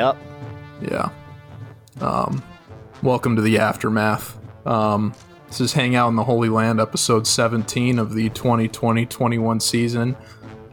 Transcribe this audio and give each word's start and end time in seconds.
Yep. 0.00 0.16
Yeah. 0.90 1.10
Um, 2.00 2.42
welcome 3.02 3.36
to 3.36 3.42
the 3.42 3.58
aftermath. 3.58 4.38
Um, 4.66 5.12
this 5.48 5.60
is 5.60 5.74
Hang 5.74 5.94
Out 5.94 6.08
in 6.08 6.16
the 6.16 6.24
Holy 6.24 6.48
Land, 6.48 6.80
episode 6.80 7.26
17 7.26 7.98
of 7.98 8.14
the 8.14 8.30
2020 8.30 9.04
21 9.04 9.60
season. 9.60 10.16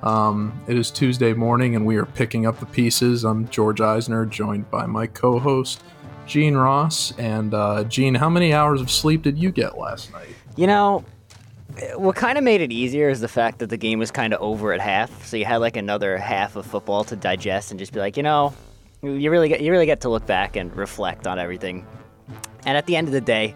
Um, 0.01 0.57
it 0.65 0.77
is 0.77 0.91
Tuesday 0.91 1.33
morning, 1.33 1.75
and 1.75 1.85
we 1.85 1.97
are 1.97 2.05
picking 2.05 2.45
up 2.45 2.61
the 2.61 2.67
pieces. 2.67 3.25
I'm 3.25 3.49
George 3.49 3.81
Eisner, 3.81 4.25
joined 4.25 4.71
by 4.71 4.85
my 4.85 5.07
co 5.07 5.39
host, 5.39 5.83
Gene 6.25 6.55
Ross. 6.55 7.11
And, 7.17 7.53
uh, 7.53 7.83
Gene, 7.83 8.15
how 8.15 8.29
many 8.29 8.53
hours 8.53 8.79
of 8.79 8.89
sleep 8.89 9.23
did 9.23 9.37
you 9.37 9.51
get 9.51 9.77
last 9.77 10.13
night? 10.13 10.29
You 10.55 10.67
know, 10.67 11.03
what 11.97 12.15
kind 12.15 12.37
of 12.37 12.45
made 12.45 12.61
it 12.61 12.71
easier 12.71 13.09
is 13.09 13.19
the 13.19 13.27
fact 13.27 13.59
that 13.59 13.69
the 13.69 13.75
game 13.75 13.99
was 13.99 14.09
kind 14.09 14.33
of 14.33 14.39
over 14.39 14.71
at 14.71 14.79
half, 14.79 15.25
so 15.25 15.35
you 15.35 15.43
had 15.43 15.57
like 15.57 15.75
another 15.75 16.17
half 16.17 16.55
of 16.55 16.65
football 16.65 17.03
to 17.03 17.17
digest 17.17 17.71
and 17.71 17.77
just 17.77 17.91
be 17.91 17.99
like, 17.99 18.15
you 18.15 18.23
know, 18.23 18.53
you 19.13 19.31
really 19.31 19.49
get 19.49 19.61
you 19.61 19.71
really 19.71 19.85
get 19.85 20.01
to 20.01 20.09
look 20.09 20.25
back 20.25 20.55
and 20.55 20.75
reflect 20.75 21.27
on 21.27 21.39
everything. 21.39 21.85
And 22.65 22.77
at 22.77 22.85
the 22.85 22.95
end 22.95 23.07
of 23.07 23.13
the 23.13 23.21
day, 23.21 23.55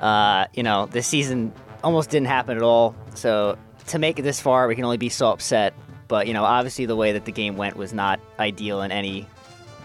uh, 0.00 0.46
you 0.54 0.62
know, 0.62 0.86
this 0.86 1.06
season 1.06 1.52
almost 1.82 2.10
didn't 2.10 2.28
happen 2.28 2.56
at 2.56 2.62
all. 2.62 2.94
So 3.14 3.58
to 3.88 3.98
make 3.98 4.18
it 4.18 4.22
this 4.22 4.40
far, 4.40 4.66
we 4.68 4.74
can 4.74 4.84
only 4.84 4.96
be 4.96 5.08
so 5.08 5.28
upset. 5.30 5.74
But 6.08 6.26
you 6.26 6.34
know, 6.34 6.44
obviously 6.44 6.86
the 6.86 6.96
way 6.96 7.12
that 7.12 7.24
the 7.24 7.32
game 7.32 7.56
went 7.56 7.76
was 7.76 7.92
not 7.92 8.20
ideal 8.38 8.82
in 8.82 8.92
any 8.92 9.26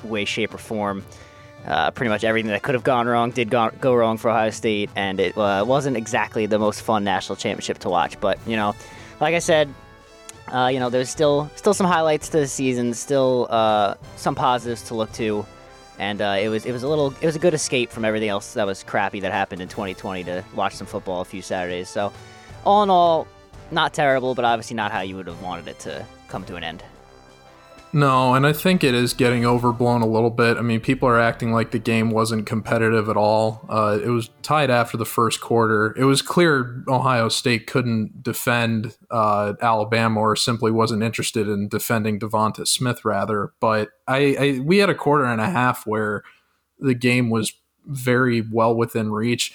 way, 0.03 0.25
shape, 0.25 0.53
or 0.53 0.57
form. 0.57 1.03
Uh, 1.65 1.91
pretty 1.91 2.09
much 2.09 2.23
everything 2.23 2.51
that 2.51 2.63
could 2.63 2.73
have 2.73 2.83
gone 2.83 3.05
wrong 3.05 3.31
did 3.31 3.49
go, 3.49 3.69
go 3.81 3.93
wrong 3.93 4.17
for 4.17 4.29
Ohio 4.29 4.49
State, 4.49 4.89
and 4.95 5.19
it 5.19 5.37
uh, 5.37 5.63
wasn't 5.67 5.97
exactly 5.97 6.45
the 6.45 6.57
most 6.57 6.81
fun 6.81 7.03
national 7.03 7.35
championship 7.35 7.79
to 7.79 7.89
watch. 7.89 8.19
But 8.19 8.39
you 8.47 8.55
know, 8.55 8.75
like 9.19 9.35
I 9.35 9.39
said, 9.39 9.73
uh, 10.53 10.67
you 10.67 10.79
know, 10.79 10.89
there's 10.89 11.09
still 11.09 11.49
still 11.55 11.73
some 11.73 11.87
highlights 11.87 12.29
to 12.29 12.39
the 12.39 12.47
season, 12.47 12.93
still 12.93 13.47
uh, 13.49 13.95
some 14.15 14.35
positives 14.35 14.83
to 14.83 14.95
look 14.95 15.11
to, 15.13 15.45
and 15.97 16.21
uh, 16.21 16.37
it 16.39 16.49
was 16.49 16.65
it 16.65 16.71
was 16.71 16.83
a 16.83 16.87
little 16.87 17.13
it 17.21 17.25
was 17.25 17.35
a 17.35 17.39
good 17.39 17.53
escape 17.53 17.91
from 17.91 18.05
everything 18.05 18.29
else 18.29 18.53
that 18.53 18.65
was 18.65 18.83
crappy 18.83 19.19
that 19.21 19.31
happened 19.31 19.61
in 19.61 19.67
2020 19.67 20.23
to 20.25 20.43
watch 20.55 20.75
some 20.75 20.87
football 20.87 21.21
a 21.21 21.25
few 21.25 21.41
Saturdays. 21.41 21.89
So, 21.89 22.11
all 22.65 22.83
in 22.83 22.89
all, 22.89 23.27
not 23.71 23.93
terrible, 23.93 24.35
but 24.35 24.45
obviously 24.45 24.75
not 24.75 24.91
how 24.91 25.01
you 25.01 25.15
would 25.15 25.27
have 25.27 25.41
wanted 25.41 25.67
it 25.67 25.79
to 25.79 26.05
come 26.27 26.43
to 26.45 26.55
an 26.55 26.63
end. 26.63 26.83
No, 27.91 28.35
and 28.35 28.45
I 28.45 28.53
think 28.53 28.83
it 28.83 28.93
is 28.93 29.15
getting 29.15 29.45
overblown 29.45 30.03
a 30.03 30.07
little 30.07 30.29
bit. 30.29 30.57
I 30.57 30.61
mean, 30.61 30.79
people 30.79 31.09
are 31.09 31.19
acting 31.19 31.51
like 31.51 31.71
the 31.71 31.79
game 31.79 32.11
wasn't 32.11 32.45
competitive 32.45 33.09
at 33.09 33.17
all. 33.17 33.65
Uh, 33.67 33.97
it 34.03 34.09
was 34.09 34.29
tied 34.43 34.69
after 34.69 34.95
the 34.95 35.05
first 35.05 35.41
quarter. 35.41 35.95
It 35.97 36.03
was 36.03 36.21
clear 36.21 36.83
Ohio 36.87 37.29
State 37.29 37.65
couldn't 37.65 38.21
defend 38.21 38.95
uh, 39.09 39.53
Alabama 39.59 40.19
or 40.19 40.35
simply 40.35 40.69
wasn't 40.69 41.01
interested 41.01 41.47
in 41.47 41.67
defending 41.67 42.19
Devonta 42.19 42.67
Smith, 42.67 43.03
rather. 43.03 43.53
But 43.59 43.89
I, 44.07 44.35
I, 44.39 44.59
we 44.63 44.77
had 44.77 44.91
a 44.91 44.95
quarter 44.95 45.25
and 45.25 45.41
a 45.41 45.49
half 45.49 45.87
where 45.87 46.23
the 46.79 46.93
game 46.93 47.31
was 47.31 47.53
very 47.87 48.41
well 48.41 48.75
within 48.75 49.11
reach. 49.11 49.51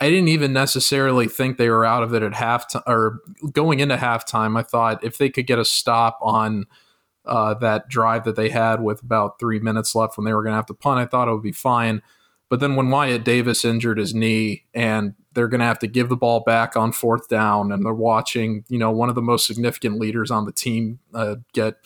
I 0.00 0.08
didn't 0.08 0.28
even 0.28 0.52
necessarily 0.52 1.26
think 1.26 1.56
they 1.56 1.68
were 1.68 1.84
out 1.84 2.04
of 2.04 2.14
it 2.14 2.22
at 2.22 2.32
halftime 2.32 2.82
or 2.86 3.18
going 3.52 3.80
into 3.80 3.96
halftime. 3.96 4.56
I 4.56 4.62
thought 4.62 5.02
if 5.02 5.18
they 5.18 5.30
could 5.30 5.48
get 5.48 5.58
a 5.58 5.64
stop 5.64 6.20
on– 6.22 6.66
uh, 7.24 7.54
that 7.54 7.88
drive 7.88 8.24
that 8.24 8.36
they 8.36 8.48
had 8.48 8.82
with 8.82 9.02
about 9.02 9.38
three 9.38 9.58
minutes 9.58 9.94
left 9.94 10.16
when 10.16 10.24
they 10.24 10.32
were 10.32 10.42
going 10.42 10.52
to 10.52 10.56
have 10.56 10.66
to 10.66 10.74
punt. 10.74 11.00
I 11.00 11.06
thought 11.06 11.28
it 11.28 11.32
would 11.32 11.42
be 11.42 11.52
fine. 11.52 12.02
But 12.48 12.60
then 12.60 12.76
when 12.76 12.90
Wyatt 12.90 13.24
Davis 13.24 13.64
injured 13.64 13.98
his 13.98 14.14
knee 14.14 14.64
and 14.74 15.14
they're 15.32 15.48
going 15.48 15.60
to 15.60 15.66
have 15.66 15.78
to 15.78 15.86
give 15.86 16.08
the 16.08 16.16
ball 16.16 16.40
back 16.40 16.76
on 16.76 16.92
fourth 16.92 17.28
down, 17.28 17.72
and 17.72 17.84
they're 17.84 17.94
watching, 17.94 18.64
you 18.68 18.78
know, 18.78 18.90
one 18.90 19.08
of 19.08 19.14
the 19.14 19.22
most 19.22 19.46
significant 19.46 19.98
leaders 19.98 20.30
on 20.30 20.44
the 20.44 20.52
team 20.52 20.98
uh, 21.14 21.36
get 21.54 21.76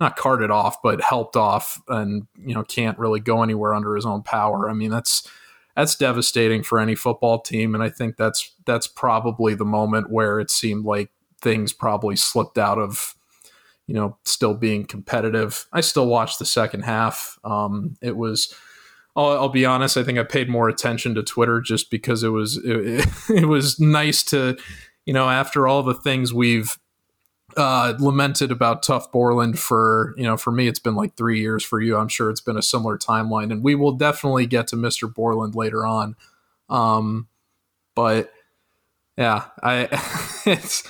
not 0.00 0.16
carted 0.16 0.50
off, 0.50 0.82
but 0.82 1.00
helped 1.00 1.36
off, 1.36 1.80
and 1.88 2.26
you 2.36 2.54
know 2.54 2.62
can't 2.62 2.98
really 2.98 3.20
go 3.20 3.42
anywhere 3.42 3.74
under 3.74 3.94
his 3.94 4.04
own 4.04 4.22
power. 4.22 4.68
I 4.68 4.74
mean, 4.74 4.90
that's 4.90 5.28
that's 5.74 5.94
devastating 5.94 6.62
for 6.62 6.78
any 6.78 6.94
football 6.94 7.40
team, 7.40 7.74
and 7.74 7.82
I 7.82 7.88
think 7.88 8.16
that's 8.16 8.52
that's 8.66 8.86
probably 8.86 9.54
the 9.54 9.64
moment 9.64 10.10
where 10.10 10.38
it 10.40 10.50
seemed 10.50 10.84
like 10.84 11.10
things 11.40 11.72
probably 11.72 12.16
slipped 12.16 12.58
out 12.58 12.78
of 12.78 13.15
you 13.86 13.94
know, 13.94 14.16
still 14.24 14.54
being 14.54 14.84
competitive. 14.84 15.66
I 15.72 15.80
still 15.80 16.06
watched 16.06 16.38
the 16.38 16.44
second 16.44 16.82
half. 16.82 17.38
Um, 17.44 17.96
it 18.02 18.16
was, 18.16 18.52
I'll, 19.14 19.30
I'll, 19.30 19.48
be 19.48 19.64
honest, 19.64 19.96
I 19.96 20.02
think 20.02 20.18
I 20.18 20.24
paid 20.24 20.48
more 20.48 20.68
attention 20.68 21.14
to 21.14 21.22
Twitter 21.22 21.60
just 21.60 21.90
because 21.90 22.22
it 22.22 22.30
was, 22.30 22.56
it, 22.64 23.06
it 23.30 23.46
was 23.46 23.78
nice 23.78 24.22
to, 24.24 24.56
you 25.04 25.12
know, 25.12 25.28
after 25.28 25.68
all 25.68 25.82
the 25.82 25.94
things 25.94 26.34
we've 26.34 26.76
uh, 27.56 27.94
lamented 27.98 28.50
about 28.50 28.84
Tuf 28.84 29.10
Borland 29.10 29.58
for, 29.58 30.14
you 30.16 30.24
know, 30.24 30.36
for 30.36 30.50
me, 30.50 30.68
it's 30.68 30.80
been 30.80 30.96
like 30.96 31.16
three 31.16 31.40
years. 31.40 31.64
For 31.64 31.80
you, 31.80 31.96
I'm 31.96 32.08
sure 32.08 32.28
it's 32.28 32.40
been 32.40 32.58
a 32.58 32.62
similar 32.62 32.98
timeline, 32.98 33.50
and 33.50 33.62
we 33.62 33.74
will 33.74 33.92
definitely 33.92 34.46
get 34.46 34.66
to 34.68 34.76
Mr. 34.76 35.12
Borland 35.12 35.54
later 35.54 35.86
on. 35.86 36.16
Um, 36.68 37.28
but 37.94 38.32
yeah, 39.16 39.44
I, 39.62 39.88
it's, 40.46 40.82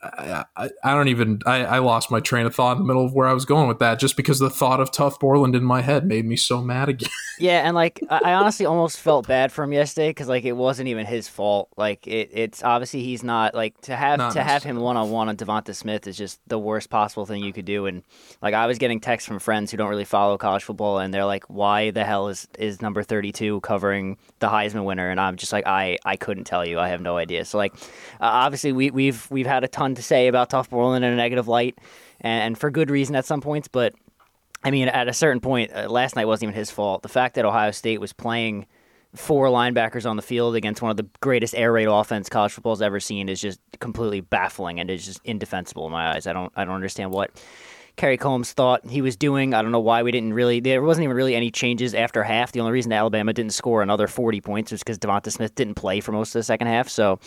I, 0.00 0.44
I, 0.84 0.94
don't 0.94 1.08
even 1.08 1.40
I, 1.44 1.64
I, 1.64 1.78
lost 1.80 2.08
my 2.08 2.20
train 2.20 2.46
of 2.46 2.54
thought 2.54 2.76
in 2.76 2.78
the 2.78 2.84
middle 2.84 3.04
of 3.04 3.14
where 3.14 3.26
I 3.26 3.32
was 3.32 3.44
going 3.44 3.66
with 3.66 3.80
that 3.80 3.98
just 3.98 4.16
because 4.16 4.38
the 4.38 4.48
thought 4.48 4.78
of 4.78 4.92
Tuf 4.92 5.18
Borland 5.18 5.56
in 5.56 5.64
my 5.64 5.80
head 5.80 6.06
made 6.06 6.24
me 6.24 6.36
so 6.36 6.62
mad 6.62 6.88
again. 6.88 7.10
yeah, 7.40 7.66
and 7.66 7.74
like 7.74 8.00
I 8.08 8.34
honestly 8.34 8.64
almost 8.64 9.00
felt 9.00 9.26
bad 9.26 9.50
for 9.50 9.64
him 9.64 9.72
yesterday 9.72 10.10
because 10.10 10.28
like 10.28 10.44
it 10.44 10.52
wasn't 10.52 10.88
even 10.88 11.04
his 11.04 11.26
fault. 11.26 11.70
Like 11.76 12.06
it, 12.06 12.30
it's 12.32 12.62
obviously 12.62 13.02
he's 13.02 13.24
not 13.24 13.56
like 13.56 13.80
to 13.82 13.96
have 13.96 14.18
not 14.18 14.34
to 14.34 14.42
have 14.44 14.62
him 14.62 14.76
one 14.76 14.96
on 14.96 15.10
one 15.10 15.28
on 15.28 15.36
Devonta 15.36 15.74
Smith 15.74 16.06
is 16.06 16.16
just 16.16 16.40
the 16.46 16.60
worst 16.60 16.90
possible 16.90 17.26
thing 17.26 17.42
you 17.42 17.52
could 17.52 17.64
do. 17.64 17.86
And 17.86 18.04
like 18.40 18.54
I 18.54 18.66
was 18.66 18.78
getting 18.78 19.00
texts 19.00 19.26
from 19.26 19.40
friends 19.40 19.72
who 19.72 19.76
don't 19.76 19.90
really 19.90 20.04
follow 20.04 20.38
college 20.38 20.62
football, 20.62 21.00
and 21.00 21.12
they're 21.12 21.24
like, 21.24 21.44
"Why 21.46 21.90
the 21.90 22.04
hell 22.04 22.28
is 22.28 22.46
is 22.56 22.80
number 22.80 23.02
thirty 23.02 23.32
two 23.32 23.60
covering 23.62 24.16
the 24.38 24.48
Heisman 24.48 24.84
winner?" 24.84 25.10
And 25.10 25.20
I'm 25.20 25.34
just 25.34 25.52
like, 25.52 25.66
I 25.66 25.98
I 26.04 26.14
couldn't 26.14 26.44
tell 26.44 26.64
you. 26.64 26.78
I 26.78 26.88
have 26.90 27.00
no 27.00 27.16
idea. 27.16 27.44
So 27.44 27.58
like, 27.58 27.74
uh, 28.20 28.30
obviously 28.30 28.70
we 28.70 28.92
we've 28.92 29.28
we've 29.28 29.46
had 29.46 29.64
a 29.64 29.68
ton 29.68 29.87
to 29.94 30.02
say 30.02 30.28
about 30.28 30.50
Tuf 30.50 30.68
Borland 30.70 31.04
in 31.04 31.12
a 31.12 31.16
negative 31.16 31.48
light, 31.48 31.78
and, 32.20 32.58
for 32.58 32.70
good 32.70 32.90
reason 32.90 33.14
at 33.16 33.24
some 33.24 33.40
points. 33.40 33.68
But 33.68 33.94
I 34.64 34.70
mean, 34.70 34.88
at 34.88 35.08
a 35.08 35.12
certain 35.12 35.40
point, 35.40 35.70
uh, 35.74 35.88
last 35.88 36.16
night 36.16 36.26
wasn't 36.26 36.50
even 36.50 36.54
his 36.54 36.70
fault. 36.70 37.02
The 37.02 37.08
fact 37.08 37.36
that 37.36 37.44
Ohio 37.44 37.70
State 37.70 38.00
was 38.00 38.12
playing 38.12 38.66
four 39.14 39.46
linebackers 39.46 40.08
on 40.08 40.16
the 40.16 40.22
field 40.22 40.54
against 40.54 40.82
one 40.82 40.90
of 40.90 40.96
the 40.96 41.06
greatest 41.20 41.54
air 41.54 41.72
raid 41.72 41.88
offense 41.88 42.28
college 42.28 42.52
football's 42.52 42.82
ever 42.82 43.00
seen 43.00 43.28
is 43.28 43.40
just 43.40 43.58
completely 43.80 44.20
baffling 44.20 44.78
and 44.78 44.90
is 44.90 45.04
just 45.04 45.20
indefensible 45.24 45.86
in 45.86 45.92
my 45.92 46.14
eyes. 46.14 46.26
I 46.26 46.32
don't 46.32 46.52
I 46.56 46.64
don't 46.64 46.74
understand 46.74 47.10
what 47.10 47.30
Kerry 47.98 48.16
Coombs 48.16 48.52
thought 48.52 48.86
he 48.86 49.02
was 49.02 49.16
doing. 49.16 49.52
I 49.52 49.60
don't 49.60 49.72
know 49.72 49.80
why 49.80 50.02
we 50.02 50.12
didn't 50.12 50.32
really. 50.32 50.60
There 50.60 50.82
wasn't 50.82 51.04
even 51.04 51.16
really 51.16 51.34
any 51.34 51.50
changes 51.50 51.94
after 51.94 52.22
half. 52.22 52.52
The 52.52 52.60
only 52.60 52.72
reason 52.72 52.92
Alabama 52.92 53.32
didn't 53.32 53.52
score 53.52 53.82
another 53.82 54.06
40 54.06 54.40
points 54.40 54.70
was 54.70 54.80
because 54.80 54.98
Devonta 54.98 55.32
Smith 55.32 55.54
didn't 55.54 55.74
play 55.74 56.00
for 56.00 56.12
most 56.12 56.28
of 56.30 56.38
the 56.38 56.44
second 56.44 56.68
half. 56.68 56.88
So 56.88 57.18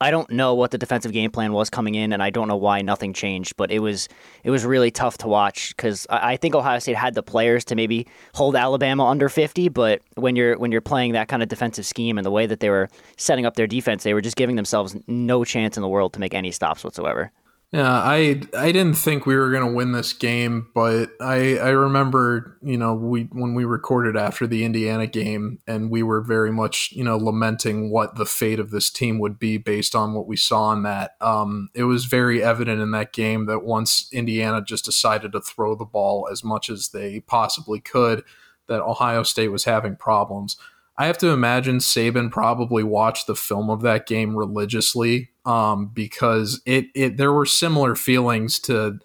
I 0.00 0.12
don't 0.12 0.30
know 0.30 0.54
what 0.54 0.70
the 0.70 0.78
defensive 0.78 1.12
game 1.12 1.30
plan 1.30 1.52
was 1.52 1.70
coming 1.70 1.96
in, 1.96 2.12
and 2.12 2.22
I 2.22 2.30
don't 2.30 2.46
know 2.46 2.56
why 2.56 2.82
nothing 2.82 3.12
changed. 3.12 3.56
But 3.56 3.72
it 3.72 3.80
was 3.80 4.08
it 4.44 4.50
was 4.50 4.64
really 4.64 4.90
tough 4.90 5.18
to 5.18 5.28
watch 5.28 5.74
because 5.76 6.06
I, 6.08 6.32
I, 6.32 6.36
think 6.36 6.54
Ohio 6.54 6.78
State 6.78 6.96
had 6.96 7.14
the 7.14 7.22
players 7.22 7.64
to 7.66 7.74
maybe 7.74 8.06
hold 8.34 8.54
Alabama 8.54 9.06
under 9.06 9.28
fifty. 9.28 9.68
But 9.68 10.00
when 10.14 10.36
you're 10.36 10.56
when 10.56 10.70
you're 10.70 10.80
playing 10.80 11.12
that 11.12 11.28
kind 11.28 11.42
of 11.42 11.48
defensive 11.48 11.84
scheme 11.84 12.16
and 12.16 12.24
the 12.24 12.30
way 12.30 12.46
that 12.46 12.60
they 12.60 12.70
were 12.70 12.88
setting 13.16 13.44
up 13.44 13.56
their 13.56 13.66
defense, 13.66 14.04
they 14.04 14.14
were 14.14 14.20
just 14.20 14.36
giving 14.36 14.56
themselves 14.56 14.96
no 15.08 15.44
chance 15.44 15.76
in 15.76 15.82
the 15.82 15.88
world 15.88 16.12
to 16.12 16.20
make 16.20 16.34
any 16.34 16.52
stops 16.52 16.84
whatsoever. 16.84 17.32
Yeah, 17.70 17.92
I 17.92 18.40
I 18.56 18.72
didn't 18.72 18.94
think 18.96 19.26
we 19.26 19.36
were 19.36 19.50
to 19.52 19.66
win 19.74 19.92
this 19.92 20.14
game, 20.14 20.68
but 20.74 21.10
I 21.20 21.58
I 21.58 21.68
remember, 21.68 22.56
you 22.62 22.78
know, 22.78 22.94
we 22.94 23.24
when 23.24 23.52
we 23.54 23.66
recorded 23.66 24.16
after 24.16 24.46
the 24.46 24.64
Indiana 24.64 25.06
game 25.06 25.58
and 25.66 25.90
we 25.90 26.02
were 26.02 26.22
very 26.22 26.50
much, 26.50 26.92
you 26.92 27.04
know, 27.04 27.18
lamenting 27.18 27.90
what 27.90 28.16
the 28.16 28.24
fate 28.24 28.58
of 28.58 28.70
this 28.70 28.88
team 28.88 29.18
would 29.18 29.38
be 29.38 29.58
based 29.58 29.94
on 29.94 30.14
what 30.14 30.26
we 30.26 30.34
saw 30.36 30.72
in 30.72 30.82
that. 30.84 31.16
Um 31.20 31.68
it 31.74 31.84
was 31.84 32.06
very 32.06 32.42
evident 32.42 32.80
in 32.80 32.90
that 32.92 33.12
game 33.12 33.44
that 33.46 33.64
once 33.64 34.08
Indiana 34.14 34.62
just 34.62 34.86
decided 34.86 35.32
to 35.32 35.40
throw 35.40 35.74
the 35.74 35.84
ball 35.84 36.26
as 36.32 36.42
much 36.42 36.70
as 36.70 36.88
they 36.88 37.20
possibly 37.20 37.80
could, 37.80 38.24
that 38.68 38.80
Ohio 38.80 39.22
State 39.22 39.48
was 39.48 39.64
having 39.64 39.94
problems. 39.94 40.56
I 40.98 41.06
have 41.06 41.18
to 41.18 41.28
imagine 41.28 41.78
Saban 41.78 42.30
probably 42.32 42.82
watched 42.82 43.28
the 43.28 43.36
film 43.36 43.70
of 43.70 43.82
that 43.82 44.06
game 44.06 44.36
religiously 44.36 45.30
um, 45.46 45.86
because 45.94 46.60
it, 46.66 46.86
it 46.94 47.16
there 47.16 47.32
were 47.32 47.46
similar 47.46 47.94
feelings 47.94 48.58
to 48.60 48.98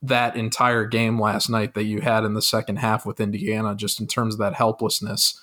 that 0.00 0.34
entire 0.34 0.86
game 0.86 1.20
last 1.20 1.50
night 1.50 1.74
that 1.74 1.84
you 1.84 2.00
had 2.00 2.24
in 2.24 2.32
the 2.32 2.42
second 2.42 2.76
half 2.76 3.04
with 3.04 3.20
Indiana, 3.20 3.74
just 3.74 4.00
in 4.00 4.06
terms 4.06 4.34
of 4.34 4.40
that 4.40 4.54
helplessness. 4.54 5.38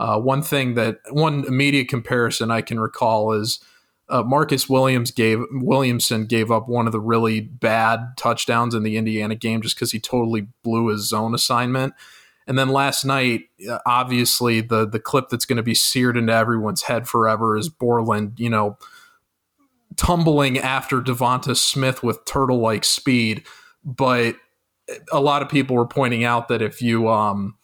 Uh, 0.00 0.18
one 0.18 0.42
thing 0.42 0.74
that 0.74 0.98
one 1.10 1.44
immediate 1.44 1.88
comparison 1.88 2.50
I 2.50 2.60
can 2.60 2.80
recall 2.80 3.32
is 3.32 3.60
uh, 4.08 4.24
Marcus 4.24 4.68
Williams 4.68 5.12
gave 5.12 5.40
Williamson 5.52 6.26
gave 6.26 6.50
up 6.50 6.68
one 6.68 6.86
of 6.86 6.92
the 6.92 7.00
really 7.00 7.40
bad 7.40 8.00
touchdowns 8.16 8.74
in 8.74 8.82
the 8.82 8.96
Indiana 8.96 9.36
game 9.36 9.62
just 9.62 9.76
because 9.76 9.92
he 9.92 10.00
totally 10.00 10.48
blew 10.64 10.88
his 10.88 11.08
zone 11.08 11.34
assignment. 11.34 11.94
And 12.46 12.58
then 12.58 12.68
last 12.68 13.04
night, 13.04 13.44
uh, 13.68 13.78
obviously, 13.86 14.60
the 14.60 14.86
the 14.86 15.00
clip 15.00 15.28
that's 15.28 15.44
going 15.44 15.56
to 15.56 15.62
be 15.62 15.74
seared 15.74 16.16
into 16.16 16.32
everyone's 16.32 16.82
head 16.82 17.08
forever 17.08 17.56
is 17.56 17.68
Borland, 17.68 18.38
you 18.38 18.50
know, 18.50 18.78
tumbling 19.96 20.58
after 20.58 21.00
Devonta 21.00 21.56
Smith 21.56 22.02
with 22.02 22.24
turtle 22.24 22.58
like 22.58 22.84
speed. 22.84 23.44
But 23.84 24.36
a 25.12 25.20
lot 25.20 25.42
of 25.42 25.48
people 25.48 25.76
were 25.76 25.86
pointing 25.86 26.24
out 26.24 26.48
that 26.48 26.62
if 26.62 26.80
you 26.80 27.08
um, 27.08 27.56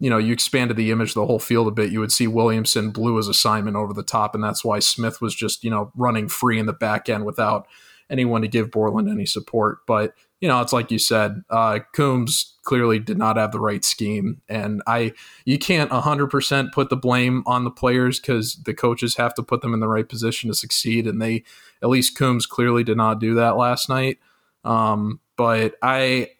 you 0.00 0.10
know, 0.10 0.18
you 0.18 0.32
expanded 0.32 0.76
the 0.76 0.90
image 0.90 1.10
of 1.10 1.14
the 1.14 1.26
whole 1.26 1.38
field 1.38 1.68
a 1.68 1.70
bit, 1.70 1.90
you 1.90 2.00
would 2.00 2.12
see 2.12 2.26
Williamson 2.26 2.90
blew 2.90 3.16
his 3.16 3.28
assignment 3.28 3.76
over 3.76 3.92
the 3.92 4.02
top, 4.02 4.34
and 4.34 4.42
that's 4.42 4.64
why 4.64 4.78
Smith 4.78 5.20
was 5.20 5.34
just, 5.34 5.64
you 5.64 5.70
know, 5.70 5.92
running 5.94 6.28
free 6.28 6.58
in 6.58 6.66
the 6.66 6.72
back 6.72 7.08
end 7.08 7.24
without 7.24 7.66
anyone 8.10 8.42
to 8.42 8.48
give 8.48 8.70
Borland 8.70 9.08
any 9.08 9.24
support. 9.24 9.78
But, 9.86 10.14
you 10.44 10.48
know, 10.48 10.60
it's 10.60 10.74
like 10.74 10.90
you 10.90 10.98
said, 10.98 11.42
uh, 11.48 11.78
Coombs 11.94 12.56
clearly 12.64 12.98
did 12.98 13.16
not 13.16 13.38
have 13.38 13.50
the 13.50 13.58
right 13.58 13.82
scheme. 13.82 14.42
And 14.46 14.82
I, 14.86 15.14
you 15.46 15.58
can't 15.58 15.90
100% 15.90 16.70
put 16.70 16.90
the 16.90 16.98
blame 16.98 17.42
on 17.46 17.64
the 17.64 17.70
players 17.70 18.20
because 18.20 18.56
the 18.56 18.74
coaches 18.74 19.16
have 19.16 19.32
to 19.36 19.42
put 19.42 19.62
them 19.62 19.72
in 19.72 19.80
the 19.80 19.88
right 19.88 20.06
position 20.06 20.50
to 20.50 20.54
succeed. 20.54 21.06
And 21.06 21.22
they, 21.22 21.44
at 21.80 21.88
least 21.88 22.18
Coombs 22.18 22.44
clearly 22.44 22.84
did 22.84 22.98
not 22.98 23.20
do 23.20 23.32
that 23.36 23.56
last 23.56 23.88
night. 23.88 24.18
Um, 24.64 25.18
but 25.38 25.76
I, 25.80 26.32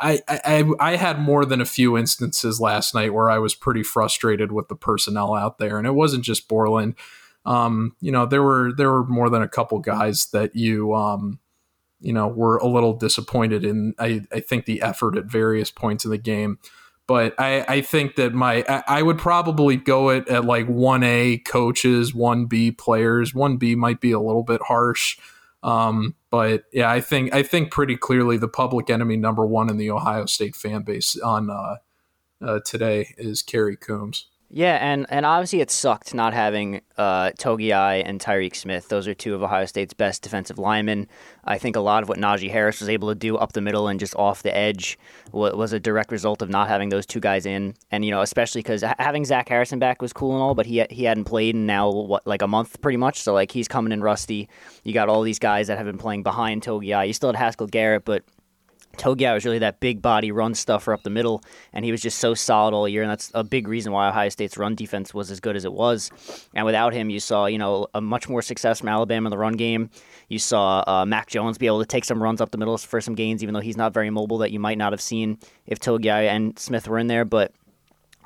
I, 0.00 0.22
I, 0.26 0.64
I 0.80 0.96
had 0.96 1.18
more 1.18 1.44
than 1.44 1.60
a 1.60 1.66
few 1.66 1.98
instances 1.98 2.62
last 2.62 2.94
night 2.94 3.12
where 3.12 3.28
I 3.28 3.36
was 3.36 3.54
pretty 3.54 3.82
frustrated 3.82 4.52
with 4.52 4.68
the 4.68 4.74
personnel 4.74 5.34
out 5.34 5.58
there, 5.58 5.76
and 5.76 5.86
it 5.86 5.94
wasn't 5.94 6.24
just 6.24 6.48
Borland. 6.48 6.94
Um, 7.44 7.94
you 8.00 8.10
know, 8.10 8.24
there 8.24 8.42
were 8.42 8.72
there 8.74 8.90
were 8.90 9.04
more 9.04 9.28
than 9.28 9.42
a 9.42 9.48
couple 9.48 9.78
guys 9.80 10.28
that 10.32 10.56
you, 10.56 10.94
um, 10.94 11.40
you 12.04 12.12
know, 12.12 12.28
were 12.28 12.58
a 12.58 12.66
little 12.66 12.92
disappointed 12.92 13.64
in. 13.64 13.94
I, 13.98 14.22
I 14.32 14.40
think 14.40 14.66
the 14.66 14.82
effort 14.82 15.16
at 15.16 15.24
various 15.24 15.70
points 15.70 16.04
in 16.04 16.10
the 16.10 16.18
game, 16.18 16.58
but 17.06 17.34
I, 17.38 17.64
I 17.66 17.80
think 17.80 18.16
that 18.16 18.34
my 18.34 18.64
I, 18.68 18.98
I 18.98 19.02
would 19.02 19.18
probably 19.18 19.76
go 19.76 20.10
it 20.10 20.28
at 20.28 20.44
like 20.44 20.66
one 20.66 21.02
A 21.02 21.38
coaches, 21.38 22.14
one 22.14 22.46
B 22.46 22.70
players. 22.70 23.34
One 23.34 23.56
B 23.56 23.74
might 23.74 24.00
be 24.00 24.12
a 24.12 24.20
little 24.20 24.44
bit 24.44 24.60
harsh. 24.62 25.18
Um, 25.62 26.14
but 26.30 26.64
yeah, 26.72 26.90
I 26.90 27.00
think 27.00 27.34
I 27.34 27.42
think 27.42 27.70
pretty 27.70 27.96
clearly 27.96 28.36
the 28.36 28.48
public 28.48 28.90
enemy 28.90 29.16
number 29.16 29.46
one 29.46 29.70
in 29.70 29.78
the 29.78 29.90
Ohio 29.90 30.26
State 30.26 30.54
fan 30.54 30.82
base 30.82 31.18
on 31.18 31.48
uh, 31.48 31.76
uh, 32.42 32.60
today 32.66 33.14
is 33.16 33.40
Kerry 33.40 33.76
Coombs. 33.76 34.26
Yeah, 34.56 34.78
and, 34.80 35.04
and 35.08 35.26
obviously 35.26 35.62
it 35.62 35.70
sucked 35.72 36.14
not 36.14 36.32
having 36.32 36.80
uh, 36.96 37.30
Togiai 37.30 38.04
and 38.06 38.20
Tyreke 38.20 38.54
Smith. 38.54 38.88
Those 38.88 39.08
are 39.08 39.12
two 39.12 39.34
of 39.34 39.42
Ohio 39.42 39.66
State's 39.66 39.94
best 39.94 40.22
defensive 40.22 40.60
linemen. 40.60 41.08
I 41.42 41.58
think 41.58 41.74
a 41.74 41.80
lot 41.80 42.04
of 42.04 42.08
what 42.08 42.18
Najee 42.18 42.52
Harris 42.52 42.78
was 42.78 42.88
able 42.88 43.08
to 43.08 43.16
do 43.16 43.36
up 43.36 43.52
the 43.52 43.60
middle 43.60 43.88
and 43.88 43.98
just 43.98 44.14
off 44.14 44.44
the 44.44 44.56
edge 44.56 44.96
was 45.32 45.72
a 45.72 45.80
direct 45.80 46.12
result 46.12 46.40
of 46.40 46.50
not 46.50 46.68
having 46.68 46.90
those 46.90 47.04
two 47.04 47.18
guys 47.18 47.46
in. 47.46 47.74
And 47.90 48.04
you 48.04 48.12
know, 48.12 48.20
especially 48.20 48.60
because 48.60 48.84
having 49.00 49.24
Zach 49.24 49.48
Harrison 49.48 49.80
back 49.80 50.00
was 50.00 50.12
cool 50.12 50.34
and 50.34 50.40
all, 50.40 50.54
but 50.54 50.66
he 50.66 50.86
he 50.88 51.02
hadn't 51.02 51.24
played 51.24 51.56
in 51.56 51.66
now 51.66 51.90
what 51.90 52.24
like 52.24 52.40
a 52.40 52.46
month 52.46 52.80
pretty 52.80 52.96
much. 52.96 53.22
So 53.22 53.34
like 53.34 53.50
he's 53.50 53.66
coming 53.66 53.90
in 53.90 54.02
rusty. 54.02 54.48
You 54.84 54.94
got 54.94 55.08
all 55.08 55.22
these 55.22 55.40
guys 55.40 55.66
that 55.66 55.78
have 55.78 55.86
been 55.86 55.98
playing 55.98 56.22
behind 56.22 56.62
Togiai. 56.62 57.08
You 57.08 57.12
still 57.12 57.30
had 57.30 57.36
Haskell 57.36 57.66
Garrett, 57.66 58.04
but 58.04 58.22
Togiai 58.98 59.34
was 59.34 59.44
really 59.44 59.58
that 59.58 59.80
big 59.80 60.02
body 60.02 60.32
run 60.32 60.54
stuffer 60.54 60.92
up 60.92 61.02
the 61.02 61.10
middle, 61.10 61.42
and 61.72 61.84
he 61.84 61.90
was 61.90 62.00
just 62.00 62.18
so 62.18 62.34
solid 62.34 62.74
all 62.74 62.88
year, 62.88 63.02
and 63.02 63.10
that's 63.10 63.30
a 63.34 63.44
big 63.44 63.68
reason 63.68 63.92
why 63.92 64.08
Ohio 64.08 64.28
State's 64.28 64.56
run 64.56 64.74
defense 64.74 65.12
was 65.12 65.30
as 65.30 65.40
good 65.40 65.56
as 65.56 65.64
it 65.64 65.72
was. 65.72 66.10
And 66.54 66.66
without 66.66 66.92
him, 66.92 67.10
you 67.10 67.20
saw 67.20 67.46
you 67.46 67.58
know 67.58 67.88
a 67.94 68.00
much 68.00 68.28
more 68.28 68.42
success 68.42 68.80
from 68.80 68.88
Alabama 68.88 69.28
in 69.28 69.30
the 69.30 69.38
run 69.38 69.54
game. 69.54 69.90
You 70.28 70.38
saw 70.38 70.84
uh, 70.86 71.04
Mac 71.04 71.28
Jones 71.28 71.58
be 71.58 71.66
able 71.66 71.80
to 71.80 71.86
take 71.86 72.04
some 72.04 72.22
runs 72.22 72.40
up 72.40 72.50
the 72.50 72.58
middle 72.58 72.78
for 72.78 73.00
some 73.00 73.14
gains, 73.14 73.42
even 73.42 73.54
though 73.54 73.60
he's 73.60 73.76
not 73.76 73.92
very 73.92 74.10
mobile 74.10 74.38
that 74.38 74.50
you 74.50 74.60
might 74.60 74.78
not 74.78 74.92
have 74.92 75.00
seen 75.00 75.38
if 75.66 75.80
Togiai 75.80 76.28
and 76.28 76.58
Smith 76.58 76.88
were 76.88 76.98
in 76.98 77.06
there, 77.06 77.24
but 77.24 77.52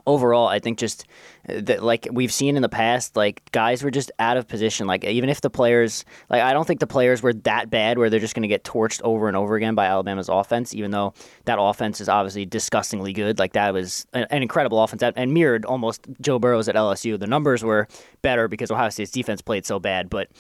overall, 0.08 0.48
I 0.48 0.58
think 0.58 0.78
just 0.78 1.06
uh, 1.48 1.60
that 1.64 1.82
like 1.82 2.08
we've 2.10 2.32
seen 2.32 2.56
in 2.56 2.62
the 2.62 2.68
past, 2.68 3.14
like 3.14 3.42
guys 3.52 3.84
were 3.84 3.90
just 3.90 4.10
out 4.18 4.36
of 4.36 4.48
position. 4.48 4.86
Like 4.86 5.04
even 5.04 5.28
if 5.28 5.40
the 5.40 5.50
players, 5.50 6.04
like 6.30 6.42
I 6.42 6.52
don't 6.52 6.66
think 6.66 6.80
the 6.80 6.86
players 6.86 7.22
were 7.22 7.34
that 7.34 7.70
bad 7.70 7.98
where 7.98 8.10
they're 8.10 8.18
just 8.18 8.34
going 8.34 8.42
to 8.42 8.48
get 8.48 8.64
torched 8.64 9.02
over 9.02 9.28
and 9.28 9.36
over 9.36 9.54
again 9.54 9.74
by 9.74 9.86
Alabama's 9.86 10.28
offense. 10.28 10.74
Even 10.74 10.90
though 10.90 11.12
that 11.44 11.58
offense 11.60 12.00
is 12.00 12.08
obviously 12.08 12.46
disgustingly 12.46 13.12
good, 13.12 13.38
like 13.38 13.52
that 13.52 13.72
was 13.72 14.06
an, 14.14 14.26
an 14.30 14.42
incredible 14.42 14.82
offense 14.82 15.00
that, 15.00 15.14
and 15.16 15.32
mirrored 15.32 15.64
almost 15.66 16.06
Joe 16.20 16.38
Burrow's 16.38 16.68
at 16.68 16.74
LSU. 16.74 17.18
The 17.18 17.26
numbers 17.26 17.62
were 17.62 17.86
better 18.22 18.48
because 18.48 18.70
Ohio 18.70 18.88
State's 18.88 19.12
defense 19.12 19.42
played 19.42 19.66
so 19.66 19.78
bad, 19.78 20.08
but 20.08 20.30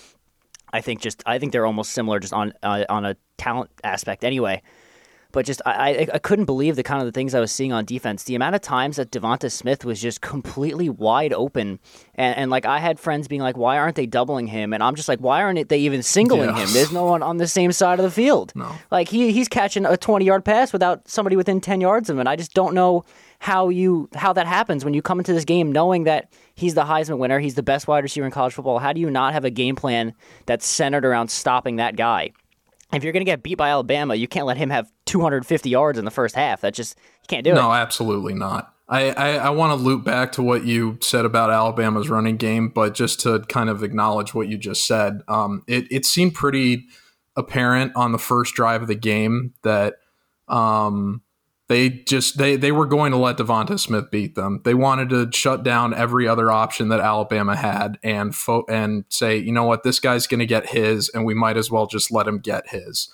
I 0.72 0.80
think 0.80 1.00
just 1.00 1.22
I 1.26 1.38
think 1.38 1.52
they're 1.52 1.66
almost 1.66 1.92
similar 1.92 2.18
just 2.20 2.32
on 2.32 2.52
uh, 2.62 2.84
on 2.88 3.04
a 3.04 3.16
talent 3.36 3.70
aspect 3.84 4.24
anyway. 4.24 4.62
But 5.30 5.44
just 5.44 5.60
I, 5.66 6.08
I 6.12 6.18
couldn't 6.18 6.46
believe 6.46 6.76
the 6.76 6.82
kind 6.82 7.02
of 7.02 7.06
the 7.06 7.12
things 7.12 7.34
I 7.34 7.40
was 7.40 7.52
seeing 7.52 7.70
on 7.70 7.84
defense. 7.84 8.24
The 8.24 8.34
amount 8.34 8.54
of 8.54 8.62
times 8.62 8.96
that 8.96 9.10
Devonta 9.10 9.52
Smith 9.52 9.84
was 9.84 10.00
just 10.00 10.22
completely 10.22 10.88
wide 10.88 11.34
open, 11.34 11.80
and, 12.14 12.34
and 12.34 12.50
like 12.50 12.64
I 12.64 12.78
had 12.78 12.98
friends 12.98 13.28
being 13.28 13.42
like, 13.42 13.54
"Why 13.54 13.76
aren't 13.76 13.96
they 13.96 14.06
doubling 14.06 14.46
him?" 14.46 14.72
And 14.72 14.82
I'm 14.82 14.94
just 14.94 15.06
like, 15.06 15.18
"Why 15.18 15.42
aren't 15.42 15.68
they 15.68 15.80
even 15.80 16.02
singling 16.02 16.48
yeah. 16.48 16.64
him? 16.64 16.72
There's 16.72 16.92
no 16.92 17.04
one 17.04 17.22
on 17.22 17.36
the 17.36 17.46
same 17.46 17.72
side 17.72 17.98
of 17.98 18.04
the 18.04 18.10
field. 18.10 18.52
No. 18.54 18.74
Like 18.90 19.08
he 19.08 19.30
he's 19.32 19.48
catching 19.48 19.84
a 19.84 19.98
20 19.98 20.24
yard 20.24 20.46
pass 20.46 20.72
without 20.72 21.06
somebody 21.06 21.36
within 21.36 21.60
10 21.60 21.82
yards 21.82 22.08
of 22.08 22.16
him. 22.16 22.20
And 22.20 22.28
I 22.28 22.36
just 22.36 22.54
don't 22.54 22.72
know 22.72 23.04
how 23.40 23.68
you 23.68 24.08
how 24.14 24.32
that 24.32 24.46
happens 24.46 24.82
when 24.82 24.94
you 24.94 25.02
come 25.02 25.18
into 25.18 25.34
this 25.34 25.44
game 25.44 25.72
knowing 25.72 26.04
that 26.04 26.32
he's 26.54 26.72
the 26.72 26.84
Heisman 26.84 27.18
winner, 27.18 27.38
he's 27.38 27.54
the 27.54 27.62
best 27.62 27.86
wide 27.86 28.02
receiver 28.02 28.24
in 28.24 28.32
college 28.32 28.54
football. 28.54 28.78
How 28.78 28.94
do 28.94 29.00
you 29.00 29.10
not 29.10 29.34
have 29.34 29.44
a 29.44 29.50
game 29.50 29.76
plan 29.76 30.14
that's 30.46 30.66
centered 30.66 31.04
around 31.04 31.28
stopping 31.28 31.76
that 31.76 31.96
guy? 31.96 32.32
if 32.92 33.04
you're 33.04 33.12
going 33.12 33.20
to 33.20 33.30
get 33.30 33.42
beat 33.42 33.56
by 33.56 33.68
Alabama, 33.68 34.14
you 34.14 34.26
can't 34.26 34.46
let 34.46 34.56
him 34.56 34.70
have 34.70 34.90
250 35.08 35.70
yards 35.70 35.98
in 35.98 36.04
the 36.04 36.10
first 36.10 36.34
half. 36.34 36.60
That 36.60 36.74
just 36.74 36.96
you 36.96 37.26
can't 37.28 37.44
do 37.44 37.52
no, 37.52 37.56
it. 37.56 37.62
No, 37.62 37.72
absolutely 37.72 38.34
not. 38.34 38.74
I, 38.88 39.10
I, 39.10 39.28
I 39.36 39.50
want 39.50 39.78
to 39.78 39.84
loop 39.84 40.04
back 40.04 40.32
to 40.32 40.42
what 40.42 40.64
you 40.64 40.98
said 41.02 41.26
about 41.26 41.50
Alabama's 41.50 42.08
running 42.08 42.38
game, 42.38 42.70
but 42.70 42.94
just 42.94 43.20
to 43.20 43.40
kind 43.40 43.68
of 43.68 43.82
acknowledge 43.82 44.32
what 44.32 44.48
you 44.48 44.56
just 44.56 44.86
said, 44.86 45.20
um, 45.28 45.62
it, 45.66 45.86
it 45.90 46.06
seemed 46.06 46.34
pretty 46.34 46.86
apparent 47.36 47.92
on 47.94 48.12
the 48.12 48.18
first 48.18 48.54
drive 48.54 48.80
of 48.82 48.88
the 48.88 48.94
game 48.94 49.52
that 49.62 49.96
um, 50.48 51.22
they 51.68 51.90
just 51.90 52.38
they 52.38 52.56
they 52.56 52.72
were 52.72 52.86
going 52.86 53.12
to 53.12 53.18
let 53.18 53.36
Devonta 53.36 53.78
Smith 53.78 54.10
beat 54.10 54.34
them. 54.34 54.62
They 54.64 54.72
wanted 54.72 55.10
to 55.10 55.30
shut 55.32 55.62
down 55.62 55.92
every 55.92 56.26
other 56.26 56.50
option 56.50 56.88
that 56.88 57.00
Alabama 57.00 57.56
had 57.56 57.98
and 58.02 58.34
fo- 58.34 58.64
and 58.70 59.04
say, 59.10 59.36
you 59.36 59.52
know 59.52 59.64
what, 59.64 59.82
this 59.82 60.00
guy's 60.00 60.26
going 60.26 60.40
to 60.40 60.46
get 60.46 60.70
his, 60.70 61.10
and 61.10 61.26
we 61.26 61.34
might 61.34 61.58
as 61.58 61.70
well 61.70 61.86
just 61.86 62.10
let 62.10 62.26
him 62.26 62.38
get 62.38 62.70
his. 62.70 63.10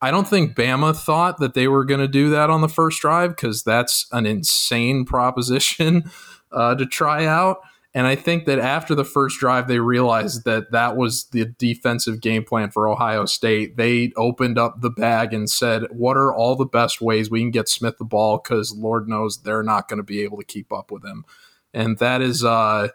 I 0.00 0.10
don't 0.10 0.28
think 0.28 0.54
Bama 0.54 0.96
thought 0.96 1.38
that 1.38 1.54
they 1.54 1.66
were 1.66 1.84
going 1.84 2.00
to 2.00 2.08
do 2.08 2.30
that 2.30 2.50
on 2.50 2.60
the 2.60 2.68
first 2.68 3.00
drive 3.00 3.30
because 3.30 3.64
that's 3.64 4.06
an 4.12 4.26
insane 4.26 5.04
proposition 5.04 6.04
uh, 6.52 6.74
to 6.76 6.86
try 6.86 7.26
out. 7.26 7.58
And 7.94 8.06
I 8.06 8.14
think 8.14 8.44
that 8.44 8.58
after 8.58 8.94
the 8.94 9.04
first 9.04 9.40
drive, 9.40 9.66
they 9.66 9.80
realized 9.80 10.44
that 10.44 10.70
that 10.72 10.96
was 10.96 11.24
the 11.30 11.46
defensive 11.46 12.20
game 12.20 12.44
plan 12.44 12.70
for 12.70 12.86
Ohio 12.86 13.24
State. 13.24 13.76
They 13.76 14.12
opened 14.16 14.58
up 14.58 14.82
the 14.82 14.90
bag 14.90 15.32
and 15.32 15.50
said, 15.50 15.84
What 15.90 16.16
are 16.16 16.32
all 16.32 16.54
the 16.54 16.66
best 16.66 17.00
ways 17.00 17.30
we 17.30 17.40
can 17.40 17.50
get 17.50 17.68
Smith 17.68 17.98
the 17.98 18.04
ball? 18.04 18.38
Because 18.38 18.72
Lord 18.72 19.08
knows 19.08 19.38
they're 19.38 19.62
not 19.62 19.88
going 19.88 19.96
to 19.96 20.04
be 20.04 20.20
able 20.22 20.36
to 20.36 20.44
keep 20.44 20.72
up 20.72 20.92
with 20.92 21.04
him. 21.04 21.24
And 21.72 21.98
that 21.98 22.20
is, 22.20 22.44
uh, 22.44 22.88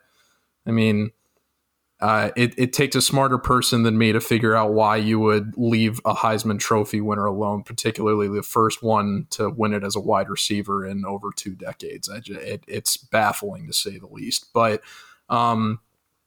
I 0.65 0.71
mean, 0.71 1.11
uh, 2.03 2.31
it, 2.35 2.53
it 2.57 2.73
takes 2.73 2.97
a 2.97 3.01
smarter 3.01 3.37
person 3.37 3.83
than 3.83 3.97
me 3.97 4.11
to 4.11 4.19
figure 4.19 4.53
out 4.53 4.73
why 4.73 4.97
you 4.97 5.21
would 5.21 5.53
leave 5.55 6.01
a 6.03 6.13
Heisman 6.13 6.59
Trophy 6.59 6.99
winner 6.99 7.25
alone, 7.25 7.63
particularly 7.63 8.27
the 8.27 8.43
first 8.43 8.83
one 8.83 9.25
to 9.29 9.49
win 9.49 9.73
it 9.73 9.85
as 9.85 9.95
a 9.95 10.01
wide 10.01 10.27
receiver 10.27 10.85
in 10.85 11.05
over 11.05 11.29
two 11.33 11.55
decades. 11.55 12.09
Just, 12.21 12.41
it, 12.41 12.65
it's 12.67 12.97
baffling 12.97 13.67
to 13.67 13.73
say 13.73 13.99
the 13.99 14.07
least. 14.07 14.47
But, 14.53 14.81
um, 15.29 15.79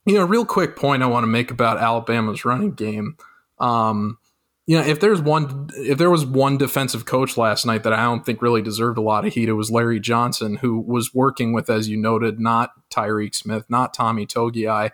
you 0.07 0.15
know, 0.15 0.23
a 0.23 0.27
real 0.27 0.47
quick 0.47 0.77
point 0.77 1.03
I 1.03 1.09
want 1.09 1.25
to 1.25 1.29
make 1.29 1.51
about 1.51 1.77
Alabama's 1.77 2.47
running 2.47 2.73
game. 2.73 3.19
Um, 3.59 4.17
you 4.65 4.79
know, 4.79 4.83
if 4.83 4.99
there's 5.01 5.21
one, 5.21 5.69
if 5.77 5.99
there 5.99 6.11
was 6.11 6.25
one 6.25 6.57
defensive 6.57 7.05
coach 7.05 7.37
last 7.37 7.67
night 7.67 7.83
that 7.83 7.93
I 7.93 8.03
don't 8.05 8.25
think 8.25 8.41
really 8.41 8.63
deserved 8.63 8.97
a 8.97 9.03
lot 9.03 9.27
of 9.27 9.35
heat, 9.35 9.51
it 9.51 9.53
was 9.53 9.71
Larry 9.71 10.01
Johnson, 10.01 10.57
who 10.57 10.81
was 10.81 11.13
working 11.13 11.53
with, 11.53 11.69
as 11.69 11.87
you 11.87 11.99
noted, 11.99 12.41
not 12.41 12.71
Tyreke 12.89 13.35
Smith, 13.35 13.67
not 13.69 13.93
Tommy 13.93 14.27
Togiai 14.27 14.93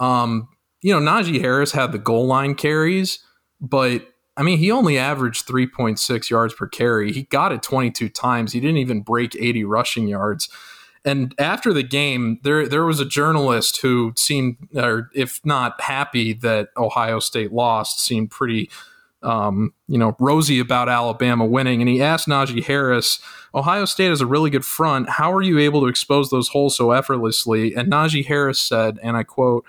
um, 0.00 0.48
you 0.82 0.98
know, 0.98 1.00
Najee 1.00 1.40
Harris 1.40 1.72
had 1.72 1.92
the 1.92 1.98
goal 1.98 2.26
line 2.26 2.54
carries, 2.54 3.20
but 3.60 4.06
I 4.36 4.42
mean, 4.42 4.58
he 4.58 4.70
only 4.70 4.96
averaged 4.96 5.46
3.6 5.46 6.30
yards 6.30 6.54
per 6.54 6.66
carry. 6.66 7.12
He 7.12 7.24
got 7.24 7.52
it 7.52 7.62
22 7.62 8.08
times. 8.08 8.52
He 8.52 8.60
didn't 8.60 8.78
even 8.78 9.02
break 9.02 9.36
80 9.36 9.64
rushing 9.64 10.08
yards. 10.08 10.48
And 11.04 11.34
after 11.38 11.72
the 11.72 11.82
game, 11.82 12.38
there 12.42 12.68
there 12.68 12.84
was 12.84 13.00
a 13.00 13.06
journalist 13.06 13.78
who 13.80 14.12
seemed, 14.16 14.56
or 14.74 15.10
if 15.14 15.40
not 15.44 15.80
happy 15.80 16.34
that 16.34 16.68
Ohio 16.76 17.20
State 17.20 17.52
lost, 17.52 18.00
seemed 18.00 18.30
pretty, 18.30 18.70
um, 19.22 19.72
you 19.88 19.96
know, 19.96 20.14
rosy 20.20 20.58
about 20.58 20.90
Alabama 20.90 21.46
winning. 21.46 21.80
And 21.80 21.88
he 21.88 22.02
asked 22.02 22.28
Najee 22.28 22.64
Harris, 22.64 23.18
"Ohio 23.54 23.86
State 23.86 24.08
has 24.08 24.20
a 24.20 24.26
really 24.26 24.50
good 24.50 24.64
front. 24.64 25.08
How 25.08 25.32
are 25.32 25.42
you 25.42 25.58
able 25.58 25.80
to 25.80 25.86
expose 25.86 26.28
those 26.28 26.48
holes 26.48 26.76
so 26.76 26.90
effortlessly?" 26.90 27.74
And 27.74 27.90
Najee 27.90 28.26
Harris 28.26 28.58
said, 28.58 28.98
and 29.02 29.16
I 29.16 29.22
quote 29.22 29.64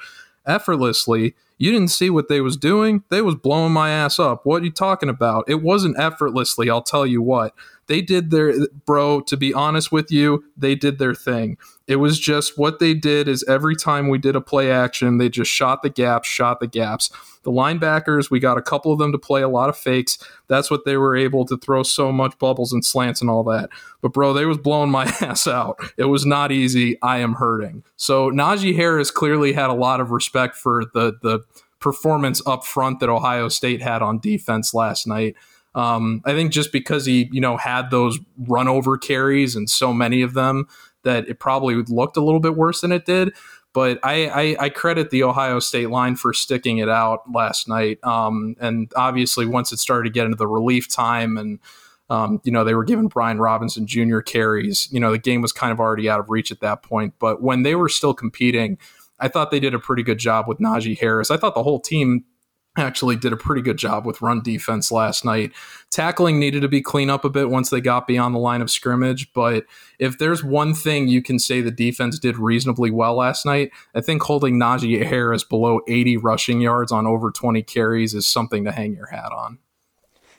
effortlessly. 0.46 1.36
You 1.58 1.72
didn't 1.72 1.90
see 1.90 2.10
what 2.10 2.28
they 2.28 2.42
was 2.42 2.58
doing? 2.58 3.04
They 3.10 3.22
was 3.22 3.36
blowing 3.36 3.72
my 3.74 3.92
ass 3.92 4.18
up. 4.18 4.46
What 4.46 4.62
are 4.62 4.66
you 4.66 4.72
talking 4.72 5.10
about? 5.10 5.46
It 5.48 5.62
wasn't 5.62 6.00
effortlessly, 6.00 6.70
I'll 6.70 6.82
tell 6.82 7.06
you 7.06 7.22
what. 7.22 7.54
They 7.88 8.02
did 8.02 8.32
their, 8.32 8.54
bro, 8.86 9.22
to 9.22 9.38
be 9.38 9.54
honest 9.54 9.92
with 9.92 10.12
you, 10.12 10.44
they 10.56 10.76
did 10.76 11.00
their 11.00 11.14
thing. 11.14 11.58
It 11.88 11.98
was 11.98 12.20
just 12.20 12.58
what 12.58 12.80
they 12.80 12.94
did 12.94 13.28
is 13.28 13.44
every 13.50 13.76
time 13.76 14.08
we 14.08 14.18
did 14.18 14.36
a 14.36 14.42
play 14.42 14.72
action, 14.72 15.18
they 15.18 15.30
just 15.30 15.52
shot 15.52 15.84
the 15.84 15.90
gaps, 15.90 16.28
shot 16.28 16.60
the 16.60 16.68
gaps. 16.68 17.12
The 17.44 17.52
linebackers, 17.52 18.30
we 18.30 18.40
got 18.40 18.58
a 18.58 18.62
couple 18.62 18.94
of 18.94 19.00
them 19.00 19.12
to 19.12 19.18
play 19.18 19.42
a 19.42 19.50
lot 19.50 19.68
of 19.68 19.78
fakes. 19.78 20.20
That's 20.48 20.70
what 20.70 20.86
they 20.86 20.96
were 20.96 21.16
able 21.16 21.44
to 21.46 21.58
throw 21.58 21.84
so 21.84 22.12
much 22.12 22.38
bubbles 22.38 22.72
and 22.72 22.86
slants 22.86 23.20
and 23.20 23.30
all 23.30 23.44
that. 23.46 23.70
But 24.02 24.14
bro, 24.14 24.32
they 24.32 24.46
was 24.46 24.58
blowing 24.58 24.92
my 24.92 25.06
ass 25.22 25.48
out. 25.48 25.80
It 25.98 26.06
was 26.06 26.26
not 26.26 26.52
easy. 26.52 27.02
I 27.02 27.18
am 27.18 27.34
hurting. 27.34 27.84
So 27.98 28.30
Najee 28.30 28.76
Harris 28.76 29.12
clearly 29.12 29.54
had 29.54 29.70
a 29.70 29.74
lot 29.74 30.00
of 30.00 30.12
respect 30.12 30.56
for 30.56 30.86
the 30.94 31.18
the 31.22 31.40
performance 31.82 32.42
up 32.46 32.64
front 32.64 33.00
that 33.00 33.10
Ohio 33.10 33.50
State 33.50 33.82
had 33.82 34.02
on 34.02 34.20
defense 34.20 34.74
last 34.74 35.08
night. 35.08 35.36
Um, 35.74 36.22
I 36.26 36.34
think 36.34 36.52
just 36.52 36.72
because 36.72 37.06
he, 37.06 37.30
you 37.32 37.42
know, 37.42 37.58
had 37.58 37.92
those 37.92 38.20
run 38.38 38.68
over 38.68 38.98
carries 38.98 39.56
and 39.56 39.70
so 39.70 39.94
many 39.94 40.22
of 40.22 40.34
them 40.34 40.68
that 41.04 41.28
it 41.28 41.40
probably 41.40 41.76
looked 41.76 42.18
a 42.18 42.22
little 42.22 42.40
bit 42.40 42.56
worse 42.56 42.82
than 42.82 42.92
it 42.92 43.06
did. 43.06 43.34
But 43.74 44.00
I, 44.04 44.28
I, 44.28 44.66
I 44.66 44.70
credit 44.70 45.12
the 45.12 45.24
Ohio 45.24 45.60
State 45.60 45.90
line 45.90 46.18
for 46.18 46.34
sticking 46.34 46.80
it 46.80 46.90
out 46.90 47.24
last 47.34 47.70
night. 47.70 48.00
Um, 48.04 48.56
and 48.60 48.92
obviously, 48.98 49.46
once 49.46 49.72
it 49.72 49.80
started 49.80 50.10
to 50.10 50.14
get 50.14 50.26
into 50.26 50.36
the 50.36 50.48
relief 50.48 50.90
time 50.90 51.38
and 51.38 51.60
um, 52.12 52.42
you 52.44 52.52
know, 52.52 52.66
they 52.66 52.76
were 52.76 52.84
giving 52.84 53.08
Brian 53.08 53.40
Robinson 53.40 53.88
Jr. 53.88 54.20
carries. 54.20 54.92
You 54.92 55.00
know, 55.00 55.12
the 55.14 55.18
game 55.18 55.42
was 55.42 55.54
kind 55.54 55.72
of 55.72 55.80
already 55.80 56.10
out 56.10 56.20
of 56.20 56.30
reach 56.30 56.52
at 56.52 56.60
that 56.60 56.84
point. 56.84 57.14
But 57.20 57.42
when 57.42 57.64
they 57.64 57.74
were 57.74 57.88
still 57.88 58.14
competing, 58.14 58.78
I 59.18 59.30
thought 59.30 59.50
they 59.50 59.62
did 59.62 59.74
a 59.74 59.80
pretty 59.80 60.04
good 60.04 60.18
job 60.18 60.46
with 60.46 60.58
Najee 60.58 61.00
Harris. 61.00 61.32
I 61.32 61.38
thought 61.38 61.56
the 61.56 61.64
whole 61.64 61.80
team 61.80 62.26
actually 62.78 63.18
did 63.18 63.34
a 63.34 63.38
pretty 63.38 63.62
good 63.62 63.78
job 63.78 64.06
with 64.06 64.22
run 64.22 64.42
defense 64.42 64.92
last 64.92 65.26
night. 65.26 65.52
Tackling 65.90 66.40
needed 66.40 66.62
to 66.62 66.68
be 66.68 66.82
cleaned 66.82 67.12
up 67.12 67.26
a 67.26 67.30
bit 67.30 67.50
once 67.50 67.70
they 67.70 67.82
got 67.82 68.08
beyond 68.08 68.34
the 68.34 68.40
line 68.40 68.62
of 68.62 68.72
scrimmage, 68.72 69.32
but 69.34 69.66
if 70.00 70.18
there's 70.18 70.44
one 70.44 70.74
thing 70.74 71.08
you 71.08 71.22
can 71.22 71.38
say 71.38 71.62
the 71.62 71.72
defense 71.72 72.18
did 72.18 72.38
reasonably 72.38 72.90
well 72.90 73.16
last 73.16 73.46
night, 73.46 73.72
I 73.94 74.02
think 74.02 74.24
holding 74.24 74.58
Najee 74.58 75.06
Harris 75.06 75.44
below 75.44 75.82
80 75.88 76.18
rushing 76.18 76.62
yards 76.62 76.92
on 76.92 77.06
over 77.06 77.30
20 77.30 77.62
carries 77.64 78.14
is 78.14 78.26
something 78.26 78.64
to 78.64 78.72
hang 78.72 78.94
your 78.94 79.08
hat 79.08 79.34
on. 79.34 79.60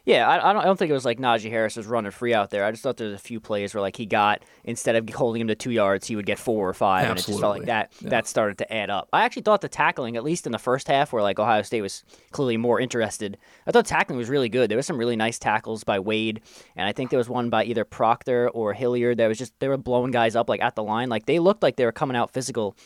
Yeah, 0.04 0.28
I, 0.28 0.50
I, 0.50 0.52
don't, 0.52 0.62
I 0.62 0.64
don't 0.64 0.76
think 0.76 0.90
it 0.90 0.94
was 0.94 1.04
like 1.04 1.20
Najee 1.20 1.50
Harris 1.50 1.76
was 1.76 1.86
running 1.86 2.10
free 2.10 2.34
out 2.34 2.50
there. 2.50 2.64
I 2.64 2.72
just 2.72 2.82
thought 2.82 2.96
there 2.96 3.08
was 3.08 3.14
a 3.14 3.22
few 3.22 3.38
plays 3.38 3.72
where 3.72 3.80
like 3.80 3.96
he 3.96 4.04
got 4.04 4.42
instead 4.64 4.96
of 4.96 5.08
holding 5.10 5.40
him 5.40 5.48
to 5.48 5.54
two 5.54 5.70
yards, 5.70 6.08
he 6.08 6.16
would 6.16 6.26
get 6.26 6.40
four 6.40 6.68
or 6.68 6.74
five, 6.74 7.06
Absolutely. 7.06 7.10
and 7.10 7.18
it 7.18 7.26
just 7.26 7.40
felt 7.40 7.58
like 7.58 7.66
that 7.66 7.92
yeah. 8.00 8.10
that 8.10 8.26
started 8.26 8.58
to 8.58 8.72
add 8.72 8.90
up. 8.90 9.08
I 9.12 9.24
actually 9.24 9.42
thought 9.42 9.60
the 9.60 9.68
tackling, 9.68 10.16
at 10.16 10.24
least 10.24 10.44
in 10.44 10.52
the 10.52 10.58
first 10.58 10.88
half, 10.88 11.12
where 11.12 11.22
like 11.22 11.38
Ohio 11.38 11.62
State 11.62 11.82
was 11.82 12.02
clearly 12.32 12.56
more 12.56 12.80
interested, 12.80 13.38
I 13.66 13.70
thought 13.70 13.86
tackling 13.86 14.18
was 14.18 14.28
really 14.28 14.48
good. 14.48 14.70
There 14.70 14.76
was 14.76 14.86
some 14.86 14.98
really 14.98 15.16
nice 15.16 15.38
tackles 15.38 15.84
by 15.84 16.00
Wade, 16.00 16.40
and 16.74 16.88
I 16.88 16.92
think 16.92 17.10
there 17.10 17.18
was 17.18 17.28
one 17.28 17.48
by 17.48 17.64
either 17.64 17.84
Proctor 17.84 18.48
or 18.50 18.72
Hilliard 18.72 19.18
that 19.18 19.28
was 19.28 19.38
just 19.38 19.52
they 19.60 19.68
were 19.68 19.76
blowing 19.76 20.10
guys 20.10 20.34
up 20.34 20.48
like 20.48 20.60
at 20.60 20.74
the 20.74 20.82
line, 20.82 21.10
like 21.10 21.26
they 21.26 21.38
looked 21.38 21.62
like 21.62 21.76
they 21.76 21.84
were 21.84 21.92
coming 21.92 22.16
out 22.16 22.32
physical 22.32 22.76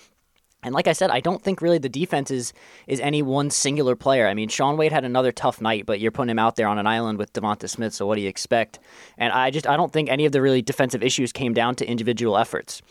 and 0.62 0.74
like 0.74 0.88
I 0.88 0.92
said, 0.92 1.10
I 1.10 1.20
don't 1.20 1.42
think 1.42 1.62
really 1.62 1.78
the 1.78 1.88
defense 1.88 2.30
is 2.30 2.52
is 2.86 2.98
any 3.00 3.22
one 3.22 3.50
singular 3.50 3.94
player. 3.94 4.26
I 4.26 4.34
mean, 4.34 4.48
Shaun 4.48 4.76
Wade 4.76 4.92
had 4.92 5.04
another 5.04 5.30
tough 5.30 5.60
night, 5.60 5.86
but 5.86 6.00
you're 6.00 6.10
putting 6.10 6.30
him 6.30 6.38
out 6.38 6.56
there 6.56 6.66
on 6.66 6.78
an 6.78 6.86
island 6.86 7.18
with 7.18 7.32
Devonta 7.32 7.68
Smith, 7.68 7.94
so 7.94 8.06
what 8.06 8.16
do 8.16 8.22
you 8.22 8.28
expect? 8.28 8.78
And 9.16 9.32
I 9.32 9.50
just 9.50 9.66
I 9.66 9.76
don't 9.76 9.92
think 9.92 10.08
any 10.08 10.26
of 10.26 10.32
the 10.32 10.42
really 10.42 10.62
defensive 10.62 11.02
issues 11.02 11.32
came 11.32 11.54
down 11.54 11.76
to 11.76 11.86
individual 11.86 12.36
efforts. 12.36 12.82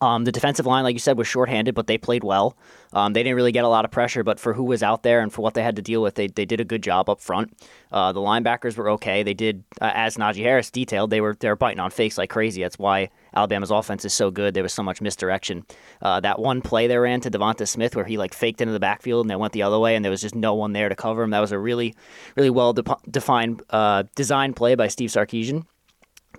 Um, 0.00 0.24
the 0.24 0.32
defensive 0.32 0.66
line, 0.66 0.84
like 0.84 0.94
you 0.94 1.00
said, 1.00 1.18
was 1.18 1.26
shorthanded, 1.26 1.74
but 1.74 1.86
they 1.86 1.98
played 1.98 2.24
well. 2.24 2.56
Um, 2.92 3.12
they 3.12 3.22
didn't 3.22 3.36
really 3.36 3.52
get 3.52 3.64
a 3.64 3.68
lot 3.68 3.84
of 3.84 3.90
pressure, 3.90 4.24
but 4.24 4.40
for 4.40 4.54
who 4.54 4.64
was 4.64 4.82
out 4.82 5.02
there 5.02 5.20
and 5.20 5.32
for 5.32 5.42
what 5.42 5.54
they 5.54 5.62
had 5.62 5.76
to 5.76 5.82
deal 5.82 6.02
with, 6.02 6.14
they, 6.14 6.26
they 6.26 6.44
did 6.44 6.60
a 6.60 6.64
good 6.64 6.82
job 6.82 7.08
up 7.08 7.20
front. 7.20 7.52
Uh, 7.92 8.12
the 8.12 8.20
linebackers 8.20 8.76
were 8.76 8.90
okay. 8.90 9.22
They 9.22 9.34
did, 9.34 9.62
uh, 9.80 9.92
as 9.94 10.16
Najee 10.16 10.42
Harris 10.42 10.70
detailed, 10.70 11.10
they 11.10 11.20
were 11.20 11.36
they 11.38 11.48
were 11.48 11.56
biting 11.56 11.80
on 11.80 11.90
fakes 11.90 12.18
like 12.18 12.30
crazy. 12.30 12.62
That's 12.62 12.78
why 12.78 13.10
Alabama's 13.34 13.70
offense 13.70 14.04
is 14.04 14.12
so 14.12 14.30
good. 14.30 14.54
There 14.54 14.62
was 14.62 14.72
so 14.72 14.82
much 14.82 15.00
misdirection. 15.00 15.64
Uh, 16.00 16.20
that 16.20 16.38
one 16.38 16.62
play 16.62 16.86
they 16.86 16.96
ran 16.98 17.20
to 17.20 17.30
Devonta 17.30 17.66
Smith 17.66 17.94
where 17.94 18.04
he 18.04 18.16
like 18.16 18.34
faked 18.34 18.60
into 18.60 18.72
the 18.72 18.80
backfield 18.80 19.24
and 19.24 19.30
they 19.30 19.36
went 19.36 19.52
the 19.52 19.62
other 19.62 19.78
way, 19.78 19.96
and 19.96 20.04
there 20.04 20.10
was 20.10 20.22
just 20.22 20.34
no 20.34 20.54
one 20.54 20.72
there 20.72 20.88
to 20.88 20.96
cover 20.96 21.22
him. 21.22 21.30
That 21.30 21.40
was 21.40 21.52
a 21.52 21.58
really, 21.58 21.94
really 22.36 22.50
well 22.50 22.72
de- 22.72 22.96
defined, 23.10 23.62
uh, 23.70 24.04
designed 24.14 24.56
play 24.56 24.74
by 24.74 24.88
Steve 24.88 25.10
Sarkisian. 25.10 25.66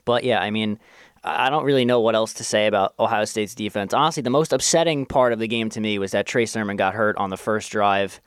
But 0.05 0.24
yeah, 0.24 0.39
I 0.39 0.51
mean, 0.51 0.79
I 1.24 1.50
don't 1.50 1.63
really 1.63 1.86
know 1.86 2.00
what 2.00 2.16
else 2.16 2.34
to 2.34 2.44
say 2.44 2.66
about 2.68 2.96
Ohio 3.00 3.25
State's 3.25 3.54
defense. 3.54 3.94
Honestly, 3.94 4.24
the 4.24 4.30
most 4.30 4.54
upsetting 4.54 5.06
part 5.06 5.34
of 5.34 5.40
the 5.40 5.48
game 5.48 5.70
to 5.70 5.80
me 5.80 6.00
was 6.00 6.12
that 6.12 6.25
Trey 6.25 6.46
Sermon 6.46 6.78
got 6.78 6.96
hurt 6.96 7.16
on 7.18 7.30
the 7.30 7.38
first 7.38 7.72
drive, 7.72 8.20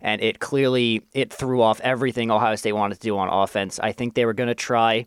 and 0.00 0.22
it 0.22 0.40
clearly 0.40 1.02
it 1.12 1.32
threw 1.32 1.60
off 1.60 1.80
everything 1.82 2.30
Ohio 2.30 2.56
State 2.56 2.72
wanted 2.72 2.94
to 2.94 3.00
do 3.00 3.18
on 3.18 3.28
offense. 3.28 3.78
I 3.78 3.92
think 3.92 4.14
they 4.14 4.24
were 4.24 4.32
going 4.32 4.48
to 4.48 4.54
try 4.54 5.06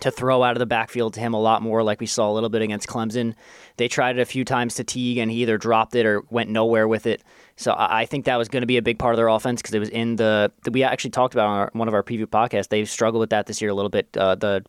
to 0.00 0.10
throw 0.10 0.42
out 0.42 0.52
of 0.52 0.58
the 0.58 0.66
backfield 0.66 1.14
to 1.14 1.20
him 1.20 1.34
a 1.34 1.40
lot 1.40 1.62
more, 1.62 1.82
like 1.82 2.00
we 2.00 2.06
saw 2.06 2.30
a 2.30 2.32
little 2.32 2.50
bit 2.50 2.62
against 2.62 2.86
Clemson. 2.86 3.34
They 3.76 3.88
tried 3.88 4.18
it 4.18 4.22
a 4.22 4.26
few 4.26 4.44
times 4.44 4.74
to 4.74 4.84
Teague, 4.84 5.18
and 5.18 5.30
he 5.30 5.42
either 5.42 5.58
dropped 5.58 5.94
it 5.94 6.04
or 6.06 6.22
went 6.30 6.50
nowhere 6.50 6.86
with 6.86 7.06
it. 7.06 7.22
So 7.56 7.74
I 7.76 8.04
think 8.04 8.26
that 8.26 8.36
was 8.36 8.48
going 8.48 8.60
to 8.60 8.66
be 8.66 8.76
a 8.76 8.82
big 8.82 8.98
part 8.98 9.14
of 9.14 9.16
their 9.16 9.28
offense 9.28 9.62
because 9.62 9.74
it 9.74 9.78
was 9.78 9.88
in 9.88 10.16
the, 10.16 10.52
we 10.70 10.82
actually 10.82 11.10
talked 11.10 11.34
about 11.34 11.46
on 11.46 11.58
our, 11.58 11.70
one 11.72 11.88
of 11.88 11.94
our 11.94 12.02
preview 12.02 12.26
podcasts. 12.26 12.68
They've 12.68 12.88
struggled 12.88 13.20
with 13.20 13.30
that 13.30 13.46
this 13.46 13.62
year 13.62 13.70
a 13.70 13.74
little 13.74 13.88
bit. 13.88 14.14
Uh, 14.16 14.34
the 14.34 14.64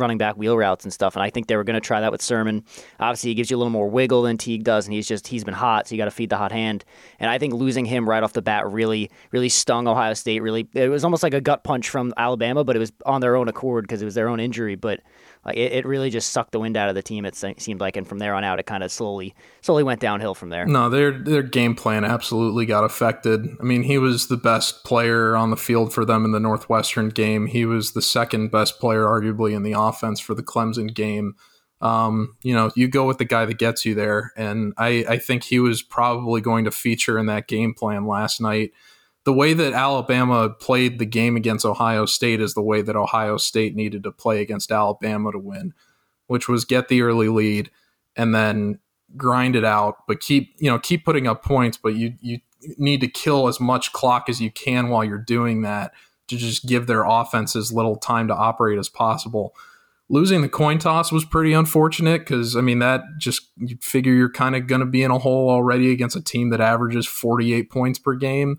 running 0.00 0.18
back 0.18 0.36
wheel 0.36 0.56
routes 0.56 0.84
and 0.84 0.92
stuff. 0.92 1.14
And 1.14 1.22
I 1.22 1.30
think 1.30 1.46
they 1.46 1.56
were 1.56 1.64
going 1.64 1.74
to 1.74 1.80
try 1.80 2.00
that 2.00 2.12
with 2.12 2.22
Sermon. 2.22 2.64
Obviously, 2.98 3.30
he 3.30 3.34
gives 3.34 3.50
you 3.50 3.56
a 3.56 3.58
little 3.58 3.70
more 3.70 3.88
wiggle 3.88 4.22
than 4.22 4.38
Teague 4.38 4.64
does, 4.64 4.86
and 4.86 4.94
he's 4.94 5.06
just 5.06 5.28
he's 5.28 5.44
been 5.44 5.54
hot, 5.54 5.88
so 5.88 5.94
you 5.94 5.98
got 5.98 6.06
to 6.06 6.10
feed 6.10 6.30
the 6.30 6.36
hot 6.36 6.52
hand. 6.52 6.84
And 7.18 7.30
I 7.30 7.38
think 7.38 7.54
losing 7.54 7.84
him 7.84 8.08
right 8.08 8.22
off 8.22 8.32
the 8.32 8.42
bat 8.42 8.70
really 8.70 9.10
really 9.30 9.48
stung 9.48 9.86
Ohio 9.86 10.14
State. 10.14 10.40
Really, 10.40 10.68
it 10.74 10.88
was 10.88 11.04
almost 11.04 11.22
like 11.22 11.34
a 11.34 11.40
gut 11.40 11.64
punch 11.64 11.88
from 11.88 12.12
Alabama, 12.16 12.64
but 12.64 12.76
it 12.76 12.80
was 12.80 12.92
on 13.06 13.20
their 13.20 13.36
own 13.36 13.48
accord 13.48 13.84
because 13.84 14.02
it 14.02 14.04
was 14.04 14.14
their 14.14 14.28
own 14.28 14.40
injury. 14.40 14.74
But 14.74 15.00
like 15.44 15.56
it, 15.56 15.72
it 15.72 15.86
really 15.86 16.10
just 16.10 16.32
sucked 16.32 16.52
the 16.52 16.60
wind 16.60 16.76
out 16.76 16.88
of 16.88 16.94
the 16.94 17.02
team. 17.02 17.24
It 17.24 17.34
seemed 17.34 17.80
like, 17.80 17.96
and 17.96 18.06
from 18.06 18.18
there 18.18 18.34
on 18.34 18.44
out, 18.44 18.58
it 18.58 18.66
kind 18.66 18.82
of 18.82 18.92
slowly 18.92 19.34
slowly 19.62 19.82
went 19.82 20.00
downhill 20.00 20.34
from 20.34 20.50
there. 20.50 20.66
No, 20.66 20.88
their 20.90 21.12
their 21.12 21.42
game 21.42 21.74
plan 21.74 22.04
absolutely 22.04 22.66
got 22.66 22.84
affected. 22.84 23.46
I 23.58 23.62
mean, 23.62 23.82
he 23.82 23.98
was 23.98 24.28
the 24.28 24.36
best 24.36 24.84
player 24.84 25.34
on 25.36 25.50
the 25.50 25.56
field 25.56 25.94
for 25.94 26.04
them 26.04 26.24
in 26.24 26.32
the 26.32 26.40
Northwestern 26.40 27.08
game. 27.08 27.46
He 27.46 27.64
was 27.64 27.92
the 27.92 28.02
second 28.02 28.50
best 28.50 28.78
player, 28.80 29.04
arguably, 29.04 29.54
in 29.54 29.62
the 29.62 29.72
offense 29.72 30.20
for 30.20 30.34
the 30.34 30.42
Clemson 30.42 30.94
game. 30.94 31.34
Um, 31.80 32.36
you 32.42 32.54
know, 32.54 32.70
you 32.76 32.88
go 32.88 33.06
with 33.06 33.16
the 33.16 33.24
guy 33.24 33.46
that 33.46 33.58
gets 33.58 33.86
you 33.86 33.94
there, 33.94 34.32
and 34.36 34.74
I, 34.76 35.06
I 35.08 35.16
think 35.16 35.44
he 35.44 35.58
was 35.58 35.80
probably 35.80 36.42
going 36.42 36.66
to 36.66 36.70
feature 36.70 37.18
in 37.18 37.24
that 37.26 37.48
game 37.48 37.72
plan 37.72 38.06
last 38.06 38.38
night 38.40 38.72
the 39.30 39.34
way 39.34 39.54
that 39.54 39.72
Alabama 39.72 40.50
played 40.50 40.98
the 40.98 41.06
game 41.06 41.36
against 41.36 41.64
Ohio 41.64 42.04
State 42.04 42.40
is 42.40 42.54
the 42.54 42.62
way 42.62 42.82
that 42.82 42.96
Ohio 42.96 43.36
State 43.36 43.76
needed 43.76 44.02
to 44.02 44.10
play 44.10 44.42
against 44.42 44.72
Alabama 44.72 45.30
to 45.30 45.38
win, 45.38 45.72
which 46.26 46.48
was 46.48 46.64
get 46.64 46.88
the 46.88 47.02
early 47.02 47.28
lead 47.28 47.70
and 48.16 48.34
then 48.34 48.80
grind 49.16 49.54
it 49.54 49.64
out, 49.64 49.98
but 50.08 50.18
keep 50.18 50.56
you 50.58 50.68
know 50.68 50.80
keep 50.80 51.04
putting 51.04 51.28
up 51.28 51.44
points, 51.44 51.76
but 51.76 51.94
you 51.94 52.14
you 52.20 52.40
need 52.76 53.00
to 53.02 53.06
kill 53.06 53.46
as 53.46 53.60
much 53.60 53.92
clock 53.92 54.28
as 54.28 54.40
you 54.40 54.50
can 54.50 54.88
while 54.88 55.04
you're 55.04 55.16
doing 55.16 55.62
that 55.62 55.92
to 56.26 56.36
just 56.36 56.66
give 56.66 56.88
their 56.88 57.04
offense 57.04 57.54
as 57.54 57.72
little 57.72 57.94
time 57.94 58.26
to 58.26 58.34
operate 58.34 58.80
as 58.80 58.88
possible. 58.88 59.54
Losing 60.08 60.42
the 60.42 60.48
coin 60.48 60.80
toss 60.80 61.12
was 61.12 61.24
pretty 61.24 61.52
unfortunate 61.52 62.22
because 62.22 62.56
I 62.56 62.62
mean 62.62 62.80
that 62.80 63.02
just 63.16 63.42
you 63.58 63.76
figure 63.80 64.12
you're 64.12 64.28
kind 64.28 64.56
of 64.56 64.66
going 64.66 64.80
to 64.80 64.86
be 64.86 65.04
in 65.04 65.12
a 65.12 65.20
hole 65.20 65.50
already 65.50 65.92
against 65.92 66.16
a 66.16 66.20
team 66.20 66.50
that 66.50 66.60
averages 66.60 67.06
48 67.06 67.70
points 67.70 68.00
per 68.00 68.16
game. 68.16 68.58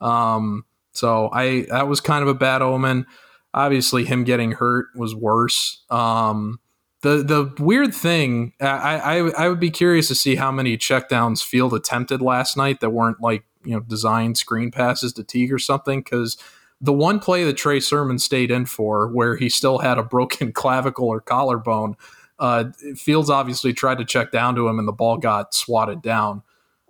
Um, 0.00 0.64
so 0.92 1.30
I 1.32 1.66
that 1.70 1.88
was 1.88 2.00
kind 2.00 2.22
of 2.22 2.28
a 2.28 2.34
bad 2.34 2.62
omen. 2.62 3.06
Obviously, 3.54 4.04
him 4.04 4.24
getting 4.24 4.52
hurt 4.52 4.86
was 4.94 5.14
worse. 5.14 5.84
Um, 5.90 6.60
the 7.02 7.22
the 7.22 7.62
weird 7.62 7.94
thing, 7.94 8.52
I, 8.60 8.98
I 8.98 9.44
I 9.44 9.48
would 9.48 9.60
be 9.60 9.70
curious 9.70 10.08
to 10.08 10.14
see 10.14 10.36
how 10.36 10.50
many 10.50 10.76
checkdowns 10.76 11.44
Field 11.44 11.74
attempted 11.74 12.20
last 12.20 12.56
night 12.56 12.80
that 12.80 12.90
weren't 12.90 13.20
like 13.20 13.44
you 13.64 13.72
know 13.72 13.80
designed 13.80 14.38
screen 14.38 14.70
passes 14.70 15.12
to 15.14 15.24
Teague 15.24 15.52
or 15.52 15.58
something 15.58 16.00
because 16.00 16.36
the 16.80 16.92
one 16.92 17.20
play 17.20 17.44
that 17.44 17.56
Trey 17.56 17.80
Sermon 17.80 18.18
stayed 18.18 18.50
in 18.50 18.66
for, 18.66 19.08
where 19.08 19.36
he 19.36 19.48
still 19.48 19.78
had 19.78 19.98
a 19.98 20.02
broken 20.02 20.52
clavicle 20.54 21.06
or 21.06 21.20
collarbone, 21.20 21.96
uh, 22.38 22.64
Fields 22.96 23.30
obviously 23.30 23.72
tried 23.72 23.98
to 23.98 24.04
check 24.04 24.30
down 24.30 24.54
to 24.56 24.68
him, 24.68 24.78
and 24.78 24.86
the 24.86 24.92
ball 24.92 25.16
got 25.16 25.54
swatted 25.54 26.02
down. 26.02 26.42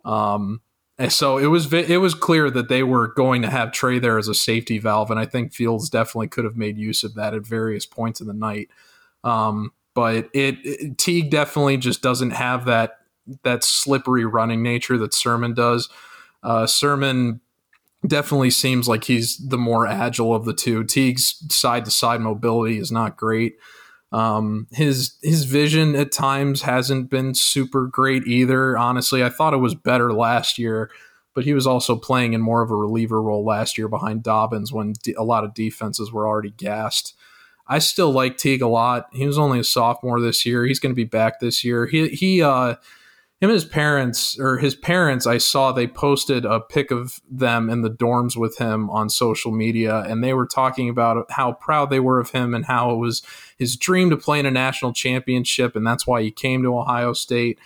Um, 0.05 0.61
and 0.99 1.13
so 1.13 1.37
it 1.37 1.47
was 1.47 1.73
it 1.73 2.01
was 2.01 2.15
clear 2.15 2.51
that 2.51 2.69
they 2.69 2.83
were 2.83 3.09
going 3.09 3.43
to 3.43 3.51
have 3.51 3.73
Trey 3.73 3.99
there 3.99 4.19
as 4.19 4.29
a 4.29 4.35
safety 4.35 4.79
valve, 4.79 5.11
and 5.11 5.21
I 5.21 5.27
think 5.27 5.53
Fields 5.53 5.91
definitely 5.91 6.29
could 6.29 6.45
have 6.45 6.57
made 6.57 6.79
use 6.79 7.05
of 7.05 7.15
that 7.15 7.35
at 7.35 7.47
various 7.47 7.85
points 7.85 8.21
in 8.21 8.27
the 8.27 8.33
night. 8.33 8.71
Um, 9.23 9.73
but 9.95 10.31
it, 10.33 10.57
it, 10.65 10.99
Teague 10.99 11.31
definitely 11.31 11.77
just 11.77 12.03
doesn't 12.03 12.31
have 12.31 12.65
that 12.65 13.01
that 13.43 13.63
slippery 13.65 14.25
running 14.25 14.63
nature 14.63 14.97
that 14.99 15.13
Sermon 15.13 15.53
does. 15.53 15.89
Uh, 16.43 16.67
Sermon 16.67 17.41
definitely 18.07 18.51
seems 18.51 18.89
like 18.89 19.05
he's 19.05 19.37
the 19.37 19.59
more 19.59 19.87
agile 19.87 20.35
of 20.35 20.45
the 20.45 20.55
two. 20.55 20.85
Teague's 20.85 21.45
side 21.51 21.85
to 21.85 21.91
side 21.91 22.21
mobility 22.21 22.79
is 22.79 22.93
not 22.93 23.17
great. 23.17 23.57
Um, 24.17 24.67
his 24.73 25.19
his 25.23 25.45
vision 25.45 25.95
at 25.95 26.11
times 26.11 26.63
hasn't 26.63 27.11
been 27.11 27.35
super 27.35 27.87
great 27.87 28.27
either. 28.27 28.79
Honestly, 28.79 29.23
I 29.23 29.29
thought 29.29 29.53
it 29.53 29.59
was 29.59 29.75
better 29.75 30.11
last 30.11 30.57
year, 30.57 30.91
but 31.35 31.45
he 31.45 31.53
was 31.53 31.67
also 31.67 31.97
playing 31.97 32.33
in 32.33 32.41
more 32.41 32.63
of 32.63 32.71
a 32.71 32.77
reliever 32.77 33.21
role 33.21 33.45
last 33.45 33.77
year 33.77 33.89
behind 33.89 34.23
Dobbins 34.23 34.73
when 34.73 34.95
a 35.19 35.23
lot 35.23 35.45
of 35.45 35.53
defenses 35.53 36.11
were 36.11 36.27
already 36.27 36.53
gassed. 36.53 37.15
I 37.69 37.79
still 37.79 38.11
like 38.11 38.39
Teague 38.39 38.63
a 38.63 38.69
lot. 38.69 39.09
He 39.13 39.27
was 39.27 39.37
only 39.37 39.59
a 39.59 39.65
sophomore 39.65 40.19
this 40.19 40.47
year. 40.47 40.65
He's 40.65 40.81
going 40.81 40.93
to 40.93 40.97
be 40.97 41.05
back 41.05 41.39
this 41.39 41.63
year. 41.63 41.85
He 41.85 42.09
he 42.09 42.41
uh 42.41 42.77
him 43.41 43.51
and 43.51 43.55
his 43.55 43.65
parents 43.65 44.39
or 44.39 44.59
his 44.59 44.75
parents 44.75 45.27
i 45.27 45.39
saw 45.39 45.71
they 45.71 45.87
posted 45.87 46.45
a 46.45 46.61
pic 46.61 46.91
of 46.91 47.21
them 47.31 47.69
in 47.69 47.83
the 47.83 47.91
dorms 47.91 48.37
with 48.37 48.57
him 48.59 48.89
on 48.91 49.09
social 49.09 49.53
media 49.53 50.01
and 50.03 50.25
they 50.25 50.33
were 50.33 50.47
talking 50.47 50.89
about 50.89 51.27
how 51.31 51.53
proud 51.53 51.91
they 51.91 52.01
were 52.01 52.19
of 52.19 52.31
him 52.31 52.55
and 52.55 52.65
how 52.65 52.91
it 52.91 52.97
was 52.97 53.23
his 53.59 53.77
dream 53.77 54.11
to 54.11 54.17
play 54.17 54.39
in 54.39 54.47
a 54.47 54.51
national 54.51 54.93
championship 54.93 55.77
and 55.77 55.87
that's 55.87 56.07
why 56.07 56.23
he 56.23 56.31
came 56.31 56.63
to 56.63 56.77
ohio 56.77 57.13
state. 57.13 57.59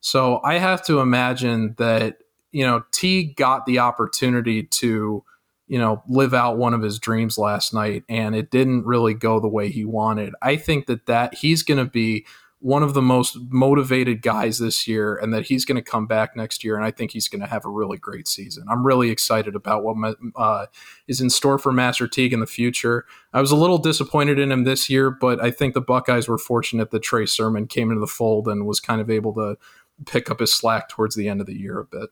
So 0.00 0.40
i 0.44 0.54
have 0.54 0.84
to 0.86 1.00
imagine 1.00 1.74
that 1.78 2.18
you 2.52 2.64
know 2.64 2.84
t 2.92 3.24
got 3.34 3.66
the 3.66 3.78
opportunity 3.78 4.62
to 4.62 5.22
you 5.66 5.78
know 5.78 6.02
live 6.08 6.32
out 6.32 6.56
one 6.56 6.72
of 6.72 6.80
his 6.80 6.98
dreams 6.98 7.36
last 7.36 7.74
night 7.74 8.04
and 8.08 8.34
it 8.34 8.50
didn't 8.50 8.86
really 8.86 9.14
go 9.14 9.38
the 9.40 9.48
way 9.48 9.68
he 9.68 9.84
wanted. 9.84 10.34
I 10.40 10.56
think 10.56 10.86
that 10.86 11.06
that 11.06 11.34
he's 11.34 11.62
going 11.62 11.84
to 11.84 11.90
be 11.90 12.24
one 12.60 12.82
of 12.82 12.92
the 12.92 13.02
most 13.02 13.36
motivated 13.50 14.20
guys 14.20 14.58
this 14.58 14.88
year 14.88 15.14
and 15.16 15.32
that 15.32 15.46
he's 15.46 15.64
going 15.64 15.76
to 15.76 15.82
come 15.82 16.06
back 16.06 16.36
next 16.36 16.64
year 16.64 16.76
and 16.76 16.84
i 16.84 16.90
think 16.90 17.12
he's 17.12 17.28
going 17.28 17.40
to 17.40 17.46
have 17.46 17.64
a 17.64 17.70
really 17.70 17.98
great 17.98 18.26
season. 18.26 18.64
I'm 18.68 18.84
really 18.84 19.10
excited 19.10 19.54
about 19.54 19.84
what 19.84 20.16
uh, 20.36 20.66
is 21.06 21.20
in 21.20 21.30
store 21.30 21.58
for 21.58 21.72
master 21.72 22.08
teague 22.08 22.32
in 22.32 22.40
the 22.40 22.46
future. 22.46 23.04
I 23.32 23.40
was 23.40 23.52
a 23.52 23.56
little 23.56 23.78
disappointed 23.78 24.38
in 24.38 24.50
him 24.50 24.64
this 24.64 24.90
year 24.90 25.10
but 25.10 25.40
i 25.40 25.50
think 25.50 25.74
the 25.74 25.80
buckeyes 25.80 26.28
were 26.28 26.38
fortunate 26.38 26.90
that 26.90 27.02
trey 27.02 27.26
sermon 27.26 27.66
came 27.66 27.90
into 27.90 28.00
the 28.00 28.06
fold 28.06 28.48
and 28.48 28.66
was 28.66 28.80
kind 28.80 29.00
of 29.00 29.10
able 29.10 29.34
to 29.34 29.56
pick 30.06 30.30
up 30.30 30.40
his 30.40 30.54
slack 30.54 30.88
towards 30.88 31.14
the 31.14 31.28
end 31.28 31.40
of 31.40 31.46
the 31.46 31.58
year 31.58 31.78
a 31.78 31.84
bit 31.84 32.10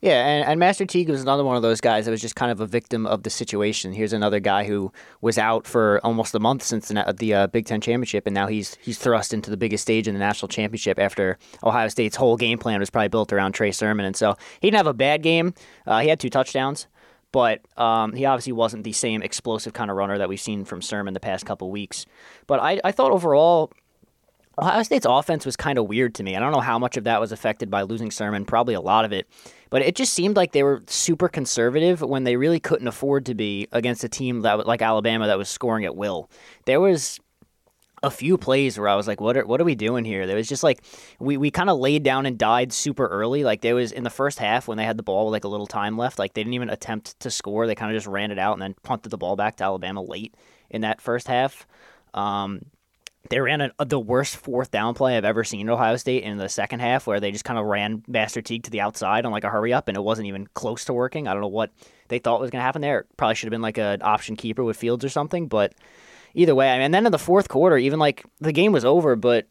yeah, 0.00 0.26
and, 0.26 0.48
and 0.48 0.60
Master 0.60 0.86
Teague 0.86 1.08
was 1.08 1.22
another 1.22 1.42
one 1.42 1.56
of 1.56 1.62
those 1.62 1.80
guys 1.80 2.04
that 2.04 2.12
was 2.12 2.20
just 2.20 2.36
kind 2.36 2.52
of 2.52 2.60
a 2.60 2.66
victim 2.66 3.04
of 3.04 3.24
the 3.24 3.30
situation. 3.30 3.92
Here's 3.92 4.12
another 4.12 4.38
guy 4.38 4.64
who 4.64 4.92
was 5.20 5.38
out 5.38 5.66
for 5.66 6.00
almost 6.04 6.34
a 6.36 6.38
month 6.38 6.62
since 6.62 6.86
the, 6.86 7.14
the 7.18 7.34
uh, 7.34 7.46
Big 7.48 7.66
Ten 7.66 7.80
championship, 7.80 8.26
and 8.26 8.34
now 8.34 8.46
he's 8.46 8.76
he's 8.80 8.98
thrust 8.98 9.34
into 9.34 9.50
the 9.50 9.56
biggest 9.56 9.82
stage 9.82 10.06
in 10.06 10.14
the 10.14 10.20
national 10.20 10.48
championship 10.48 11.00
after 11.00 11.36
Ohio 11.64 11.88
State's 11.88 12.14
whole 12.14 12.36
game 12.36 12.58
plan 12.58 12.78
was 12.78 12.90
probably 12.90 13.08
built 13.08 13.32
around 13.32 13.52
Trey 13.52 13.72
Sermon. 13.72 14.06
And 14.06 14.14
so 14.14 14.36
he 14.60 14.68
didn't 14.68 14.76
have 14.76 14.86
a 14.86 14.94
bad 14.94 15.22
game. 15.22 15.52
Uh, 15.84 15.98
he 16.00 16.08
had 16.08 16.20
two 16.20 16.30
touchdowns, 16.30 16.86
but 17.32 17.60
um, 17.76 18.12
he 18.12 18.24
obviously 18.24 18.52
wasn't 18.52 18.84
the 18.84 18.92
same 18.92 19.20
explosive 19.20 19.72
kind 19.72 19.90
of 19.90 19.96
runner 19.96 20.16
that 20.18 20.28
we've 20.28 20.40
seen 20.40 20.64
from 20.64 20.80
Sermon 20.80 21.12
the 21.12 21.20
past 21.20 21.44
couple 21.44 21.72
weeks. 21.72 22.06
But 22.46 22.60
I, 22.60 22.80
I 22.84 22.92
thought 22.92 23.10
overall 23.10 23.72
Ohio 24.60 24.82
State's 24.82 25.06
offense 25.08 25.46
was 25.46 25.56
kind 25.56 25.78
of 25.78 25.86
weird 25.86 26.16
to 26.16 26.24
me. 26.24 26.34
I 26.34 26.40
don't 26.40 26.50
know 26.52 26.60
how 26.60 26.78
much 26.78 26.96
of 26.96 27.04
that 27.04 27.20
was 27.20 27.30
affected 27.30 27.70
by 27.70 27.82
losing 27.82 28.10
Sermon, 28.10 28.44
probably 28.44 28.74
a 28.74 28.80
lot 28.80 29.04
of 29.04 29.12
it. 29.12 29.28
But 29.70 29.82
it 29.82 29.94
just 29.94 30.12
seemed 30.12 30.36
like 30.36 30.52
they 30.52 30.64
were 30.64 30.82
super 30.86 31.28
conservative 31.28 32.00
when 32.00 32.24
they 32.24 32.36
really 32.36 32.58
couldn't 32.58 32.88
afford 32.88 33.26
to 33.26 33.34
be 33.34 33.68
against 33.70 34.02
a 34.02 34.08
team 34.08 34.40
that 34.40 34.66
like 34.66 34.82
Alabama 34.82 35.28
that 35.28 35.38
was 35.38 35.48
scoring 35.48 35.84
at 35.84 35.94
will. 35.94 36.28
There 36.64 36.80
was 36.80 37.20
a 38.02 38.10
few 38.10 38.38
plays 38.38 38.78
where 38.78 38.88
I 38.88 38.96
was 38.96 39.06
like, 39.06 39.20
what 39.20 39.36
are 39.36 39.46
what 39.46 39.60
are 39.60 39.64
we 39.64 39.74
doing 39.74 40.04
here? 40.04 40.26
There 40.26 40.36
was 40.36 40.48
just 40.48 40.62
like 40.62 40.82
we, 41.20 41.36
we 41.36 41.50
kind 41.50 41.70
of 41.70 41.78
laid 41.78 42.02
down 42.02 42.26
and 42.26 42.36
died 42.36 42.72
super 42.72 43.06
early. 43.06 43.44
Like 43.44 43.60
there 43.60 43.74
was 43.74 43.92
in 43.92 44.02
the 44.02 44.10
first 44.10 44.38
half 44.38 44.66
when 44.66 44.78
they 44.78 44.84
had 44.84 44.96
the 44.96 45.02
ball 45.02 45.26
with 45.26 45.32
like 45.32 45.44
a 45.44 45.48
little 45.48 45.66
time 45.66 45.96
left, 45.96 46.18
like 46.18 46.34
they 46.34 46.42
didn't 46.42 46.54
even 46.54 46.70
attempt 46.70 47.18
to 47.20 47.30
score. 47.30 47.66
They 47.66 47.74
kind 47.74 47.92
of 47.92 47.96
just 47.96 48.06
ran 48.08 48.32
it 48.32 48.38
out 48.38 48.54
and 48.54 48.62
then 48.62 48.74
punted 48.82 49.10
the 49.10 49.18
ball 49.18 49.36
back 49.36 49.56
to 49.56 49.64
Alabama 49.64 50.02
late 50.02 50.34
in 50.70 50.80
that 50.80 51.00
first 51.00 51.28
half. 51.28 51.66
Um, 52.14 52.62
they 53.30 53.40
ran 53.40 53.70
the 53.78 54.00
worst 54.00 54.36
fourth 54.36 54.70
down 54.70 54.94
play 54.94 55.16
I've 55.16 55.24
ever 55.24 55.44
seen 55.44 55.68
at 55.68 55.72
Ohio 55.72 55.96
State 55.96 56.22
in 56.22 56.38
the 56.38 56.48
second 56.48 56.80
half, 56.80 57.06
where 57.06 57.20
they 57.20 57.30
just 57.30 57.44
kind 57.44 57.58
of 57.58 57.66
ran 57.66 58.02
Master 58.06 58.40
Teague 58.40 58.64
to 58.64 58.70
the 58.70 58.80
outside 58.80 59.26
on 59.26 59.32
like 59.32 59.44
a 59.44 59.50
hurry 59.50 59.72
up, 59.72 59.88
and 59.88 59.96
it 59.96 60.02
wasn't 60.02 60.28
even 60.28 60.46
close 60.54 60.84
to 60.86 60.92
working. 60.92 61.28
I 61.28 61.32
don't 61.32 61.42
know 61.42 61.48
what 61.48 61.70
they 62.08 62.18
thought 62.18 62.40
was 62.40 62.50
going 62.50 62.60
to 62.60 62.64
happen 62.64 62.82
there. 62.82 63.06
Probably 63.16 63.34
should 63.34 63.46
have 63.46 63.52
been 63.52 63.62
like 63.62 63.78
an 63.78 64.00
option 64.02 64.36
keeper 64.36 64.64
with 64.64 64.76
Fields 64.76 65.04
or 65.04 65.08
something, 65.08 65.48
but 65.48 65.74
either 66.34 66.54
way, 66.54 66.70
I 66.70 66.76
mean, 66.76 66.86
and 66.86 66.94
then 66.94 67.06
in 67.06 67.12
the 67.12 67.18
fourth 67.18 67.48
quarter, 67.48 67.76
even 67.76 67.98
like 67.98 68.24
the 68.38 68.52
game 68.52 68.72
was 68.72 68.84
over, 68.84 69.16
but 69.16 69.46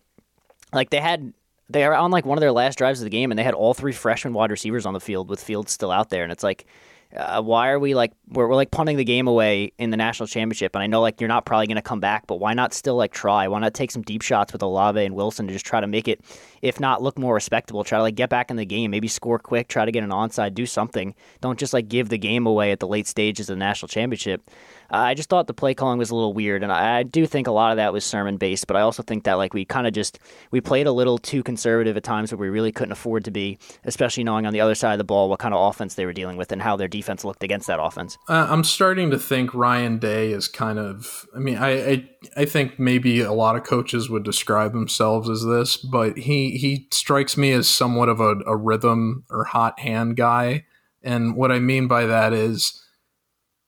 like 0.73 0.89
they 0.89 0.99
had 0.99 1.33
they 1.69 1.83
are 1.83 1.93
on 1.93 2.11
like 2.11 2.25
one 2.25 2.37
of 2.37 2.41
their 2.41 2.51
last 2.51 2.77
drives 2.77 2.99
of 2.99 3.03
the 3.03 3.09
game, 3.09 3.31
and 3.31 3.37
they 3.37 3.43
had 3.43 3.53
all 3.53 3.73
three 3.73 3.91
freshman 3.91 4.33
wide 4.33 4.51
receivers 4.51 4.85
on 4.85 4.93
the 4.93 4.99
field 4.99 5.29
with 5.29 5.43
Fields 5.43 5.71
still 5.71 5.91
out 5.91 6.09
there, 6.09 6.23
and 6.23 6.31
it's 6.31 6.43
like 6.43 6.65
uh, 7.15 7.41
why 7.41 7.69
are 7.69 7.79
we 7.79 7.95
like 7.95 8.11
we're, 8.29 8.47
we're 8.47 8.55
like 8.55 8.69
punting 8.71 8.97
the 8.97 9.05
game 9.05 9.27
away 9.27 9.71
in 9.77 9.91
the 9.91 9.97
national 9.97 10.27
championship 10.27 10.75
and 10.75 10.83
i 10.83 10.87
know 10.87 10.99
like 10.99 11.21
you're 11.21 11.27
not 11.27 11.45
probably 11.45 11.65
going 11.65 11.75
to 11.75 11.81
come 11.81 11.99
back 11.99 12.27
but 12.27 12.35
why 12.35 12.53
not 12.53 12.73
still 12.73 12.95
like 12.95 13.13
try? 13.13 13.47
Why 13.47 13.59
not 13.59 13.73
take 13.73 13.91
some 13.91 14.01
deep 14.01 14.21
shots 14.21 14.51
with 14.51 14.61
olave 14.61 15.03
and 15.03 15.15
wilson 15.15 15.47
to 15.47 15.53
just 15.53 15.65
try 15.65 15.79
to 15.79 15.87
make 15.87 16.07
it 16.07 16.21
if 16.61 16.79
not 16.79 17.01
look 17.01 17.17
more 17.17 17.33
respectable 17.33 17.83
try 17.83 17.97
to 17.97 18.03
like 18.03 18.15
get 18.15 18.29
back 18.29 18.51
in 18.51 18.57
the 18.57 18.65
game 18.65 18.91
maybe 18.91 19.07
score 19.07 19.39
quick 19.39 19.67
try 19.67 19.85
to 19.85 19.91
get 19.91 20.03
an 20.03 20.09
onside 20.09 20.53
do 20.53 20.65
something. 20.65 21.13
Don't 21.41 21.59
just 21.59 21.73
like 21.73 21.87
give 21.87 22.09
the 22.09 22.17
game 22.17 22.45
away 22.45 22.71
at 22.71 22.79
the 22.79 22.87
late 22.87 23.07
stages 23.07 23.49
of 23.49 23.55
the 23.55 23.59
national 23.59 23.87
championship 23.87 24.41
I 24.89 25.13
just 25.13 25.29
thought 25.29 25.47
the 25.47 25.53
play 25.53 25.73
calling 25.73 25.97
was 25.97 26.09
a 26.09 26.15
little 26.15 26.33
weird, 26.33 26.63
and 26.63 26.71
I, 26.71 26.99
I 26.99 27.03
do 27.03 27.25
think 27.25 27.47
a 27.47 27.51
lot 27.51 27.71
of 27.71 27.77
that 27.77 27.93
was 27.93 28.05
sermon 28.05 28.37
based. 28.37 28.67
But 28.67 28.77
I 28.77 28.81
also 28.81 29.03
think 29.03 29.23
that 29.25 29.33
like 29.33 29.53
we 29.53 29.65
kind 29.65 29.87
of 29.87 29.93
just 29.93 30.19
we 30.51 30.61
played 30.61 30.87
a 30.87 30.91
little 30.91 31.17
too 31.17 31.43
conservative 31.43 31.97
at 31.97 32.03
times 32.03 32.31
where 32.31 32.39
we 32.39 32.49
really 32.49 32.71
couldn't 32.71 32.91
afford 32.91 33.25
to 33.25 33.31
be, 33.31 33.57
especially 33.83 34.23
knowing 34.23 34.45
on 34.45 34.53
the 34.53 34.61
other 34.61 34.75
side 34.75 34.93
of 34.93 34.97
the 34.97 35.03
ball 35.03 35.29
what 35.29 35.39
kind 35.39 35.53
of 35.53 35.61
offense 35.61 35.95
they 35.95 36.05
were 36.05 36.13
dealing 36.13 36.37
with 36.37 36.51
and 36.51 36.61
how 36.61 36.75
their 36.75 36.87
defense 36.87 37.25
looked 37.25 37.43
against 37.43 37.67
that 37.67 37.81
offense. 37.81 38.17
Uh, 38.29 38.47
I'm 38.49 38.63
starting 38.63 39.11
to 39.11 39.19
think 39.19 39.53
Ryan 39.53 39.97
Day 39.99 40.31
is 40.31 40.47
kind 40.47 40.79
of. 40.79 41.25
I 41.35 41.39
mean, 41.39 41.57
I, 41.57 41.91
I 41.91 42.09
I 42.37 42.45
think 42.45 42.79
maybe 42.79 43.21
a 43.21 43.33
lot 43.33 43.55
of 43.55 43.63
coaches 43.63 44.09
would 44.09 44.23
describe 44.23 44.73
themselves 44.73 45.29
as 45.29 45.45
this, 45.45 45.77
but 45.77 46.17
he 46.17 46.57
he 46.57 46.87
strikes 46.91 47.37
me 47.37 47.51
as 47.51 47.67
somewhat 47.67 48.09
of 48.09 48.19
a, 48.19 48.37
a 48.45 48.55
rhythm 48.55 49.25
or 49.29 49.45
hot 49.45 49.79
hand 49.79 50.15
guy. 50.17 50.65
And 51.03 51.35
what 51.35 51.51
I 51.51 51.59
mean 51.59 51.87
by 51.87 52.05
that 52.05 52.33
is 52.33 52.83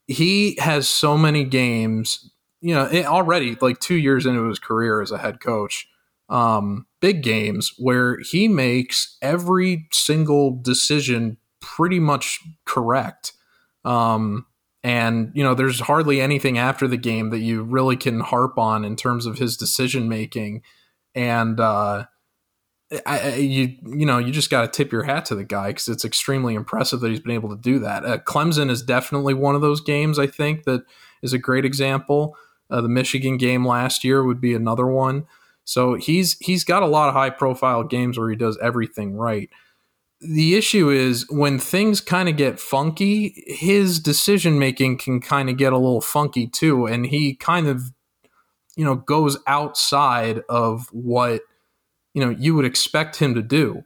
he 0.09 0.57
has 0.59 0.89
so 0.89 1.15
many 1.17 1.43
games, 1.43 2.31
you 2.61 2.73
know, 2.73 2.89
already 3.05 3.55
like 3.61 3.79
two 3.79 3.95
years 3.95 4.25
into 4.25 4.49
his 4.49 4.57
career 4.57 5.01
as 5.01 5.11
a 5.11 5.19
head 5.19 5.39
coach, 5.39 5.87
um, 6.29 6.87
big 6.99 7.21
games 7.21 7.71
where 7.77 8.17
he 8.19 8.47
makes 8.47 9.17
every 9.21 9.87
single 9.91 10.59
decision 10.61 11.37
pretty 11.61 11.99
much 11.99 12.39
correct. 12.65 13.33
Um, 13.85 14.47
and 14.83 15.31
you 15.35 15.43
know, 15.43 15.53
there's 15.53 15.81
hardly 15.81 16.19
anything 16.19 16.57
after 16.57 16.87
the 16.87 16.97
game 16.97 17.29
that 17.29 17.39
you 17.39 17.61
really 17.61 17.95
can 17.95 18.21
harp 18.21 18.57
on 18.57 18.83
in 18.83 18.95
terms 18.95 19.27
of 19.27 19.37
his 19.37 19.57
decision 19.57 20.09
making. 20.09 20.63
And 21.13 21.59
uh, 21.59 22.05
I, 23.05 23.19
I, 23.19 23.35
you 23.35 23.75
you 23.85 24.05
know 24.05 24.17
you 24.17 24.31
just 24.31 24.49
got 24.49 24.61
to 24.61 24.67
tip 24.67 24.91
your 24.91 25.03
hat 25.03 25.25
to 25.25 25.35
the 25.35 25.43
guy 25.43 25.67
because 25.67 25.87
it's 25.87 26.05
extremely 26.05 26.55
impressive 26.55 27.01
that 27.01 27.09
he's 27.09 27.19
been 27.19 27.33
able 27.35 27.49
to 27.49 27.61
do 27.61 27.79
that. 27.79 28.03
Uh, 28.03 28.17
Clemson 28.17 28.69
is 28.69 28.81
definitely 28.81 29.33
one 29.33 29.55
of 29.55 29.61
those 29.61 29.81
games 29.81 30.17
I 30.17 30.27
think 30.27 30.63
that 30.63 30.83
is 31.21 31.33
a 31.33 31.37
great 31.37 31.65
example. 31.65 32.35
Uh, 32.69 32.81
the 32.81 32.89
Michigan 32.89 33.37
game 33.37 33.65
last 33.65 34.03
year 34.03 34.23
would 34.23 34.41
be 34.41 34.53
another 34.53 34.87
one. 34.87 35.27
So 35.65 35.95
he's 35.95 36.37
he's 36.39 36.63
got 36.63 36.81
a 36.81 36.87
lot 36.87 37.09
of 37.09 37.13
high 37.13 37.29
profile 37.29 37.83
games 37.83 38.17
where 38.17 38.29
he 38.29 38.35
does 38.35 38.57
everything 38.59 39.15
right. 39.15 39.49
The 40.19 40.55
issue 40.55 40.89
is 40.89 41.29
when 41.29 41.59
things 41.59 42.01
kind 42.01 42.27
of 42.27 42.35
get 42.35 42.59
funky, 42.59 43.43
his 43.47 43.99
decision 43.99 44.59
making 44.59 44.97
can 44.97 45.21
kind 45.21 45.49
of 45.49 45.57
get 45.57 45.71
a 45.71 45.77
little 45.77 46.01
funky 46.01 46.47
too, 46.47 46.87
and 46.87 47.05
he 47.05 47.35
kind 47.35 47.67
of 47.67 47.91
you 48.75 48.83
know 48.83 48.95
goes 48.95 49.37
outside 49.45 50.41
of 50.49 50.87
what 50.91 51.41
you 52.13 52.23
know 52.23 52.29
you 52.29 52.55
would 52.55 52.65
expect 52.65 53.17
him 53.17 53.35
to 53.35 53.41
do. 53.41 53.83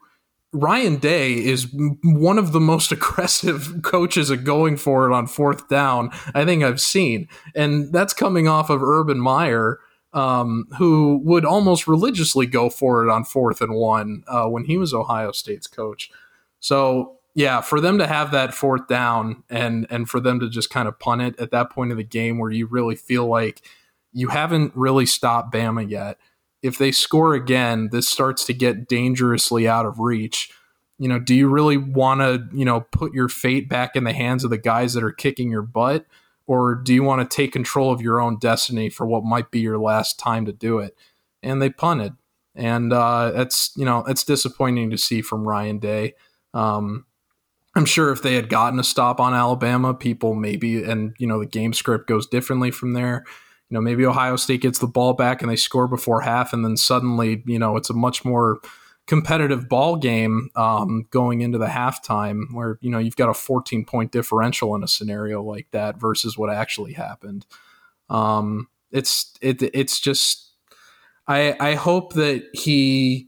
Ryan 0.56 0.98
Day 0.98 1.34
is 1.34 1.68
one 2.04 2.38
of 2.38 2.52
the 2.52 2.60
most 2.60 2.92
aggressive 2.98 3.82
coaches 3.82 4.30
at 4.30 4.44
going 4.44 4.78
for 4.78 5.10
it 5.10 5.14
on 5.14 5.26
fourth 5.28 5.68
down 5.68 6.12
I 6.36 6.46
think 6.46 6.64
I've 6.64 6.82
seen, 6.82 7.28
and 7.56 7.92
that's 7.92 8.14
coming 8.14 8.48
off 8.48 8.70
of 8.70 8.84
Urban 8.84 9.20
Meyer, 9.20 9.80
um, 10.14 10.68
who 10.78 11.22
would 11.24 11.46
almost 11.46 11.88
religiously 11.88 12.46
go 12.46 12.70
for 12.70 13.04
it 13.04 13.12
on 13.12 13.24
fourth 13.24 13.62
and 13.62 13.74
one 13.74 14.24
uh, 14.28 14.48
when 14.48 14.66
he 14.66 14.78
was 14.78 14.94
Ohio 14.94 15.32
State's 15.32 15.68
coach. 15.68 16.12
So 16.60 17.18
yeah, 17.36 17.62
for 17.62 17.82
them 17.82 17.98
to 17.98 18.08
have 18.08 18.32
that 18.32 18.54
fourth 18.54 18.88
down 18.88 19.44
and 19.50 19.88
and 19.90 20.08
for 20.08 20.20
them 20.20 20.40
to 20.40 20.50
just 20.50 20.70
kind 20.70 20.88
of 20.88 21.00
punt 21.00 21.22
it 21.22 21.40
at 21.40 21.52
that 21.52 21.72
point 21.72 21.92
of 21.92 21.98
the 21.98 22.04
game 22.04 22.38
where 22.38 22.52
you 22.52 22.68
really 22.68 22.96
feel 22.96 23.26
like 23.26 23.62
you 24.12 24.28
haven't 24.28 24.72
really 24.76 25.08
stopped 25.08 25.52
Bama 25.52 25.90
yet 25.90 26.18
if 26.64 26.78
they 26.78 26.92
score 26.92 27.36
again, 27.36 27.90
this 27.92 28.08
starts 28.08 28.46
to 28.46 28.54
get 28.54 28.88
dangerously 28.88 29.68
out 29.68 29.86
of 29.86 30.00
reach. 30.00 30.50
You 30.98 31.10
know, 31.10 31.20
do 31.20 31.36
you 31.36 31.50
really 31.50 31.78
want 31.78 32.22
to, 32.22 32.48
you 32.58 32.64
know, 32.64 32.82
put 32.92 33.14
your 33.14 33.28
fate 33.28 33.68
back 33.68 33.96
in 33.96 34.06
the 34.06 34.14
hands 34.14 34.44
of 34.44 34.50
the 34.50 34.58
guys 34.58 34.94
that 34.94 35.04
are 35.04 35.12
kicking 35.12 35.52
your 35.52 35.62
butt? 35.62 36.06
Or 36.48 36.76
do 36.76 36.94
you 36.94 37.04
want 37.04 37.30
to 37.30 37.36
take 37.36 37.52
control 37.52 37.92
of 37.92 38.02
your 38.02 38.22
own 38.22 38.38
destiny 38.38 38.90
for 38.90 39.06
what 39.06 39.24
might 39.24 39.52
be 39.52 39.60
your 39.60 39.78
last 39.78 40.18
time 40.18 40.46
to 40.46 40.54
do 40.54 40.80
it? 40.80 40.96
And 41.42 41.62
they 41.62 41.70
punted. 41.70 42.14
And 42.56 42.94
uh, 42.94 43.32
that's, 43.32 43.74
you 43.76 43.84
know, 43.84 44.06
it's 44.08 44.24
disappointing 44.24 44.90
to 44.92 44.98
see 44.98 45.22
from 45.22 45.48
Ryan 45.48 45.80
Day. 45.80 46.14
Um, 46.54 47.06
I'm 47.76 47.86
sure 47.86 48.12
if 48.12 48.22
they 48.22 48.36
had 48.36 48.50
gotten 48.50 48.80
a 48.80 48.84
stop 48.84 49.20
on 49.20 49.34
Alabama, 49.34 49.94
people 49.94 50.36
maybe, 50.36 50.84
and, 50.84 51.16
you 51.18 51.28
know, 51.28 51.40
the 51.40 51.46
game 51.46 51.74
script 51.74 52.08
goes 52.08 52.28
differently 52.28 52.72
from 52.72 52.94
there 52.94 53.26
you 53.74 53.80
know, 53.80 53.82
maybe 53.82 54.06
Ohio 54.06 54.36
State 54.36 54.62
gets 54.62 54.78
the 54.78 54.86
ball 54.86 55.14
back 55.14 55.42
and 55.42 55.50
they 55.50 55.56
score 55.56 55.88
before 55.88 56.22
half, 56.22 56.54
and 56.54 56.64
then 56.64 56.78
suddenly, 56.78 57.42
you 57.48 57.58
know, 57.58 57.76
it's 57.76 57.90
a 57.90 57.94
much 57.96 58.24
more 58.24 58.60
competitive 59.08 59.68
ball 59.68 59.96
game 59.96 60.52
um, 60.56 61.08
going 61.10 61.42
into 61.42 61.58
the 61.58 61.66
halftime 61.66 62.44
where, 62.54 62.78
you 62.82 62.92
know, 62.92 63.00
you've 63.00 63.16
got 63.16 63.30
a 63.30 63.34
14 63.34 63.84
point 63.84 64.12
differential 64.12 64.76
in 64.76 64.84
a 64.84 64.88
scenario 64.88 65.42
like 65.42 65.66
that 65.72 66.00
versus 66.00 66.38
what 66.38 66.52
actually 66.52 66.94
happened. 66.94 67.48
Um, 68.12 68.68
it's 68.92 69.34
it 69.42 69.64
it's 69.64 70.00
just 70.00 70.52
I 71.28 71.56
I 71.60 71.74
hope 71.74 72.14
that 72.14 72.44
he 72.54 73.28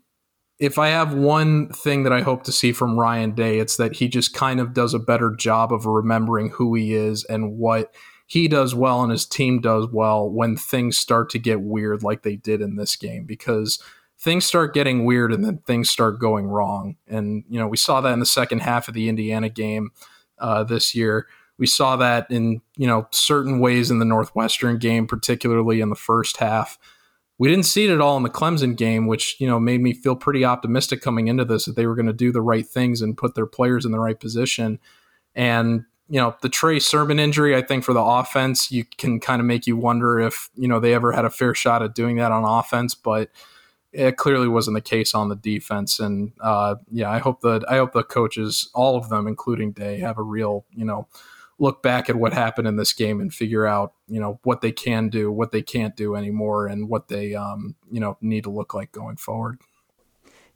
if 0.59 0.77
I 0.77 0.89
have 0.89 1.15
one 1.15 1.69
thing 1.69 2.03
that 2.03 2.13
I 2.13 2.21
hope 2.21 2.43
to 2.43 2.51
see 2.51 2.71
from 2.71 2.99
Ryan 2.99 3.31
Day, 3.31 3.57
it's 3.57 3.77
that 3.77 3.95
he 3.95 4.07
just 4.07 4.35
kind 4.35 4.59
of 4.59 4.75
does 4.75 4.93
a 4.93 4.99
better 4.99 5.35
job 5.35 5.73
of 5.73 5.87
remembering 5.87 6.51
who 6.51 6.75
he 6.75 6.93
is 6.93 7.23
and 7.23 7.57
what 7.57 7.91
he 8.25 8.47
does 8.47 8.73
well 8.73 9.03
and 9.03 9.11
his 9.11 9.25
team 9.25 9.61
does 9.61 9.87
well 9.91 10.29
when 10.29 10.57
things 10.57 10.97
start 10.97 11.29
to 11.29 11.39
get 11.39 11.61
weird 11.61 12.03
like 12.03 12.23
they 12.23 12.35
did 12.35 12.61
in 12.61 12.75
this 12.75 12.95
game 12.95 13.25
because 13.25 13.81
things 14.17 14.45
start 14.45 14.73
getting 14.73 15.05
weird 15.05 15.31
and 15.31 15.45
then 15.45 15.59
things 15.59 15.89
start 15.89 16.19
going 16.19 16.47
wrong. 16.47 16.95
And, 17.07 17.43
you 17.49 17.59
know, 17.59 17.67
we 17.67 17.77
saw 17.77 18.01
that 18.01 18.13
in 18.13 18.19
the 18.19 18.25
second 18.25 18.59
half 18.59 18.87
of 18.87 18.93
the 18.93 19.09
Indiana 19.09 19.49
game 19.49 19.91
uh, 20.39 20.63
this 20.63 20.95
year. 20.95 21.27
We 21.57 21.67
saw 21.67 21.95
that 21.97 22.29
in, 22.31 22.61
you 22.75 22.87
know, 22.87 23.07
certain 23.11 23.59
ways 23.59 23.91
in 23.91 23.99
the 23.99 24.05
Northwestern 24.05 24.77
game, 24.77 25.07
particularly 25.07 25.79
in 25.79 25.89
the 25.89 25.95
first 25.95 26.37
half. 26.37 26.77
We 27.37 27.49
didn't 27.49 27.65
see 27.65 27.85
it 27.85 27.93
at 27.93 28.01
all 28.01 28.17
in 28.17 28.23
the 28.23 28.29
Clemson 28.29 28.77
game, 28.77 29.07
which 29.07 29.35
you 29.39 29.47
know 29.47 29.59
made 29.59 29.81
me 29.81 29.93
feel 29.93 30.15
pretty 30.15 30.45
optimistic 30.45 31.01
coming 31.01 31.27
into 31.27 31.43
this 31.43 31.65
that 31.65 31.75
they 31.75 31.85
were 31.85 31.95
going 31.95 32.05
to 32.05 32.13
do 32.13 32.31
the 32.31 32.41
right 32.41 32.65
things 32.65 33.01
and 33.01 33.17
put 33.17 33.35
their 33.35 33.45
players 33.45 33.85
in 33.85 33.91
the 33.91 33.99
right 33.99 34.17
position. 34.17 34.79
And 35.33 35.83
you 36.07 36.19
know 36.19 36.35
the 36.41 36.49
Trey 36.49 36.79
Sermon 36.79 37.19
injury, 37.19 37.55
I 37.55 37.61
think 37.61 37.83
for 37.83 37.93
the 37.93 38.03
offense, 38.03 38.71
you 38.71 38.85
can 38.97 39.19
kind 39.19 39.39
of 39.39 39.45
make 39.45 39.65
you 39.65 39.75
wonder 39.75 40.19
if 40.19 40.49
you 40.55 40.67
know 40.67 40.79
they 40.79 40.93
ever 40.93 41.11
had 41.11 41.25
a 41.25 41.29
fair 41.29 41.53
shot 41.55 41.81
at 41.81 41.95
doing 41.95 42.17
that 42.17 42.31
on 42.31 42.43
offense, 42.43 42.93
but 42.95 43.29
it 43.91 44.17
clearly 44.17 44.47
wasn't 44.47 44.75
the 44.75 44.81
case 44.81 45.15
on 45.15 45.29
the 45.29 45.35
defense. 45.35 45.99
And 45.99 46.33
uh, 46.41 46.75
yeah, 46.91 47.09
I 47.09 47.19
hope 47.19 47.41
that 47.41 47.63
I 47.69 47.77
hope 47.77 47.93
the 47.93 48.03
coaches, 48.03 48.69
all 48.73 48.97
of 48.97 49.09
them, 49.09 49.25
including 49.27 49.71
Day, 49.71 49.99
have 49.99 50.17
a 50.17 50.23
real 50.23 50.65
you 50.75 50.85
know 50.85 51.07
look 51.57 51.81
back 51.81 52.09
at 52.09 52.17
what 52.17 52.33
happened 52.33 52.67
in 52.67 52.75
this 52.75 52.93
game 52.93 53.21
and 53.21 53.33
figure 53.33 53.65
out 53.65 53.93
you 54.07 54.19
know 54.19 54.39
what 54.43 54.61
they 54.61 54.71
can 54.71 55.09
do 55.09 55.31
what 55.31 55.51
they 55.51 55.61
can't 55.61 55.95
do 55.95 56.15
anymore 56.15 56.67
and 56.67 56.89
what 56.89 57.07
they 57.07 57.33
um, 57.33 57.75
you 57.91 57.99
know 57.99 58.17
need 58.21 58.43
to 58.43 58.49
look 58.49 58.73
like 58.73 58.91
going 58.91 59.15
forward 59.15 59.57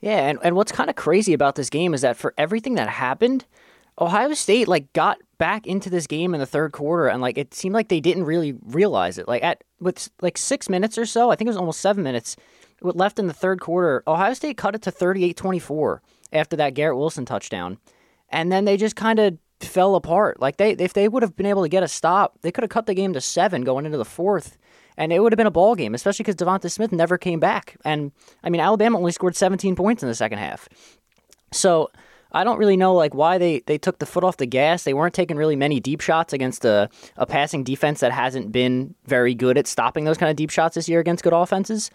yeah 0.02 0.28
and, 0.28 0.40
and 0.44 0.56
what's 0.56 0.72
kind 0.72 0.90
of 0.90 0.96
crazy 0.96 1.34
about 1.34 1.56
this 1.56 1.70
game 1.70 1.94
is 1.94 2.02
that 2.02 2.18
for 2.18 2.34
everything 2.38 2.76
that 2.76 2.90
happened 2.90 3.46
ohio 4.00 4.34
state 4.34 4.68
like 4.68 4.92
got 4.94 5.18
back 5.38 5.66
into 5.66 5.90
this 5.90 6.08
game 6.08 6.34
in 6.34 6.40
the 6.40 6.46
third 6.46 6.72
quarter 6.72 7.08
and 7.08 7.22
like 7.22 7.38
it 7.38 7.54
seemed 7.54 7.74
like 7.74 7.90
they 7.90 8.00
didn't 8.00 8.26
really 8.26 8.56
realize 8.66 9.18
it 9.18 9.28
like 9.28 9.44
at 9.44 9.64
with 9.80 10.10
like 10.22 10.38
six 10.38 10.70
minutes 10.70 10.98
or 10.98 11.06
so 11.06 11.32
i 11.32 11.36
think 11.36 11.48
it 11.48 11.52
was 11.52 11.58
almost 11.58 11.80
seven 11.80 12.04
minutes 12.04 12.36
left 12.82 13.20
in 13.20 13.28
the 13.28 13.34
third 13.34 13.60
quarter 13.60 14.04
ohio 14.08 14.34
state 14.34 14.58
cut 14.58 14.76
it 14.76 14.82
to 14.82 14.92
38-24 14.92 16.00
after 16.32 16.56
that 16.56 16.74
garrett 16.74 16.98
wilson 16.98 17.26
touchdown 17.26 17.78
and 18.30 18.52
then 18.52 18.66
they 18.66 18.78
just 18.78 18.96
kind 18.96 19.20
of 19.20 19.38
fell 19.62 19.96
apart. 19.96 20.40
Like 20.40 20.58
they, 20.58 20.72
if 20.72 20.94
they 20.94 21.08
would 21.08 21.24
have 21.24 21.36
been 21.36 21.46
able 21.46 21.64
to 21.64 21.70
get 21.70 21.84
a 21.84 21.88
stop, 21.88 22.40
they 22.42 22.52
could 22.52 22.64
have 22.64 22.70
cut 22.70 22.86
the 22.86 22.94
game 22.94 23.14
to 23.14 23.22
seven 23.22 23.64
going 23.64 23.86
into 23.86 23.98
the 23.98 24.06
fourth, 24.06 24.58
and 24.98 25.12
it 25.12 25.22
would 25.22 25.32
have 25.32 25.38
been 25.38 25.48
a 25.48 25.52
ball 25.52 25.76
game. 25.76 25.94
Especially 25.94 26.24
because 26.24 26.36
Devonta 26.36 26.72
Smith 26.72 26.92
never 26.92 27.18
came 27.18 27.40
back. 27.40 27.78
And 27.84 28.12
I 28.44 28.50
mean, 28.50 28.62
Alabama 28.62 28.98
only 28.98 29.12
scored 29.12 29.36
17 29.36 29.76
points 29.76 30.04
in 30.04 30.10
the 30.10 30.16
second 30.16 30.40
half. 30.40 30.70
So 31.52 31.90
I 32.32 32.44
don't 32.44 32.58
really 32.60 32.78
know 32.78 32.94
like 32.94 33.14
why 33.14 33.38
they, 33.38 33.62
they 33.66 33.78
took 33.78 34.00
the 34.00 34.06
foot 34.06 34.24
off 34.24 34.38
the 34.38 34.46
gas. 34.46 34.84
They 34.84 34.94
weren't 34.94 35.14
taking 35.14 35.38
really 35.38 35.56
many 35.56 35.80
deep 35.80 36.02
shots 36.02 36.32
against 36.34 36.64
a, 36.66 36.90
a 37.18 37.26
passing 37.26 37.64
defense 37.64 38.02
that 38.02 38.12
hasn't 38.12 38.52
been 38.52 38.96
very 39.06 39.34
good 39.34 39.58
at 39.58 39.68
stopping 39.68 40.06
those 40.06 40.18
kind 40.18 40.30
of 40.30 40.36
deep 40.36 40.52
shots 40.52 40.76
this 40.76 40.88
year 40.88 41.00
against 41.00 41.24
good 41.24 41.34
offenses. 41.34 41.90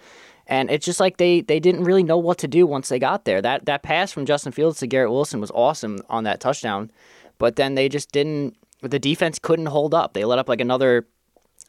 And 0.46 0.70
it's 0.70 0.84
just 0.84 1.00
like 1.00 1.16
they, 1.16 1.40
they 1.40 1.60
didn't 1.60 1.84
really 1.84 2.02
know 2.02 2.18
what 2.18 2.38
to 2.38 2.48
do 2.48 2.66
once 2.66 2.88
they 2.88 2.98
got 2.98 3.24
there. 3.24 3.40
That 3.40 3.64
that 3.66 3.82
pass 3.82 4.12
from 4.12 4.26
Justin 4.26 4.52
Fields 4.52 4.78
to 4.80 4.86
Garrett 4.86 5.10
Wilson 5.10 5.40
was 5.40 5.50
awesome 5.52 6.00
on 6.10 6.24
that 6.24 6.40
touchdown 6.40 6.90
but 7.38 7.56
then 7.56 7.74
they 7.74 7.88
just 7.88 8.12
didn't. 8.12 8.56
The 8.80 8.98
defense 8.98 9.38
couldn't 9.38 9.66
hold 9.66 9.94
up. 9.94 10.12
They 10.12 10.24
let 10.24 10.38
up 10.38 10.48
like 10.48 10.60
another. 10.60 11.06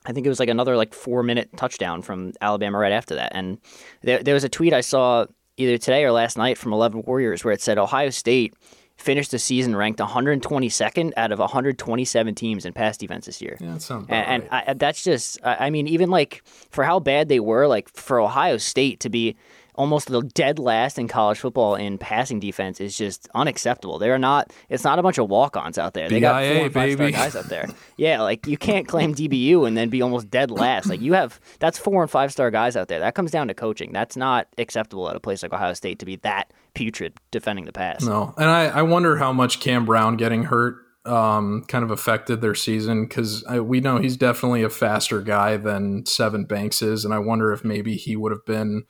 I 0.06 0.12
think 0.12 0.26
it 0.26 0.30
was 0.30 0.40
like 0.40 0.50
another 0.50 0.78
like 0.78 0.94
four 0.94 1.24
minute 1.24 1.50
touchdown 1.58 2.02
from 2.02 2.34
Alabama 2.42 2.78
right 2.78 2.92
after 2.92 3.16
that. 3.16 3.32
And 3.34 3.58
there, 4.02 4.22
there 4.22 4.34
was 4.34 4.44
a 4.44 4.50
tweet 4.50 4.74
I 4.74 4.82
saw 4.82 5.26
either 5.58 5.78
today 5.78 6.04
or 6.04 6.12
last 6.12 6.38
night 6.38 6.58
from 6.58 6.74
11 6.74 7.04
Warriors 7.06 7.44
where 7.44 7.54
it 7.54 7.62
said 7.62 7.78
Ohio 7.78 8.10
State 8.10 8.54
finished 8.98 9.32
the 9.32 9.40
season 9.40 9.76
ranked 9.76 10.00
122nd 10.00 11.12
out 11.18 11.32
of 11.32 11.40
127 11.40 12.36
teams 12.36 12.66
in 12.66 12.74
pass 12.74 12.98
defense 12.98 13.26
this 13.26 13.42
year. 13.42 13.58
Yeah, 13.60 13.74
that 13.74 13.82
sounds 13.82 14.08
and, 14.10 14.44
right. 14.44 14.50
and 14.54 14.70
I, 14.70 14.74
that's 14.74 15.04
just, 15.04 15.40
I 15.44 15.70
mean, 15.70 15.88
even 15.88 16.10
like 16.10 16.42
for 16.72 16.84
how 16.84 17.00
bad 17.00 17.28
they 17.28 17.40
were, 17.40 17.68
like 17.68 17.90
for 17.90 18.20
Ohio 18.20 18.58
State 18.58 19.02
to 19.02 19.10
be 19.10 19.36
almost 19.76 20.08
the 20.08 20.22
dead 20.22 20.60
last 20.60 20.98
in 20.98 21.08
college 21.08 21.40
football 21.40 21.76
in 21.76 21.98
passing 21.98 22.40
defense 22.40 22.80
is 22.82 22.98
just 22.98 23.28
unacceptable. 23.36 24.00
They're 24.00 24.18
not. 24.18 24.52
It's 24.70 24.84
not 24.84 25.00
a 25.00 25.04
bunch 25.04 25.18
of 25.18 25.30
walk-ons 25.30 25.78
out 25.78 25.94
there. 25.94 26.10
They 26.10 26.20
got 26.20 26.44
four 26.44 26.66
and 26.66 26.74
five 26.74 26.94
star 26.94 27.12
guys 27.12 27.36
out 27.36 27.46
there. 27.46 27.68
Yeah, 27.98 28.22
like 28.22 28.48
you 28.48 28.58
can't 28.58 28.88
claim 28.88 29.16
DBU 29.16 29.68
and 29.68 29.78
then 29.78 29.90
be 29.90 30.02
almost 30.02 30.30
dead 30.30 30.52
last. 30.52 30.88
Like 30.88 31.02
you 31.02 31.14
have 31.14 31.40
that's 31.60 31.78
four 31.78 32.02
and 32.02 32.12
five 32.12 32.32
star 32.32 32.52
guys 32.52 32.76
out 32.76 32.88
there. 32.88 33.00
That 33.00 33.16
comes 33.16 33.32
down 33.32 33.48
to 33.48 33.54
coaching. 33.54 33.94
That's 33.94 34.18
not 34.18 34.48
acceptable 34.58 35.10
at 35.10 35.16
a 35.16 35.20
place 35.20 35.44
like 35.44 35.54
Ohio 35.54 35.74
State 35.74 36.00
to 36.00 36.06
be 36.06 36.18
that 36.18 36.52
putrid 36.74 37.14
defending 37.32 37.66
the 37.66 37.72
pass. 37.72 38.04
No, 38.04 38.34
and 38.38 38.50
I, 38.50 38.66
I 38.66 38.82
wonder 38.82 39.18
how 39.18 39.32
much 39.32 39.60
Cam 39.60 39.86
Brown 39.86 40.18
getting 40.18 40.44
hurt 40.44 40.78
um, 41.06 41.64
kind 41.68 41.84
of 41.84 41.92
affected 41.92 42.42
their 42.42 42.56
season 42.56 43.06
because 43.06 43.44
we 43.48 43.80
know 43.80 43.98
he's 43.98 44.18
definitely 44.18 44.64
a 44.64 44.70
faster 44.70 45.22
guy 45.22 45.58
than 45.58 46.04
Sevyn 46.04 46.48
Banks 46.48 46.82
is, 46.82 47.06
and 47.06 47.14
I 47.14 47.20
wonder 47.20 47.54
if 47.54 47.64
maybe 47.64 47.96
he 47.96 48.16
would 48.16 48.32
have 48.32 48.46
been 48.46 48.84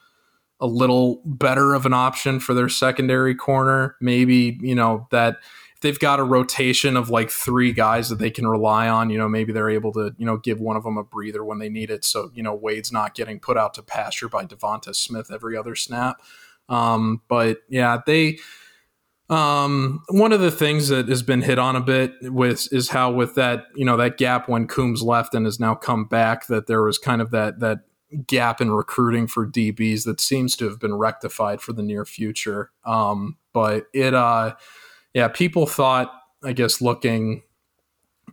a 0.60 0.68
little 0.68 1.22
better 1.26 1.74
of 1.74 1.86
an 1.86 1.94
option 1.94 2.40
for 2.40 2.54
their 2.54 2.70
secondary 2.70 3.36
corner. 3.36 3.96
Maybe, 4.00 4.58
you 4.62 4.76
know, 4.76 5.08
that 5.12 5.38
if 5.76 5.82
they've 5.82 6.00
got 6.00 6.20
a 6.20 6.24
rotation 6.24 6.96
of 6.96 7.10
like 7.10 7.30
three 7.30 7.74
guys 7.74 8.08
that 8.10 8.20
they 8.20 8.32
can 8.32 8.48
rely 8.48 8.88
on, 8.88 9.10
you 9.10 9.18
know, 9.18 9.28
maybe 9.28 9.52
they're 9.52 9.70
able 9.70 9.92
to, 9.94 10.16
you 10.18 10.26
know, 10.26 10.38
give 10.38 10.62
one 10.62 10.78
of 10.78 10.84
them 10.84 10.98
a 10.98 11.04
breather 11.04 11.44
when 11.44 11.60
they 11.60 11.68
need 11.68 11.90
it. 11.90 12.06
So, 12.06 12.32
you 12.34 12.42
know, 12.42 12.56
Wade's 12.56 12.92
not 12.92 13.16
getting 13.16 13.40
put 13.40 13.58
out 13.58 13.74
to 13.74 13.84
pasture 13.84 14.30
by 14.30 14.46
Devonta 14.46 14.96
Smith 14.96 15.30
every 15.32 15.58
other 15.58 15.76
snap. 15.76 16.22
Um, 16.70 17.22
but 17.28 17.60
yeah, 17.68 18.00
they, 18.06 18.40
um, 19.30 20.04
one 20.10 20.32
of 20.32 20.40
the 20.40 20.52
things 20.52 20.88
that 20.88 21.10
has 21.10 21.24
been 21.24 21.42
hit 21.42 21.60
on 21.60 21.76
a 21.76 21.82
bit 21.82 22.14
with 22.22 22.72
is 22.72 22.90
how 22.90 23.12
with 23.12 23.36
that, 23.36 23.66
you 23.76 23.84
know, 23.84 23.98
that 23.98 24.18
gap 24.18 24.48
when 24.48 24.68
Coombs 24.68 25.02
left 25.02 25.36
and 25.36 25.46
has 25.46 25.60
now 25.60 25.76
come 25.76 26.06
back, 26.06 26.48
that 26.48 26.68
there 26.68 26.84
was 26.84 26.98
kind 26.98 27.22
of 27.22 27.32
that, 27.32 27.60
that, 27.60 27.80
gap 28.28 28.62
in 28.62 28.72
recruiting 28.72 29.28
for 29.28 29.48
DBs 29.48 30.06
that 30.06 30.22
seems 30.22 30.56
to 30.58 30.66
have 30.66 30.80
been 30.80 30.96
rectified 30.96 31.62
for 31.62 31.74
the 31.74 31.84
near 31.84 32.06
future. 32.06 32.72
Um, 32.86 33.38
but 33.54 33.88
it, 33.94 34.14
uh, 34.14 34.56
yeah, 35.14 35.28
people 35.28 35.66
thought, 35.66 36.12
I 36.44 36.54
guess, 36.54 36.82
looking, 36.82 37.44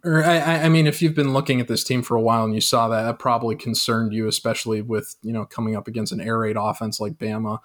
or 0.04 0.24
I, 0.24 0.64
I 0.64 0.68
mean, 0.68 0.86
if 0.86 1.00
you've 1.00 1.14
been 1.14 1.32
looking 1.32 1.60
at 1.60 1.68
this 1.68 1.84
team 1.84 2.02
for 2.02 2.16
a 2.16 2.20
while 2.20 2.44
and 2.44 2.54
you 2.54 2.60
saw 2.60 2.88
that, 2.88 3.02
that 3.02 3.18
probably 3.18 3.54
concerned 3.54 4.12
you, 4.12 4.26
especially 4.26 4.82
with 4.82 5.14
you 5.22 5.32
know 5.32 5.44
coming 5.44 5.76
up 5.76 5.86
against 5.86 6.12
an 6.12 6.20
air 6.20 6.38
raid 6.38 6.56
offense 6.58 7.00
like 7.00 7.14
Bama. 7.14 7.58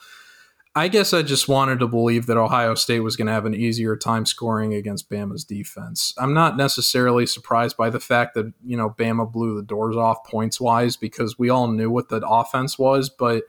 I 0.77 0.89
guess 0.89 1.11
I 1.11 1.23
just 1.23 1.47
wanted 1.47 1.79
to 1.79 1.87
believe 1.87 2.27
that 2.27 2.37
Ohio 2.37 2.75
State 2.75 2.99
was 2.99 3.15
going 3.15 3.25
to 3.25 3.33
have 3.33 3.47
an 3.47 3.55
easier 3.55 3.97
time 3.97 4.27
scoring 4.27 4.75
against 4.75 5.09
Bama's 5.09 5.43
defense. 5.43 6.13
I'm 6.19 6.35
not 6.35 6.55
necessarily 6.55 7.25
surprised 7.25 7.75
by 7.75 7.89
the 7.89 7.99
fact 7.99 8.35
that, 8.35 8.53
you 8.63 8.77
know, 8.77 8.91
Bama 8.91 9.31
blew 9.31 9.55
the 9.55 9.63
doors 9.63 9.97
off 9.97 10.23
points 10.23 10.61
wise 10.61 10.95
because 10.95 11.39
we 11.39 11.49
all 11.49 11.67
knew 11.67 11.89
what 11.89 12.09
the 12.09 12.17
offense 12.17 12.77
was, 12.77 13.09
but 13.09 13.45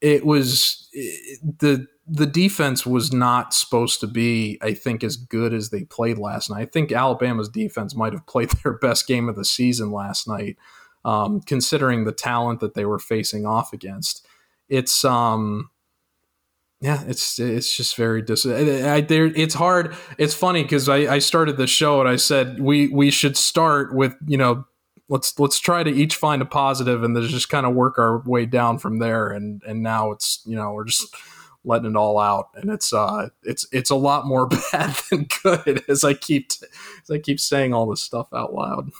it 0.00 0.24
was 0.24 0.88
it, 0.92 1.40
the 1.58 1.88
the 2.06 2.26
defense 2.26 2.86
was 2.86 3.12
not 3.12 3.52
supposed 3.52 3.98
to 3.98 4.06
be, 4.06 4.56
I 4.62 4.72
think, 4.74 5.02
as 5.02 5.16
good 5.16 5.52
as 5.52 5.70
they 5.70 5.82
played 5.82 6.18
last 6.18 6.48
night. 6.48 6.60
I 6.60 6.66
think 6.66 6.92
Alabama's 6.92 7.48
defense 7.48 7.96
might 7.96 8.12
have 8.12 8.26
played 8.28 8.50
their 8.62 8.74
best 8.74 9.08
game 9.08 9.28
of 9.28 9.34
the 9.34 9.44
season 9.44 9.90
last 9.90 10.28
night, 10.28 10.56
um, 11.04 11.40
considering 11.40 12.04
the 12.04 12.12
talent 12.12 12.60
that 12.60 12.74
they 12.74 12.84
were 12.84 13.00
facing 13.00 13.46
off 13.46 13.72
against. 13.72 14.24
It's 14.68 15.04
um 15.04 15.70
yeah, 16.82 17.04
it's 17.06 17.38
it's 17.38 17.76
just 17.76 17.94
very 17.94 18.22
dis. 18.22 18.44
I, 18.44 19.02
there, 19.02 19.26
it's 19.26 19.54
hard. 19.54 19.94
It's 20.18 20.34
funny 20.34 20.64
because 20.64 20.88
I, 20.88 21.14
I 21.14 21.18
started 21.20 21.56
the 21.56 21.68
show 21.68 22.00
and 22.00 22.08
I 22.08 22.16
said 22.16 22.60
we 22.60 22.88
we 22.88 23.12
should 23.12 23.36
start 23.36 23.94
with 23.94 24.16
you 24.26 24.36
know 24.36 24.64
let's 25.08 25.38
let's 25.38 25.60
try 25.60 25.84
to 25.84 25.90
each 25.90 26.16
find 26.16 26.42
a 26.42 26.44
positive 26.44 27.04
and 27.04 27.14
then 27.14 27.22
just 27.28 27.48
kind 27.48 27.66
of 27.66 27.74
work 27.74 27.98
our 27.98 28.18
way 28.26 28.46
down 28.46 28.78
from 28.78 28.98
there. 28.98 29.28
And 29.28 29.62
and 29.64 29.84
now 29.84 30.10
it's 30.10 30.42
you 30.44 30.56
know 30.56 30.72
we're 30.72 30.86
just 30.86 31.14
letting 31.64 31.92
it 31.92 31.96
all 31.96 32.18
out 32.18 32.48
and 32.56 32.68
it's 32.68 32.92
uh 32.92 33.28
it's 33.44 33.64
it's 33.70 33.90
a 33.90 33.94
lot 33.94 34.26
more 34.26 34.48
bad 34.72 34.96
than 35.08 35.28
good 35.44 35.84
as 35.88 36.02
I 36.02 36.14
keep 36.14 36.50
as 37.04 37.10
I 37.12 37.18
keep 37.18 37.38
saying 37.38 37.72
all 37.72 37.86
this 37.86 38.02
stuff 38.02 38.26
out 38.34 38.54
loud. 38.54 38.90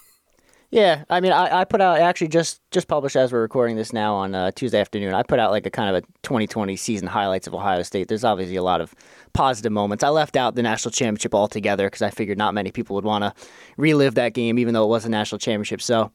Yeah, 0.72 1.04
I 1.10 1.20
mean, 1.20 1.32
I, 1.32 1.60
I 1.60 1.64
put 1.66 1.82
out 1.82 2.00
actually 2.00 2.28
just 2.28 2.62
just 2.70 2.88
published 2.88 3.14
as 3.14 3.30
we're 3.30 3.42
recording 3.42 3.76
this 3.76 3.92
now 3.92 4.14
on 4.14 4.34
uh, 4.34 4.52
Tuesday 4.52 4.80
afternoon. 4.80 5.12
I 5.12 5.22
put 5.22 5.38
out 5.38 5.50
like 5.50 5.66
a 5.66 5.70
kind 5.70 5.94
of 5.94 6.02
a 6.02 6.06
2020 6.22 6.76
season 6.76 7.06
highlights 7.08 7.46
of 7.46 7.54
Ohio 7.54 7.82
State. 7.82 8.08
There's 8.08 8.24
obviously 8.24 8.56
a 8.56 8.62
lot 8.62 8.80
of 8.80 8.94
positive 9.34 9.70
moments. 9.70 10.02
I 10.02 10.08
left 10.08 10.34
out 10.34 10.54
the 10.54 10.62
national 10.62 10.92
championship 10.92 11.34
altogether 11.34 11.88
because 11.88 12.00
I 12.00 12.08
figured 12.08 12.38
not 12.38 12.54
many 12.54 12.70
people 12.70 12.96
would 12.96 13.04
want 13.04 13.22
to 13.22 13.34
relive 13.76 14.14
that 14.14 14.32
game, 14.32 14.58
even 14.58 14.72
though 14.72 14.84
it 14.84 14.88
was 14.88 15.04
a 15.04 15.10
national 15.10 15.40
championship. 15.40 15.82
So 15.82 16.10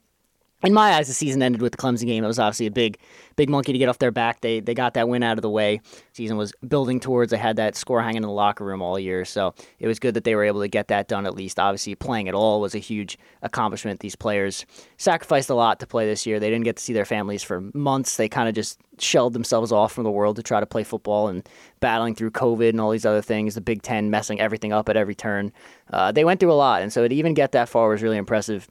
in 0.63 0.73
my 0.73 0.93
eyes, 0.93 1.07
the 1.07 1.13
season 1.13 1.43
ended 1.43 1.61
with 1.61 1.73
the 1.73 1.77
Clemson 1.77 2.07
game. 2.07 2.23
It 2.23 2.27
was 2.27 2.39
obviously 2.39 2.65
a 2.65 2.71
big, 2.71 2.97
big 3.35 3.47
monkey 3.47 3.73
to 3.73 3.77
get 3.77 3.89
off 3.89 3.99
their 3.99 4.11
back. 4.11 4.41
They 4.41 4.59
they 4.59 4.73
got 4.73 4.95
that 4.95 5.07
win 5.07 5.21
out 5.21 5.37
of 5.37 5.43
the 5.43 5.49
way. 5.49 5.81
Season 6.13 6.35
was 6.35 6.51
building 6.67 6.99
towards. 6.99 7.29
They 7.29 7.37
had 7.37 7.57
that 7.57 7.75
score 7.75 8.01
hanging 8.01 8.17
in 8.17 8.23
the 8.23 8.31
locker 8.31 8.65
room 8.65 8.81
all 8.81 8.97
year, 8.97 9.23
so 9.23 9.53
it 9.77 9.87
was 9.87 9.99
good 9.99 10.15
that 10.15 10.23
they 10.23 10.33
were 10.33 10.43
able 10.43 10.61
to 10.61 10.67
get 10.67 10.87
that 10.87 11.07
done. 11.07 11.27
At 11.27 11.35
least, 11.35 11.59
obviously, 11.59 11.93
playing 11.93 12.27
at 12.27 12.33
all 12.33 12.59
was 12.59 12.73
a 12.73 12.79
huge 12.79 13.19
accomplishment. 13.43 13.99
These 13.99 14.15
players 14.15 14.65
sacrificed 14.97 15.51
a 15.51 15.55
lot 15.55 15.79
to 15.79 15.85
play 15.85 16.07
this 16.07 16.25
year. 16.25 16.39
They 16.39 16.49
didn't 16.49 16.65
get 16.65 16.77
to 16.77 16.83
see 16.83 16.93
their 16.93 17.05
families 17.05 17.43
for 17.43 17.61
months. 17.75 18.17
They 18.17 18.27
kind 18.27 18.49
of 18.49 18.55
just 18.55 18.79
shelled 18.97 19.33
themselves 19.33 19.71
off 19.71 19.91
from 19.91 20.05
the 20.05 20.11
world 20.11 20.37
to 20.37 20.43
try 20.43 20.59
to 20.59 20.65
play 20.65 20.83
football 20.83 21.27
and 21.27 21.47
battling 21.81 22.15
through 22.15 22.31
COVID 22.31 22.69
and 22.69 22.81
all 22.81 22.89
these 22.89 23.05
other 23.05 23.21
things. 23.21 23.53
The 23.53 23.61
Big 23.61 23.83
Ten 23.83 24.09
messing 24.09 24.39
everything 24.39 24.73
up 24.73 24.89
at 24.89 24.97
every 24.97 25.13
turn. 25.13 25.53
Uh, 25.93 26.11
they 26.11 26.25
went 26.25 26.39
through 26.39 26.51
a 26.51 26.53
lot, 26.53 26.81
and 26.81 26.91
so 26.91 27.07
to 27.07 27.13
even 27.13 27.35
get 27.35 27.51
that 27.51 27.69
far 27.69 27.89
was 27.89 28.01
really 28.01 28.17
impressive 28.17 28.67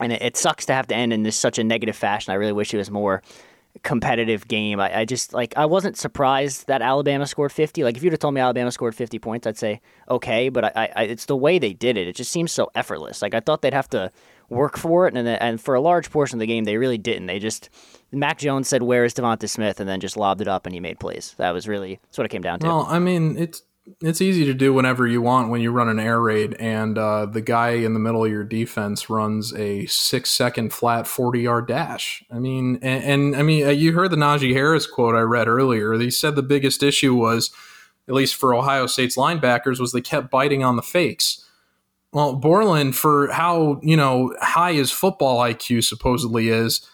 and 0.00 0.12
it, 0.12 0.22
it, 0.22 0.36
sucks 0.36 0.66
to 0.66 0.72
have 0.72 0.86
to 0.88 0.94
end 0.94 1.12
in 1.12 1.22
this 1.22 1.36
such 1.36 1.58
a 1.58 1.64
negative 1.64 1.96
fashion. 1.96 2.32
I 2.32 2.34
really 2.34 2.52
wish 2.52 2.72
it 2.74 2.78
was 2.78 2.90
more 2.90 3.22
competitive 3.82 4.48
game. 4.48 4.80
I, 4.80 5.00
I, 5.00 5.04
just 5.04 5.32
like 5.32 5.56
I 5.56 5.66
wasn't 5.66 5.96
surprised 5.96 6.66
that 6.66 6.82
Alabama 6.82 7.26
scored 7.26 7.52
50. 7.52 7.84
Like 7.84 7.96
if 7.96 8.02
you'd 8.02 8.12
have 8.12 8.20
told 8.20 8.34
me 8.34 8.40
Alabama 8.40 8.70
scored 8.70 8.94
50 8.94 9.18
points, 9.18 9.46
I'd 9.46 9.58
say 9.58 9.80
okay. 10.08 10.48
But 10.48 10.76
I, 10.76 10.92
I, 10.96 11.02
it's 11.04 11.26
the 11.26 11.36
way 11.36 11.58
they 11.58 11.72
did 11.72 11.96
it. 11.96 12.08
It 12.08 12.16
just 12.16 12.30
seems 12.30 12.52
so 12.52 12.70
effortless. 12.74 13.22
Like 13.22 13.34
I 13.34 13.40
thought 13.40 13.62
they'd 13.62 13.74
have 13.74 13.90
to 13.90 14.10
work 14.48 14.76
for 14.76 15.06
it, 15.06 15.16
and 15.16 15.28
and 15.28 15.60
for 15.60 15.74
a 15.74 15.80
large 15.80 16.10
portion 16.10 16.36
of 16.36 16.40
the 16.40 16.46
game, 16.46 16.64
they 16.64 16.76
really 16.76 16.98
didn't. 16.98 17.26
They 17.26 17.38
just 17.38 17.70
Mac 18.12 18.38
Jones 18.38 18.68
said, 18.68 18.82
"Where 18.82 19.04
is 19.04 19.14
Devonta 19.14 19.48
Smith?" 19.48 19.80
and 19.80 19.88
then 19.88 20.00
just 20.00 20.16
lobbed 20.16 20.40
it 20.40 20.48
up, 20.48 20.66
and 20.66 20.74
he 20.74 20.80
made 20.80 20.98
plays. 20.98 21.34
That 21.38 21.52
was 21.52 21.68
really 21.68 22.00
that's 22.02 22.18
what 22.18 22.24
it 22.24 22.30
came 22.30 22.42
down 22.42 22.58
to. 22.60 22.66
Well, 22.66 22.86
I 22.88 22.98
mean, 22.98 23.36
it's 23.38 23.62
it's 24.02 24.20
easy 24.20 24.44
to 24.44 24.54
do 24.54 24.72
whenever 24.72 25.06
you 25.06 25.22
want 25.22 25.50
when 25.50 25.60
you 25.60 25.70
run 25.70 25.88
an 25.88 25.98
air 25.98 26.20
raid 26.20 26.54
and 26.54 26.96
uh, 26.98 27.26
the 27.26 27.40
guy 27.40 27.70
in 27.70 27.94
the 27.94 28.00
middle 28.00 28.24
of 28.24 28.30
your 28.30 28.44
defense 28.44 29.10
runs 29.10 29.54
a 29.54 29.86
six 29.86 30.30
second 30.30 30.72
flat 30.72 31.06
40 31.06 31.40
yard 31.40 31.68
dash. 31.68 32.22
I 32.30 32.38
mean, 32.38 32.78
and, 32.82 33.04
and, 33.04 33.36
I 33.36 33.42
mean, 33.42 33.66
uh, 33.66 33.70
you 33.70 33.92
heard 33.92 34.10
the 34.10 34.16
Najee 34.16 34.52
Harris 34.52 34.86
quote 34.86 35.14
I 35.14 35.20
read 35.20 35.48
earlier. 35.48 35.92
He 35.94 36.10
said 36.10 36.36
the 36.36 36.42
biggest 36.42 36.82
issue 36.82 37.14
was, 37.14 37.50
at 38.08 38.14
least 38.14 38.36
for 38.36 38.54
Ohio 38.54 38.86
State's 38.86 39.16
linebackers, 39.16 39.80
was 39.80 39.92
they 39.92 40.00
kept 40.00 40.30
biting 40.30 40.62
on 40.64 40.76
the 40.76 40.82
fakes. 40.82 41.46
Well, 42.12 42.34
Borland, 42.34 42.96
for 42.96 43.28
how 43.28 43.80
you 43.82 43.96
know 43.96 44.34
high 44.40 44.72
his 44.72 44.90
football 44.90 45.38
IQ 45.38 45.84
supposedly 45.84 46.48
is, 46.48 46.86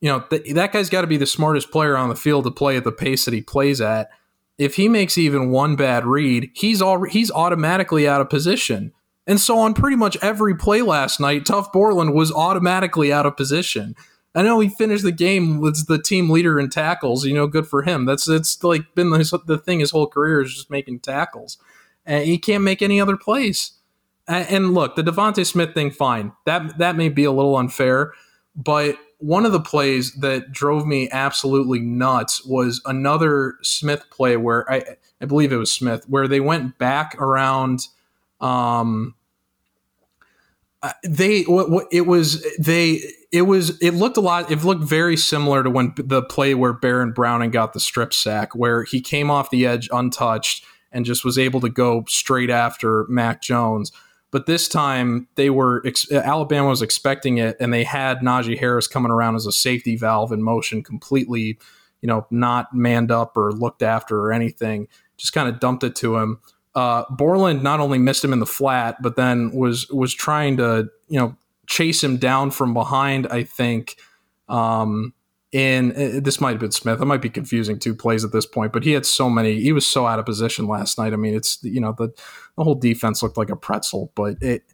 you 0.00 0.08
know 0.08 0.20
th- 0.20 0.52
that 0.54 0.72
guy's 0.72 0.90
got 0.90 1.02
to 1.02 1.06
be 1.06 1.16
the 1.16 1.26
smartest 1.26 1.70
player 1.70 1.96
on 1.96 2.08
the 2.08 2.16
field 2.16 2.44
to 2.44 2.50
play 2.50 2.76
at 2.76 2.84
the 2.84 2.92
pace 2.92 3.24
that 3.24 3.34
he 3.34 3.40
plays 3.40 3.80
at 3.80 4.10
if 4.58 4.76
he 4.76 4.88
makes 4.88 5.18
even 5.18 5.50
one 5.50 5.76
bad 5.76 6.06
read, 6.06 6.50
he's 6.54 6.80
all 6.80 7.04
he's 7.04 7.30
automatically 7.30 8.06
out 8.08 8.20
of 8.20 8.30
position. 8.30 8.92
And 9.26 9.40
so 9.40 9.58
on 9.58 9.74
pretty 9.74 9.96
much 9.96 10.16
every 10.22 10.54
play 10.54 10.82
last 10.82 11.18
night, 11.18 11.44
Tuf 11.44 11.72
Borland 11.72 12.14
was 12.14 12.30
automatically 12.30 13.12
out 13.12 13.26
of 13.26 13.36
position. 13.36 13.94
I 14.34 14.42
know 14.42 14.60
he 14.60 14.68
finished 14.68 15.04
the 15.04 15.12
game 15.12 15.60
with 15.60 15.86
the 15.86 16.00
team 16.00 16.28
leader 16.28 16.58
in 16.58 16.68
tackles. 16.68 17.24
You 17.24 17.34
know, 17.34 17.46
good 17.46 17.66
for 17.66 17.82
him. 17.82 18.04
That's 18.04 18.28
it's 18.28 18.62
like 18.62 18.94
been 18.94 19.10
the, 19.10 19.40
the 19.46 19.58
thing 19.58 19.80
his 19.80 19.92
whole 19.92 20.06
career 20.06 20.42
is 20.42 20.54
just 20.54 20.70
making 20.70 21.00
tackles, 21.00 21.56
and 22.04 22.24
he 22.24 22.38
can't 22.38 22.64
make 22.64 22.82
any 22.82 23.00
other 23.00 23.16
plays. 23.16 23.72
And 24.26 24.74
look, 24.74 24.96
the 24.96 25.02
Devonta 25.02 25.44
Smith 25.46 25.74
thing, 25.74 25.90
fine. 25.90 26.32
That 26.46 26.78
that 26.78 26.96
may 26.96 27.08
be 27.08 27.24
a 27.24 27.32
little 27.32 27.56
unfair, 27.56 28.12
but 28.56 28.98
one 29.18 29.46
of 29.46 29.52
the 29.52 29.60
plays 29.60 30.12
that 30.14 30.52
drove 30.52 30.86
me 30.86 31.08
absolutely 31.10 31.80
nuts 31.80 32.44
was 32.44 32.80
another 32.84 33.54
Smith 33.62 34.04
play 34.10 34.36
where 34.36 34.70
I, 34.70 34.96
I 35.20 35.24
believe 35.24 35.52
it 35.52 35.56
was 35.56 35.72
Smith, 35.72 36.08
where 36.08 36.28
they 36.28 36.40
went 36.40 36.78
back 36.78 37.20
around. 37.20 37.88
Um, 38.40 39.14
uh, 40.82 40.92
they 41.02 41.42
what, 41.44 41.86
it 41.90 42.02
was 42.02 42.44
they 42.58 43.00
it 43.32 43.42
was 43.42 43.80
it 43.80 43.92
looked 43.92 44.18
a 44.18 44.20
lot 44.20 44.50
it 44.50 44.62
looked 44.62 44.84
very 44.84 45.16
similar 45.16 45.62
to 45.62 45.70
when 45.70 45.94
the 45.96 46.22
play 46.22 46.54
where 46.54 46.74
Baron 46.74 47.12
Browning 47.12 47.50
got 47.50 47.72
the 47.72 47.80
strip 47.80 48.12
sack 48.12 48.54
where 48.54 48.84
he 48.84 49.00
came 49.00 49.30
off 49.30 49.48
the 49.48 49.66
edge 49.66 49.88
untouched 49.90 50.64
and 50.92 51.04
just 51.04 51.24
was 51.24 51.38
able 51.38 51.60
to 51.60 51.70
go 51.70 52.04
straight 52.06 52.50
after 52.50 53.06
Mac 53.08 53.40
Jones. 53.40 53.92
But 54.34 54.46
this 54.46 54.66
time 54.66 55.28
they 55.36 55.48
were 55.48 55.80
Alabama 56.10 56.68
was 56.68 56.82
expecting 56.82 57.38
it, 57.38 57.56
and 57.60 57.72
they 57.72 57.84
had 57.84 58.18
Najee 58.18 58.58
Harris 58.58 58.88
coming 58.88 59.12
around 59.12 59.36
as 59.36 59.46
a 59.46 59.52
safety 59.52 59.94
valve 59.94 60.32
in 60.32 60.42
motion, 60.42 60.82
completely, 60.82 61.56
you 62.00 62.08
know, 62.08 62.26
not 62.32 62.74
manned 62.74 63.12
up 63.12 63.36
or 63.36 63.52
looked 63.52 63.80
after 63.80 64.18
or 64.18 64.32
anything. 64.32 64.88
Just 65.18 65.34
kind 65.34 65.48
of 65.48 65.60
dumped 65.60 65.84
it 65.84 65.94
to 65.94 66.16
him. 66.16 66.40
Uh, 66.74 67.04
Borland 67.10 67.62
not 67.62 67.78
only 67.78 67.98
missed 67.98 68.24
him 68.24 68.32
in 68.32 68.40
the 68.40 68.44
flat, 68.44 69.00
but 69.00 69.14
then 69.14 69.52
was 69.52 69.88
was 69.90 70.12
trying 70.12 70.56
to 70.56 70.88
you 71.06 71.20
know 71.20 71.36
chase 71.68 72.02
him 72.02 72.16
down 72.16 72.50
from 72.50 72.74
behind. 72.74 73.28
I 73.28 73.44
think. 73.44 73.94
Um, 74.48 75.14
in 75.54 75.92
uh, 75.92 76.20
this 76.20 76.40
might 76.40 76.50
have 76.50 76.58
been 76.58 76.72
Smith. 76.72 77.00
I 77.00 77.04
might 77.04 77.22
be 77.22 77.30
confusing 77.30 77.78
two 77.78 77.94
plays 77.94 78.24
at 78.24 78.32
this 78.32 78.44
point, 78.44 78.72
but 78.72 78.82
he 78.82 78.90
had 78.90 79.06
so 79.06 79.30
many. 79.30 79.60
He 79.60 79.70
was 79.70 79.86
so 79.86 80.04
out 80.04 80.18
of 80.18 80.26
position 80.26 80.66
last 80.66 80.98
night. 80.98 81.12
I 81.12 81.16
mean, 81.16 81.32
it's 81.32 81.62
you 81.62 81.80
know 81.80 81.94
the 81.96 82.12
the 82.58 82.64
whole 82.64 82.74
defense 82.74 83.22
looked 83.22 83.36
like 83.38 83.50
a 83.50 83.56
pretzel, 83.56 84.10
but 84.16 84.36
it 84.42 84.64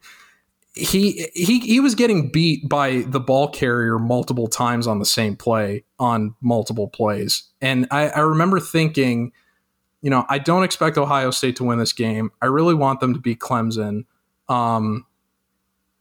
he 0.75 1.29
he 1.35 1.61
he 1.61 1.81
was 1.81 1.95
getting 1.95 2.31
beat 2.31 2.67
by 2.67 3.03
the 3.07 3.21
ball 3.21 3.49
carrier 3.49 3.99
multiple 3.99 4.47
times 4.47 4.87
on 4.87 4.99
the 4.99 5.05
same 5.05 5.37
play 5.37 5.85
on 5.99 6.35
multiple 6.41 6.89
plays, 6.89 7.45
and 7.61 7.87
I, 7.91 8.09
I 8.09 8.21
remember 8.21 8.59
thinking, 8.59 9.33
you 10.01 10.09
know, 10.09 10.25
I 10.31 10.39
don't 10.39 10.65
expect 10.65 10.97
Ohio 10.97 11.31
State 11.31 11.57
to 11.57 11.65
win 11.65 11.79
this 11.79 11.93
game. 11.93 12.31
I 12.41 12.47
really 12.47 12.75
want 12.75 13.01
them 13.01 13.13
to 13.13 13.21
beat 13.21 13.39
Clemson. 13.39 14.07
Um, 14.49 15.05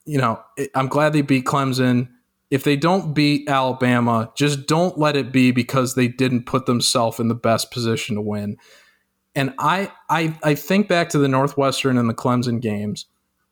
you 0.05 0.19
know, 0.19 0.41
I'm 0.73 0.87
glad 0.87 1.11
they 1.11 1.21
beat 1.21 1.43
Clemson 1.43 2.07
if 2.49 2.63
they 2.63 2.75
don't 2.75 3.13
beat 3.13 3.47
Alabama, 3.47 4.31
just 4.35 4.65
don't 4.65 4.97
let 4.97 5.15
it 5.15 5.31
be 5.31 5.51
because 5.51 5.95
they 5.95 6.07
didn't 6.07 6.45
put 6.45 6.65
themselves 6.65 7.19
in 7.19 7.27
the 7.27 7.35
best 7.35 7.71
position 7.71 8.15
to 8.15 8.21
win. 8.21 8.57
And 9.35 9.53
I, 9.59 9.91
I, 10.09 10.37
I 10.43 10.55
think 10.55 10.87
back 10.87 11.09
to 11.09 11.19
the 11.19 11.27
Northwestern 11.27 11.97
and 11.97 12.09
the 12.09 12.15
Clemson 12.15 12.59
games, 12.59 13.05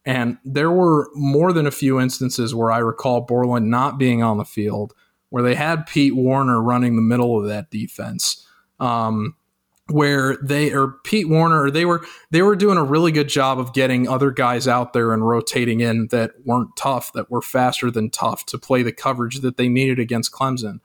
and 0.06 0.38
there 0.44 0.72
were 0.72 1.10
more 1.14 1.54
than 1.54 1.68
a 1.68 1.72
few 1.72 2.00
instances 2.00 2.56
where 2.56 2.72
I 2.72 2.80
recall 2.80 3.22
Borland 3.22 3.70
not 3.70 4.00
being 4.00 4.24
on 4.24 4.38
the 4.38 4.46
field, 4.46 4.94
where 5.30 5.44
they 5.44 5.56
had 5.56 5.86
Pete 5.86 6.16
Werner 6.16 6.62
running 6.62 6.96
the 6.96 7.02
middle 7.02 7.40
of 7.40 7.48
that 7.48 7.70
defense. 7.70 8.48
Um, 8.80 9.36
where 9.90 10.38
they 10.38 10.72
or 10.74 10.96
Pete 11.04 11.30
Werner 11.30 11.72
they 11.72 11.86
were 11.86 12.06
they 12.30 12.42
were 12.42 12.56
doing 12.56 12.78
a 12.78 12.84
really 12.84 13.12
good 13.12 13.30
job 13.30 13.60
of 13.60 13.74
getting 13.74 14.08
other 14.08 14.32
guys 14.32 14.68
out 14.68 14.94
there 14.94 15.14
and 15.14 15.28
rotating 15.28 15.80
in 15.80 16.08
that 16.08 16.32
weren't 16.46 16.76
Tuf 16.76 17.12
that 17.14 17.32
were 17.32 17.42
faster 17.42 17.90
than 17.90 18.10
Tuf 18.10 18.44
to 18.46 18.58
play 18.58 18.84
the 18.84 18.92
coverage 18.92 19.40
that 19.40 19.58
they 19.58 19.70
needed 19.70 20.00
against 20.00 20.32
Clemson. 20.32 20.80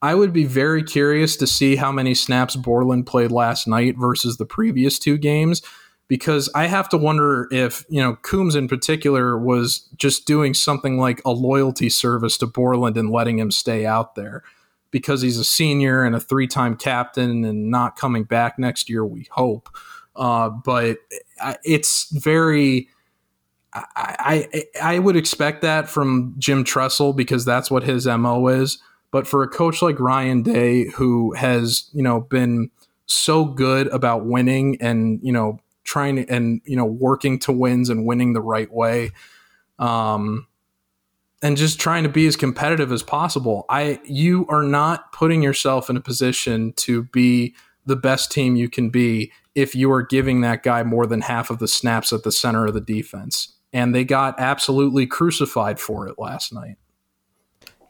I 0.00 0.16
would 0.16 0.32
be 0.32 0.44
very 0.44 0.82
curious 0.82 1.36
to 1.36 1.46
see 1.46 1.76
how 1.76 1.92
many 1.92 2.14
snaps 2.14 2.56
Borland 2.56 3.06
played 3.06 3.30
last 3.30 3.68
night 3.68 3.94
versus 3.96 4.36
the 4.36 4.44
previous 4.44 4.98
two 4.98 5.16
games 5.16 5.62
because 6.08 6.50
I 6.56 6.66
have 6.66 6.88
to 6.88 6.96
wonder 6.96 7.46
if, 7.52 7.86
you 7.88 8.02
know, 8.02 8.16
Coombs 8.16 8.56
in 8.56 8.66
particular 8.66 9.38
was 9.38 9.88
just 9.96 10.26
doing 10.26 10.54
something 10.54 10.98
like 10.98 11.22
a 11.24 11.30
loyalty 11.30 11.88
service 11.88 12.36
to 12.38 12.46
Borland 12.46 12.96
and 12.96 13.10
letting 13.10 13.38
him 13.38 13.52
stay 13.52 13.86
out 13.86 14.16
there 14.16 14.42
because 14.92 15.22
he's 15.22 15.38
a 15.38 15.44
senior 15.44 16.04
and 16.04 16.14
a 16.14 16.20
three 16.20 16.46
time 16.46 16.76
captain 16.76 17.44
and 17.44 17.70
not 17.70 17.96
coming 17.96 18.22
back 18.22 18.58
next 18.60 18.88
year, 18.88 19.04
we 19.04 19.26
hope. 19.32 19.68
Uh, 20.14 20.50
but 20.50 20.98
it's 21.64 22.08
very. 22.12 22.88
I, 23.74 24.46
I 24.54 24.64
I 24.82 24.98
would 24.98 25.16
expect 25.16 25.62
that 25.62 25.88
from 25.88 26.34
Jim 26.38 26.62
Tressel 26.62 27.14
because 27.14 27.46
that's 27.46 27.70
what 27.70 27.82
his 27.82 28.06
mo 28.06 28.46
is. 28.48 28.78
But 29.10 29.26
for 29.26 29.42
a 29.42 29.48
coach 29.48 29.80
like 29.80 29.98
Ryan 29.98 30.42
Day, 30.42 30.90
who 30.90 31.32
has 31.32 31.88
you 31.92 32.02
know 32.02 32.20
been 32.20 32.70
so 33.06 33.46
good 33.46 33.88
about 33.88 34.26
winning 34.26 34.76
and 34.80 35.20
you 35.22 35.32
know 35.32 35.58
trying 35.84 36.16
to, 36.16 36.26
and 36.28 36.60
you 36.66 36.76
know 36.76 36.84
working 36.84 37.38
to 37.40 37.52
wins 37.52 37.88
and 37.88 38.04
winning 38.04 38.34
the 38.34 38.42
right 38.42 38.70
way, 38.70 39.10
um, 39.78 40.46
and 41.42 41.56
just 41.56 41.80
trying 41.80 42.04
to 42.04 42.08
be 42.08 42.26
as 42.26 42.36
competitive 42.36 42.92
as 42.92 43.02
possible. 43.02 43.66
I 43.68 44.00
you 44.04 44.46
are 44.48 44.62
not 44.62 45.12
putting 45.12 45.42
yourself 45.42 45.90
in 45.90 45.96
a 45.96 46.00
position 46.00 46.72
to 46.76 47.04
be 47.04 47.54
the 47.84 47.96
best 47.96 48.30
team 48.30 48.54
you 48.54 48.68
can 48.68 48.90
be 48.90 49.32
if 49.54 49.74
you 49.74 49.90
are 49.90 50.02
giving 50.02 50.40
that 50.40 50.62
guy 50.62 50.82
more 50.82 51.06
than 51.06 51.20
half 51.22 51.50
of 51.50 51.58
the 51.58 51.68
snaps 51.68 52.12
at 52.12 52.22
the 52.22 52.32
center 52.32 52.66
of 52.66 52.74
the 52.74 52.80
defense. 52.80 53.56
And 53.72 53.94
they 53.94 54.04
got 54.04 54.38
absolutely 54.38 55.06
crucified 55.06 55.80
for 55.80 56.06
it 56.06 56.18
last 56.18 56.52
night. 56.52 56.76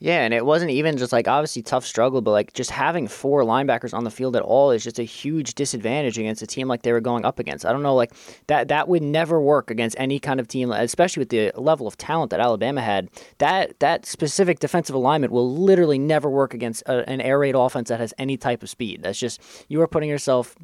Yeah, 0.03 0.23
and 0.23 0.35
it 0.35 0.45
wasn't 0.45 0.73
even 0.73 0.97
just 0.97 1.13
like 1.13 1.29
obviously 1.29 1.63
Tuf 1.63 1.85
struggle, 1.85 2.23
but 2.23 2.33
like 2.33 2.53
just 2.55 2.73
having 2.73 3.07
four 3.07 3.45
linebackers 3.45 3.95
on 3.95 4.03
the 4.03 4.11
field 4.11 4.35
at 4.35 4.43
all 4.43 4.73
is 4.73 4.83
just 4.83 4.99
a 4.99 5.05
huge 5.05 5.55
disadvantage 5.55 6.19
against 6.19 6.43
a 6.43 6.47
team 6.47 6.67
like 6.67 6.83
they 6.83 6.91
were 6.91 7.01
going 7.01 7.25
up 7.25 7.39
against. 7.39 7.65
I 7.65 7.71
don't 7.71 7.85
know, 7.85 7.95
like 7.95 8.13
that 8.49 8.67
that 8.67 8.89
would 8.89 9.05
never 9.05 9.41
work 9.41 9.71
against 9.71 9.95
any 10.01 10.19
kind 10.19 10.41
of 10.41 10.49
team, 10.49 10.73
especially 10.73 11.21
with 11.21 11.29
the 11.29 11.53
level 11.55 11.87
of 11.87 11.97
talent 11.99 12.31
that 12.31 12.41
Alabama 12.41 12.81
had. 12.83 13.11
That 13.39 13.79
that 13.79 14.05
specific 14.05 14.59
defensive 14.59 14.97
alignment 14.97 15.33
will 15.33 15.55
literally 15.55 16.01
never 16.01 16.29
work 16.29 16.53
against 16.53 16.83
a, 16.87 17.09
an 17.09 17.21
air 17.21 17.39
raid 17.39 17.55
offense 17.55 17.89
that 17.89 18.01
has 18.01 18.13
any 18.19 18.37
type 18.37 18.65
of 18.65 18.71
speed. 18.71 19.05
That's 19.05 19.21
just 19.21 19.41
you 19.69 19.81
are 19.83 19.87
putting 19.87 20.09
yourself 20.09 20.57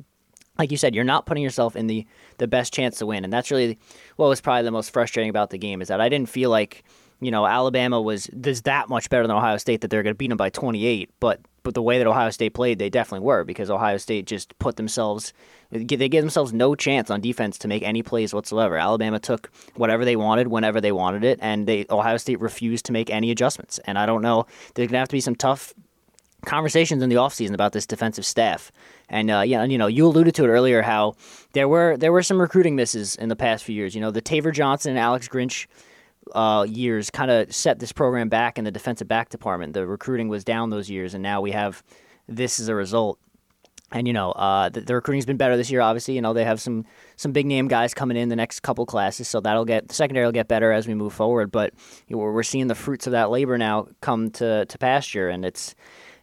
like 0.59 0.73
you 0.73 0.77
said, 0.77 0.97
you're 0.97 1.05
not 1.05 1.27
putting 1.27 1.45
yourself 1.45 1.77
in 1.77 1.87
the, 1.87 2.05
the 2.39 2.49
best 2.49 2.73
chance 2.73 2.99
to 2.99 3.07
win. 3.07 3.23
And 3.23 3.33
that's 3.33 3.53
really 3.53 3.79
what 4.17 4.29
was 4.29 4.41
probably 4.41 4.65
the 4.65 4.73
most 4.73 4.93
frustrating 4.93 5.31
about 5.31 5.51
the 5.51 5.59
game 5.59 5.81
is 5.81 5.87
that 5.87 6.01
I 6.01 6.09
didn't 6.09 6.29
feel 6.29 6.51
like 6.51 6.83
you 7.21 7.31
know, 7.31 7.47
Alabama 7.47 8.01
was 8.01 8.31
there's 8.33 8.63
that 8.63 8.89
much 8.89 9.11
better 9.11 9.27
than 9.27 9.37
Ohio 9.37 9.57
State 9.57 9.81
that 9.81 9.91
they're 9.91 10.03
going 10.03 10.15
to 10.15 10.19
beat 10.19 10.29
them 10.29 10.37
by 10.37 10.51
28. 10.51 11.11
But 11.21 11.41
but 11.65 11.75
the 11.75 11.83
way 11.83 11.99
that 11.99 12.07
Ohio 12.07 12.31
State 12.31 12.55
played, 12.55 12.79
they 12.79 12.89
definitely 12.89 13.27
were 13.27 13.45
because 13.45 13.71
Ohio 13.71 13.99
State 13.99 14.27
just 14.27 14.59
put 14.59 14.77
themselves 14.77 15.33
they 15.71 15.85
gave 15.85 16.23
themselves 16.23 16.53
no 16.53 16.75
chance 16.75 17.11
on 17.11 17.21
defense 17.21 17.59
to 17.59 17.69
make 17.69 17.83
any 17.83 18.03
plays 18.03 18.33
whatsoever. 18.33 18.79
Alabama 18.79 19.19
took 19.19 19.51
whatever 19.75 20.05
they 20.05 20.17
wanted 20.17 20.49
whenever 20.49 20.81
they 20.81 20.93
wanted 20.93 21.25
it, 21.25 21.39
and 21.43 21.67
they 21.67 21.85
Ohio 21.91 22.17
State 22.17 22.41
refused 22.41 22.87
to 22.87 22.93
make 22.93 23.11
any 23.11 23.31
adjustments. 23.31 23.79
And 23.85 23.99
I 23.99 24.07
don't 24.07 24.23
know, 24.23 24.47
there's 24.75 24.87
going 24.87 24.95
to 24.95 24.99
have 25.01 25.09
to 25.09 25.17
be 25.17 25.21
some 25.21 25.37
tough 25.37 25.75
conversations 26.47 27.03
in 27.03 27.09
the 27.09 27.17
offseason 27.17 27.53
about 27.53 27.73
this 27.73 27.87
defensive 27.87 28.25
staff. 28.25 28.71
And 29.09 29.31
uh, 29.31 29.41
yeah, 29.41 29.65
you 29.65 29.77
know, 29.77 29.89
you 29.89 30.07
alluded 30.07 30.35
to 30.37 30.45
it 30.45 30.49
earlier 30.49 30.83
how 30.83 31.17
there 31.53 31.69
were 31.69 31.97
there 31.97 32.13
were 32.13 32.23
some 32.23 32.41
recruiting 32.41 32.77
misses 32.77 33.17
in 33.17 33.29
the 33.29 33.37
past 33.37 33.65
few 33.65 33.75
years. 33.75 33.95
You 33.95 34.01
know, 34.01 34.11
the 34.11 34.23
Taver 34.23 34.53
Johnson 34.53 34.91
and 34.91 34.99
Alex 34.99 35.29
Grinch 35.29 35.67
uh, 36.35 36.65
years 36.65 37.11
kind 37.11 37.31
of 37.31 37.55
set 37.55 37.79
this 37.79 37.93
program 37.93 38.29
back 38.29 38.59
in 38.59 38.65
the 38.65 38.71
defensive 38.71 39.09
back 39.09 39.29
department. 39.29 39.73
The 39.73 39.87
recruiting 39.87 40.29
was 40.29 40.45
down 40.45 40.71
those 40.71 40.91
years, 40.91 41.15
and 41.15 41.23
now 41.23 41.41
we 41.41 41.53
have 41.53 41.83
this 42.27 42.61
as 42.61 42.69
a 42.69 42.75
result. 42.75 43.19
And 43.91 44.07
you 44.07 44.13
know, 44.13 44.33
uh, 44.33 44.69
the, 44.69 44.83
the, 44.83 44.95
recruiting's 44.95 45.25
been 45.25 45.39
better 45.39 45.57
this 45.57 45.71
year. 45.71 45.81
Obviously, 45.81 46.15
you 46.15 46.21
know 46.21 46.35
they 46.35 46.45
have 46.45 46.61
some 46.61 46.85
some 47.17 47.33
big 47.33 47.47
name 47.47 47.69
guys 47.69 47.95
coming 47.95 48.19
in 48.19 48.29
the 48.29 48.37
next 48.37 48.61
couple 48.61 48.85
classes, 48.85 49.29
so 49.29 49.41
that'll 49.41 49.65
get 49.65 49.89
the 49.89 49.95
secondary 49.95 50.27
will 50.27 50.33
get 50.33 50.47
better 50.47 50.73
as 50.73 50.87
we 50.87 50.95
move 50.95 51.15
forward. 51.15 51.51
But 51.51 51.73
you 52.07 52.17
know, 52.17 52.23
we're 52.23 52.43
seeing 52.43 52.67
the 52.67 52.75
fruits 52.75 53.07
of 53.07 53.13
that 53.13 53.31
labor 53.31 53.57
now 53.57 53.89
come 54.03 54.31
to 54.33 54.67
to 54.67 54.79
pasture, 54.79 55.31
and 55.31 55.45
it's 55.45 55.75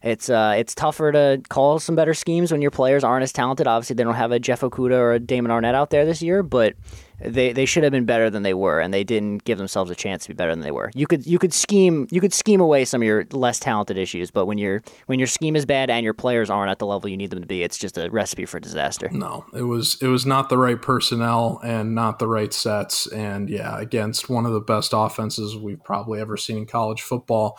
it's 0.05 0.29
uh, 0.29 0.53
it's 0.55 0.75
tougher 0.75 1.11
to 1.11 1.41
call 1.49 1.79
some 1.79 1.95
better 1.95 2.13
schemes 2.13 2.51
when 2.51 2.61
your 2.61 2.69
players 2.69 3.03
aren't 3.03 3.23
as 3.23 3.33
talented. 3.33 3.65
Obviously, 3.65 3.95
they 3.95 4.03
don't 4.03 4.13
have 4.13 4.31
a 4.31 4.37
Jeff 4.39 4.61
Okudah 4.61 4.91
or 4.91 5.13
a 5.13 5.19
Damon 5.19 5.51
Arnette 5.51 5.73
out 5.73 5.89
there 5.89 6.05
this 6.05 6.21
year, 6.21 6.43
but 6.43 6.75
they 7.19 7.51
they 7.53 7.65
should 7.65 7.81
have 7.81 7.91
been 7.91 8.05
better 8.05 8.29
than 8.29 8.43
they 8.43 8.53
were, 8.53 8.79
and 8.79 8.93
they 8.93 9.03
didn't 9.03 9.45
give 9.45 9.57
themselves 9.57 9.89
a 9.89 9.95
chance 9.95 10.21
to 10.23 10.29
be 10.29 10.35
better 10.35 10.51
than 10.51 10.59
they 10.59 10.69
were. 10.69 10.91
You 10.93 11.07
could 11.07 11.25
you 11.25 11.39
could 11.39 11.53
scheme 11.53 12.07
you 12.11 12.21
could 12.21 12.33
scheme 12.33 12.61
away 12.61 12.85
some 12.85 13.01
of 13.01 13.05
your 13.07 13.25
less 13.31 13.59
talented 13.59 13.97
issues, 13.97 14.29
but 14.29 14.45
when 14.45 14.59
your 14.59 14.83
when 15.07 15.17
your 15.17 15.27
scheme 15.27 15.55
is 15.55 15.65
bad 15.65 15.89
and 15.89 16.03
your 16.03 16.13
players 16.13 16.51
aren't 16.51 16.69
at 16.69 16.77
the 16.77 16.85
level 16.85 17.09
you 17.09 17.17
need 17.17 17.31
them 17.31 17.41
to 17.41 17.47
be, 17.47 17.63
it's 17.63 17.77
just 17.77 17.97
a 17.97 18.07
recipe 18.11 18.45
for 18.45 18.59
disaster. 18.59 19.09
No, 19.11 19.43
it 19.55 19.63
was 19.63 19.97
it 20.03 20.07
was 20.07 20.23
not 20.23 20.49
the 20.49 20.57
right 20.59 20.79
personnel 20.79 21.59
and 21.63 21.95
not 21.95 22.19
the 22.19 22.27
right 22.27 22.53
sets, 22.53 23.07
and 23.07 23.49
yeah, 23.49 23.79
against 23.79 24.29
one 24.29 24.45
of 24.45 24.53
the 24.53 24.61
best 24.61 24.91
offenses 24.93 25.57
we've 25.57 25.83
probably 25.83 26.21
ever 26.21 26.37
seen 26.37 26.57
in 26.59 26.65
college 26.67 27.01
football, 27.01 27.57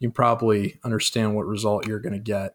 you 0.00 0.10
probably 0.10 0.78
understand 0.84 1.34
what 1.34 1.46
result 1.46 1.86
you're 1.86 2.00
going 2.00 2.12
to 2.12 2.18
get. 2.18 2.54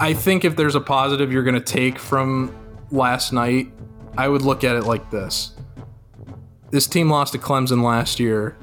I 0.00 0.14
think 0.14 0.44
if 0.44 0.56
there's 0.56 0.74
a 0.74 0.80
positive 0.80 1.32
you're 1.32 1.44
going 1.44 1.54
to 1.54 1.60
take 1.60 1.98
from 1.98 2.54
last 2.90 3.32
night, 3.32 3.72
I 4.18 4.28
would 4.28 4.42
look 4.42 4.64
at 4.64 4.76
it 4.76 4.84
like 4.84 5.10
this. 5.10 5.52
This 6.70 6.86
team 6.86 7.10
lost 7.10 7.32
to 7.34 7.38
Clemson 7.38 7.84
last 7.84 8.18
year. 8.18 8.56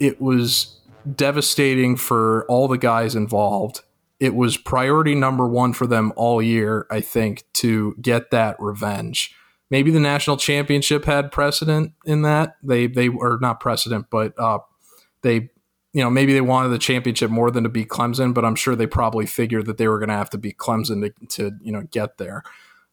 It 0.00 0.20
was 0.20 0.80
devastating 1.14 1.96
for 1.96 2.44
all 2.46 2.66
the 2.68 2.78
guys 2.78 3.14
involved. 3.14 3.82
It 4.18 4.34
was 4.34 4.56
priority 4.56 5.14
number 5.14 5.46
one 5.46 5.74
for 5.74 5.86
them 5.86 6.12
all 6.16 6.40
year, 6.42 6.86
I 6.90 7.00
think, 7.00 7.44
to 7.54 7.94
get 8.00 8.30
that 8.30 8.56
revenge. 8.58 9.34
Maybe 9.74 9.90
the 9.90 9.98
national 9.98 10.36
championship 10.36 11.04
had 11.04 11.32
precedent 11.32 11.94
in 12.04 12.22
that. 12.22 12.58
They 12.62 12.86
they 12.86 13.08
are 13.08 13.38
not 13.40 13.58
precedent, 13.58 14.06
but 14.08 14.32
uh, 14.38 14.60
they 15.22 15.50
you 15.92 16.00
know, 16.00 16.10
maybe 16.10 16.32
they 16.32 16.40
wanted 16.40 16.68
the 16.68 16.78
championship 16.78 17.28
more 17.28 17.50
than 17.50 17.64
to 17.64 17.68
beat 17.68 17.88
Clemson, 17.88 18.32
but 18.32 18.44
I'm 18.44 18.54
sure 18.54 18.76
they 18.76 18.86
probably 18.86 19.26
figured 19.26 19.66
that 19.66 19.76
they 19.76 19.88
were 19.88 19.98
going 19.98 20.10
to 20.10 20.14
have 20.14 20.30
to 20.30 20.38
beat 20.38 20.58
Clemson 20.58 21.02
to, 21.02 21.26
to 21.26 21.56
you 21.60 21.72
know, 21.72 21.82
get 21.90 22.18
there. 22.18 22.44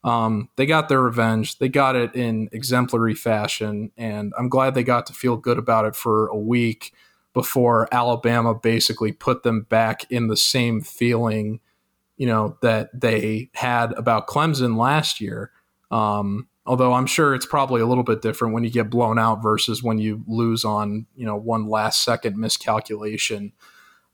Um, 0.03 0.49
they 0.55 0.65
got 0.65 0.89
their 0.89 1.03
revenge. 1.03 1.59
They 1.59 1.69
got 1.69 1.95
it 1.95 2.15
in 2.15 2.49
exemplary 2.51 3.13
fashion, 3.13 3.91
and 3.95 4.33
I'm 4.35 4.49
glad 4.49 4.73
they 4.73 4.83
got 4.83 5.05
to 5.05 5.13
feel 5.13 5.37
good 5.37 5.59
about 5.59 5.85
it 5.85 5.95
for 5.95 6.29
a 6.29 6.37
week 6.37 6.95
before 7.35 7.87
Alabama 7.93 8.55
basically 8.55 9.11
put 9.11 9.43
them 9.43 9.67
back 9.69 10.09
in 10.09 10.29
the 10.29 10.35
same 10.35 10.81
feeling, 10.81 11.59
you 12.17 12.25
know, 12.25 12.57
that 12.63 12.89
they 12.99 13.51
had 13.53 13.91
about 13.93 14.25
Clemson 14.25 14.77
last 14.77 15.21
year. 15.21 15.51
Um, 15.91 16.47
Although 16.65 16.93
I'm 16.93 17.07
sure 17.07 17.33
it's 17.33 17.45
probably 17.45 17.81
a 17.81 17.87
little 17.87 18.03
bit 18.03 18.21
different 18.21 18.53
when 18.53 18.63
you 18.63 18.69
get 18.69 18.89
blown 18.89 19.17
out 19.17 19.41
versus 19.41 19.81
when 19.81 19.97
you 19.97 20.23
lose 20.27 20.63
on 20.63 21.07
you 21.15 21.25
know 21.25 21.35
one 21.35 21.67
last 21.67 22.03
second 22.03 22.37
miscalculation. 22.37 23.53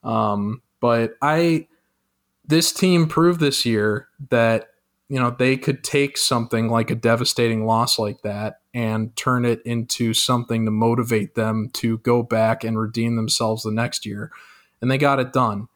Um, 0.04 0.62
but 0.80 1.16
I, 1.22 1.68
this 2.46 2.72
team 2.72 3.08
proved 3.08 3.40
this 3.40 3.66
year 3.66 4.08
that 4.30 4.70
you 5.10 5.20
know 5.20 5.32
they 5.32 5.58
could 5.58 5.84
take 5.84 6.18
something 6.18 6.70
like 6.70 6.90
a 6.90 6.96
devastating 6.96 7.66
loss 7.66 8.00
like 8.00 8.22
that 8.22 8.62
and 8.74 9.16
turn 9.16 9.44
it 9.44 9.62
into 9.66 10.14
something 10.14 10.66
to 10.66 10.72
motivate 10.72 11.36
them 11.36 11.70
to 11.74 11.98
go 12.00 12.24
back 12.24 12.64
and 12.64 12.80
redeem 12.80 13.16
themselves 13.16 13.64
the 13.64 13.72
next 13.72 14.06
year, 14.06 14.32
and 14.82 14.90
they 14.90 14.98
got 14.98 15.20
it 15.20 15.34
done. 15.34 15.68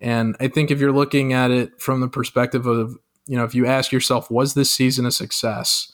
And 0.00 0.36
I 0.40 0.48
think 0.48 0.70
if 0.70 0.78
you're 0.78 0.92
looking 0.92 1.32
at 1.32 1.50
it 1.50 1.80
from 1.80 2.00
the 2.00 2.08
perspective 2.08 2.66
of 2.66 2.98
you 3.26 3.36
know 3.36 3.44
if 3.44 3.54
you 3.54 3.66
ask 3.66 3.92
yourself 3.92 4.30
was 4.30 4.54
this 4.54 4.70
season 4.70 5.06
a 5.06 5.10
success 5.10 5.92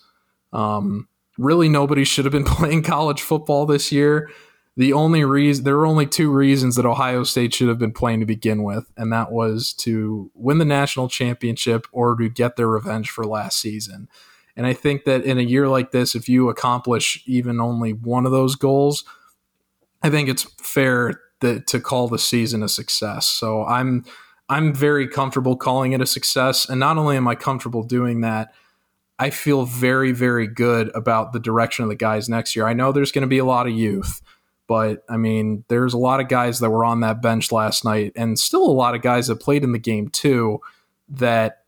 um, 0.55 1.09
really, 1.37 1.69
nobody 1.69 2.05
should 2.05 2.25
have 2.25 2.33
been 2.33 2.45
playing 2.45 2.83
college 2.83 3.21
football 3.21 3.67
this 3.67 3.93
year. 3.93 4.31
The 4.77 4.93
only 4.93 5.25
reason 5.25 5.65
there 5.65 5.77
were 5.77 5.87
only 5.87 6.07
two 6.07 6.33
reasons 6.33 6.75
that 6.77 6.87
Ohio 6.87 7.23
State 7.23 7.55
should 7.55 7.69
have 7.69 7.79
been 7.79 7.93
playing 7.93 8.21
to 8.21 8.27
begin 8.27 8.65
with, 8.65 8.91
and 8.97 9.13
that 9.13 9.31
was 9.31 9.73
to 9.75 10.31
win 10.35 10.59
the 10.59 10.65
national 10.65 11.09
championship 11.09 11.87
or 11.93 12.17
to 12.17 12.29
get 12.29 12.57
their 12.57 12.69
revenge 12.69 13.11
for 13.11 13.25
last 13.25 13.61
season. 13.61 14.09
And 14.57 14.67
I 14.67 14.73
think 14.73 15.05
that 15.05 15.25
in 15.25 15.39
a 15.39 15.43
year 15.43 15.69
like 15.69 15.93
this, 15.93 16.15
if 16.15 16.29
you 16.29 16.49
accomplish 16.49 17.23
even 17.27 17.61
only 17.61 17.93
one 17.93 18.27
of 18.27 18.33
those 18.33 18.57
goals, 18.57 19.05
I 20.03 20.11
think 20.11 20.29
it's 20.29 20.45
fair 20.61 21.21
that, 21.41 21.67
to 21.69 21.81
call 21.81 22.09
the 22.09 22.19
season 22.19 22.63
a 22.63 22.69
success. 22.69 23.27
So 23.27 23.65
I'm 23.65 24.05
I'm 24.49 24.75
very 24.75 25.09
comfortable 25.09 25.57
calling 25.57 25.93
it 25.93 26.03
a 26.03 26.07
success, 26.07 26.69
and 26.69 26.79
not 26.79 26.99
only 26.99 27.17
am 27.17 27.27
I 27.27 27.35
comfortable 27.35 27.83
doing 27.83 28.21
that, 28.21 28.53
I 29.19 29.31
feel 29.31 29.65
very, 29.65 30.13
very 30.13 30.47
good 30.47 30.91
about 30.95 31.33
the 31.33 31.41
direction 31.41 31.85
of 31.85 31.89
the 31.89 31.95
guys 31.95 32.29
next 32.29 32.57
year. 32.57 32.67
I 32.67 32.73
know 32.73 32.91
there's 32.91 33.13
going 33.13 33.23
to 33.23 33.29
be 33.29 33.39
a 33.39 33.45
lot 33.45 33.67
of 33.67 33.73
youth, 33.73 34.21
but 34.67 35.05
I 35.09 35.17
mean, 35.17 35.65
there's 35.69 35.95
a 35.95 35.99
lot 35.99 36.21
of 36.21 36.29
guys 36.29 36.59
that 36.59 36.71
were 36.71 36.85
on 36.85 37.01
that 37.01 37.23
bench 37.23 37.53
last 37.53 37.85
night, 37.85 38.13
and 38.17 38.39
still 38.39 38.65
a 38.65 38.73
lot 38.73 38.95
of 38.95 39.03
guys 39.03 39.29
that 39.29 39.41
played 39.41 39.63
in 39.63 39.73
the 39.73 39.79
game 39.79 40.09
too. 40.09 40.61
That 41.09 41.65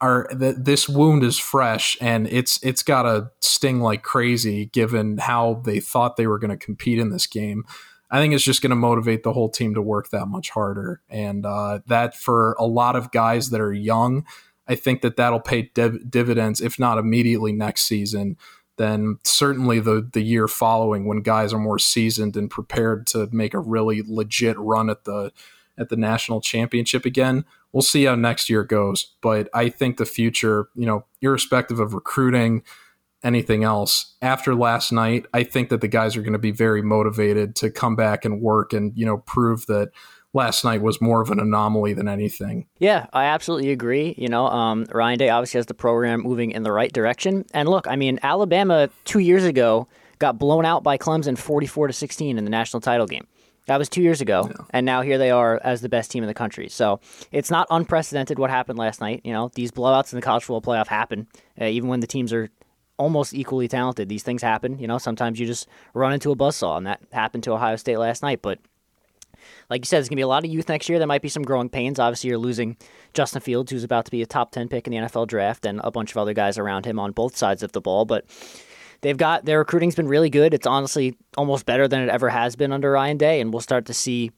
are 0.00 0.28
that 0.32 0.64
this 0.64 0.88
wound 0.88 1.22
is 1.22 1.38
fresh, 1.38 1.96
and 2.00 2.26
it's 2.26 2.62
it's 2.62 2.82
got 2.82 3.02
to 3.04 3.30
sting 3.40 3.80
like 3.80 4.02
crazy, 4.02 4.66
given 4.66 5.18
how 5.18 5.62
they 5.64 5.80
thought 5.80 6.16
they 6.16 6.26
were 6.26 6.38
going 6.38 6.50
to 6.50 6.56
compete 6.56 6.98
in 6.98 7.10
this 7.10 7.26
game. 7.26 7.64
I 8.10 8.20
think 8.20 8.34
it's 8.34 8.44
just 8.44 8.62
going 8.62 8.70
to 8.70 8.76
motivate 8.76 9.22
the 9.22 9.32
whole 9.32 9.48
team 9.48 9.74
to 9.74 9.82
work 9.82 10.10
that 10.10 10.26
much 10.26 10.50
harder, 10.50 11.00
and 11.08 11.46
uh, 11.46 11.80
that 11.86 12.14
for 12.14 12.56
a 12.58 12.66
lot 12.66 12.96
of 12.96 13.10
guys 13.10 13.50
that 13.50 13.60
are 13.60 13.72
young 13.72 14.26
I 14.66 14.74
think 14.74 15.02
that 15.02 15.16
that'll 15.16 15.40
pay 15.40 15.70
div- 15.74 16.10
dividends, 16.10 16.60
if 16.60 16.78
not 16.78 16.98
immediately 16.98 17.52
next 17.52 17.82
season, 17.82 18.36
then 18.76 19.18
certainly 19.24 19.78
the 19.78 20.08
the 20.12 20.22
year 20.22 20.48
following 20.48 21.06
when 21.06 21.20
guys 21.20 21.52
are 21.52 21.58
more 21.58 21.78
seasoned 21.78 22.36
and 22.36 22.50
prepared 22.50 23.06
to 23.08 23.28
make 23.30 23.54
a 23.54 23.58
really 23.58 24.02
legit 24.06 24.58
run 24.58 24.90
at 24.90 25.04
the 25.04 25.32
at 25.78 25.88
the 25.88 25.96
national 25.96 26.40
championship 26.40 27.04
again. 27.04 27.44
We'll 27.72 27.82
see 27.82 28.04
how 28.04 28.14
next 28.14 28.48
year 28.48 28.62
goes, 28.62 29.14
but 29.20 29.48
I 29.52 29.68
think 29.68 29.96
the 29.96 30.06
future, 30.06 30.68
you 30.74 30.86
know, 30.86 31.04
irrespective 31.20 31.80
of 31.80 31.92
recruiting, 31.92 32.62
anything 33.24 33.64
else, 33.64 34.14
after 34.22 34.54
last 34.54 34.92
night, 34.92 35.26
I 35.34 35.42
think 35.42 35.70
that 35.70 35.80
the 35.80 35.88
guys 35.88 36.16
are 36.16 36.22
going 36.22 36.34
to 36.34 36.38
be 36.38 36.52
very 36.52 36.82
motivated 36.82 37.56
to 37.56 37.70
come 37.70 37.96
back 37.96 38.24
and 38.24 38.40
work 38.40 38.72
and, 38.72 38.92
you 38.94 39.04
know, 39.04 39.18
prove 39.18 39.66
that 39.66 39.90
last 40.34 40.64
night 40.64 40.82
was 40.82 41.00
more 41.00 41.22
of 41.22 41.30
an 41.30 41.40
anomaly 41.40 41.94
than 41.94 42.08
anything. 42.08 42.66
Yeah, 42.78 43.06
I 43.12 43.24
absolutely 43.24 43.70
agree. 43.70 44.14
You 44.18 44.28
know, 44.28 44.46
um, 44.48 44.84
Ryan 44.92 45.18
Day 45.18 45.30
obviously 45.30 45.58
has 45.58 45.66
the 45.66 45.74
program 45.74 46.20
moving 46.20 46.50
in 46.50 46.62
the 46.62 46.72
right 46.72 46.92
direction. 46.92 47.46
And 47.54 47.68
look, 47.68 47.86
I 47.88 47.96
mean, 47.96 48.18
Alabama 48.22 48.90
two 49.04 49.20
years 49.20 49.44
ago 49.44 49.88
got 50.18 50.38
blown 50.38 50.66
out 50.66 50.82
by 50.82 50.98
Clemson 50.98 51.38
44 51.38 51.86
to 51.86 51.92
16 51.92 52.36
in 52.36 52.44
the 52.44 52.50
national 52.50 52.80
title 52.80 53.06
game. 53.06 53.26
That 53.66 53.78
was 53.78 53.88
two 53.88 54.02
years 54.02 54.20
ago, 54.20 54.46
yeah. 54.50 54.66
and 54.70 54.84
now 54.84 55.00
here 55.00 55.16
they 55.16 55.30
are 55.30 55.58
as 55.64 55.80
the 55.80 55.88
best 55.88 56.10
team 56.10 56.22
in 56.22 56.26
the 56.26 56.34
country. 56.34 56.68
So 56.68 57.00
it's 57.32 57.50
not 57.50 57.66
unprecedented 57.70 58.38
what 58.38 58.50
happened 58.50 58.78
last 58.78 59.00
night. 59.00 59.22
You 59.24 59.32
know, 59.32 59.50
these 59.54 59.70
blowouts 59.70 60.12
in 60.12 60.18
the 60.18 60.22
college 60.22 60.44
football 60.44 60.74
playoff 60.74 60.86
happen, 60.86 61.26
uh, 61.58 61.64
even 61.64 61.88
when 61.88 62.00
the 62.00 62.06
teams 62.06 62.30
are 62.34 62.50
almost 62.98 63.32
equally 63.32 63.66
talented. 63.66 64.10
These 64.10 64.22
things 64.22 64.42
happen. 64.42 64.78
You 64.78 64.86
know, 64.86 64.98
sometimes 64.98 65.40
you 65.40 65.46
just 65.46 65.66
run 65.94 66.12
into 66.12 66.30
a 66.30 66.36
buzzsaw, 66.36 66.76
and 66.76 66.86
that 66.86 67.00
happened 67.12 67.44
to 67.44 67.52
Ohio 67.52 67.76
State 67.76 67.96
last 67.96 68.22
night. 68.22 68.42
But 68.42 68.58
like 69.70 69.82
you 69.82 69.86
said, 69.86 69.98
there's 69.98 70.08
going 70.08 70.16
to 70.16 70.20
be 70.20 70.22
a 70.22 70.28
lot 70.28 70.44
of 70.44 70.50
youth 70.50 70.68
next 70.68 70.88
year. 70.88 70.98
There 70.98 71.08
might 71.08 71.22
be 71.22 71.28
some 71.28 71.42
growing 71.42 71.68
pains. 71.68 71.98
Obviously, 71.98 72.28
you're 72.28 72.38
losing 72.38 72.76
Justin 73.12 73.40
Fields, 73.40 73.70
who's 73.70 73.84
about 73.84 74.04
to 74.04 74.10
be 74.10 74.22
a 74.22 74.26
top 74.26 74.50
10 74.50 74.68
pick 74.68 74.86
in 74.86 74.92
the 74.92 74.98
NFL 74.98 75.26
draft, 75.26 75.66
and 75.66 75.80
a 75.82 75.90
bunch 75.90 76.10
of 76.10 76.16
other 76.16 76.34
guys 76.34 76.58
around 76.58 76.86
him 76.86 76.98
on 76.98 77.12
both 77.12 77.36
sides 77.36 77.62
of 77.62 77.72
the 77.72 77.80
ball. 77.80 78.04
But 78.04 78.26
they've 79.00 79.16
got 79.16 79.44
their 79.44 79.58
recruiting's 79.58 79.94
been 79.94 80.08
really 80.08 80.30
good. 80.30 80.54
It's 80.54 80.66
honestly 80.66 81.16
almost 81.36 81.66
better 81.66 81.88
than 81.88 82.02
it 82.02 82.08
ever 82.08 82.28
has 82.28 82.56
been 82.56 82.72
under 82.72 82.90
Ryan 82.90 83.16
Day, 83.16 83.40
and 83.40 83.52
we'll 83.52 83.60
start 83.60 83.86
to 83.86 83.94
see 83.94 84.30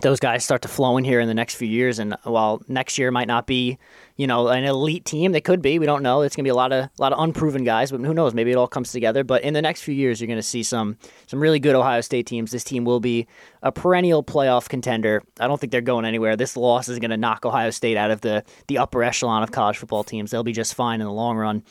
those 0.00 0.18
guys 0.20 0.44
start 0.44 0.62
to 0.62 0.68
flow 0.68 0.96
in 0.96 1.04
here 1.04 1.20
in 1.20 1.28
the 1.28 1.34
next 1.34 1.54
few 1.54 1.68
years. 1.68 1.98
And 1.98 2.16
while 2.24 2.60
next 2.68 2.98
year 2.98 3.10
might 3.10 3.28
not 3.28 3.46
be, 3.46 3.78
you 4.16 4.28
know, 4.28 4.48
an 4.48 4.62
elite 4.64 5.04
team, 5.04 5.32
they 5.32 5.40
could 5.40 5.60
be. 5.60 5.78
We 5.78 5.86
don't 5.86 6.02
know. 6.02 6.22
It's 6.22 6.36
gonna 6.36 6.44
be 6.44 6.50
a 6.50 6.54
lot 6.54 6.72
of 6.72 6.84
a 6.84 6.90
lot 6.98 7.12
of 7.12 7.18
unproven 7.18 7.64
guys, 7.64 7.90
but 7.90 8.00
who 8.00 8.14
knows? 8.14 8.32
Maybe 8.32 8.52
it 8.52 8.56
all 8.56 8.68
comes 8.68 8.92
together. 8.92 9.24
But 9.24 9.42
in 9.42 9.54
the 9.54 9.62
next 9.62 9.82
few 9.82 9.94
years, 9.94 10.20
you're 10.20 10.28
gonna 10.28 10.42
see 10.42 10.62
some 10.62 10.96
some 11.26 11.40
really 11.40 11.58
good 11.58 11.74
Ohio 11.74 12.00
State 12.00 12.26
teams. 12.26 12.52
This 12.52 12.62
team 12.62 12.84
will 12.84 13.00
be 13.00 13.26
a 13.62 13.72
perennial 13.72 14.22
playoff 14.22 14.68
contender. 14.68 15.22
I 15.40 15.48
don't 15.48 15.60
think 15.60 15.72
they're 15.72 15.80
going 15.80 16.04
anywhere. 16.04 16.36
This 16.36 16.56
loss 16.56 16.88
is 16.88 17.00
gonna 17.00 17.16
knock 17.16 17.44
Ohio 17.44 17.70
State 17.70 17.96
out 17.96 18.12
of 18.12 18.20
the 18.20 18.44
the 18.68 18.78
upper 18.78 19.02
echelon 19.02 19.42
of 19.42 19.50
college 19.50 19.78
football 19.78 20.04
teams. 20.04 20.30
They'll 20.30 20.44
be 20.44 20.52
just 20.52 20.74
fine 20.74 21.00
in 21.00 21.06
the 21.06 21.12
long 21.12 21.36
run. 21.36 21.64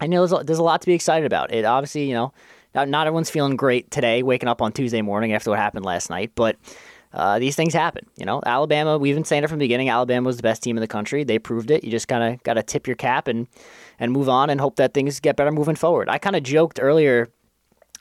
I 0.00 0.06
know 0.06 0.26
there's 0.26 0.40
a, 0.40 0.44
there's 0.44 0.58
a 0.58 0.62
lot 0.62 0.80
to 0.82 0.86
be 0.86 0.94
excited 0.94 1.26
about. 1.26 1.52
It 1.52 1.64
obviously, 1.64 2.08
you 2.08 2.14
know, 2.14 2.32
not, 2.74 2.88
not 2.88 3.06
everyone's 3.06 3.30
feeling 3.30 3.56
great 3.56 3.90
today, 3.90 4.22
waking 4.22 4.48
up 4.48 4.60
on 4.60 4.72
Tuesday 4.72 5.02
morning 5.02 5.32
after 5.32 5.50
what 5.50 5.58
happened 5.58 5.84
last 5.84 6.10
night, 6.10 6.32
but 6.34 6.56
uh, 7.14 7.38
these 7.38 7.54
things 7.54 7.72
happen. 7.72 8.06
You 8.16 8.26
know, 8.26 8.42
Alabama. 8.44 8.98
We've 8.98 9.14
been 9.14 9.24
saying 9.24 9.44
it 9.44 9.48
from 9.48 9.60
the 9.60 9.64
beginning. 9.64 9.88
Alabama 9.88 10.26
was 10.26 10.36
the 10.36 10.42
best 10.42 10.62
team 10.62 10.76
in 10.76 10.80
the 10.80 10.88
country. 10.88 11.22
They 11.22 11.38
proved 11.38 11.70
it. 11.70 11.84
You 11.84 11.90
just 11.90 12.08
kind 12.08 12.34
of 12.34 12.42
got 12.42 12.54
to 12.54 12.62
tip 12.62 12.86
your 12.86 12.96
cap 12.96 13.28
and 13.28 13.46
and 14.00 14.10
move 14.12 14.28
on 14.28 14.50
and 14.50 14.60
hope 14.60 14.76
that 14.76 14.92
things 14.92 15.20
get 15.20 15.36
better 15.36 15.52
moving 15.52 15.76
forward. 15.76 16.08
I 16.08 16.18
kind 16.18 16.34
of 16.34 16.42
joked 16.42 16.80
earlier 16.82 17.28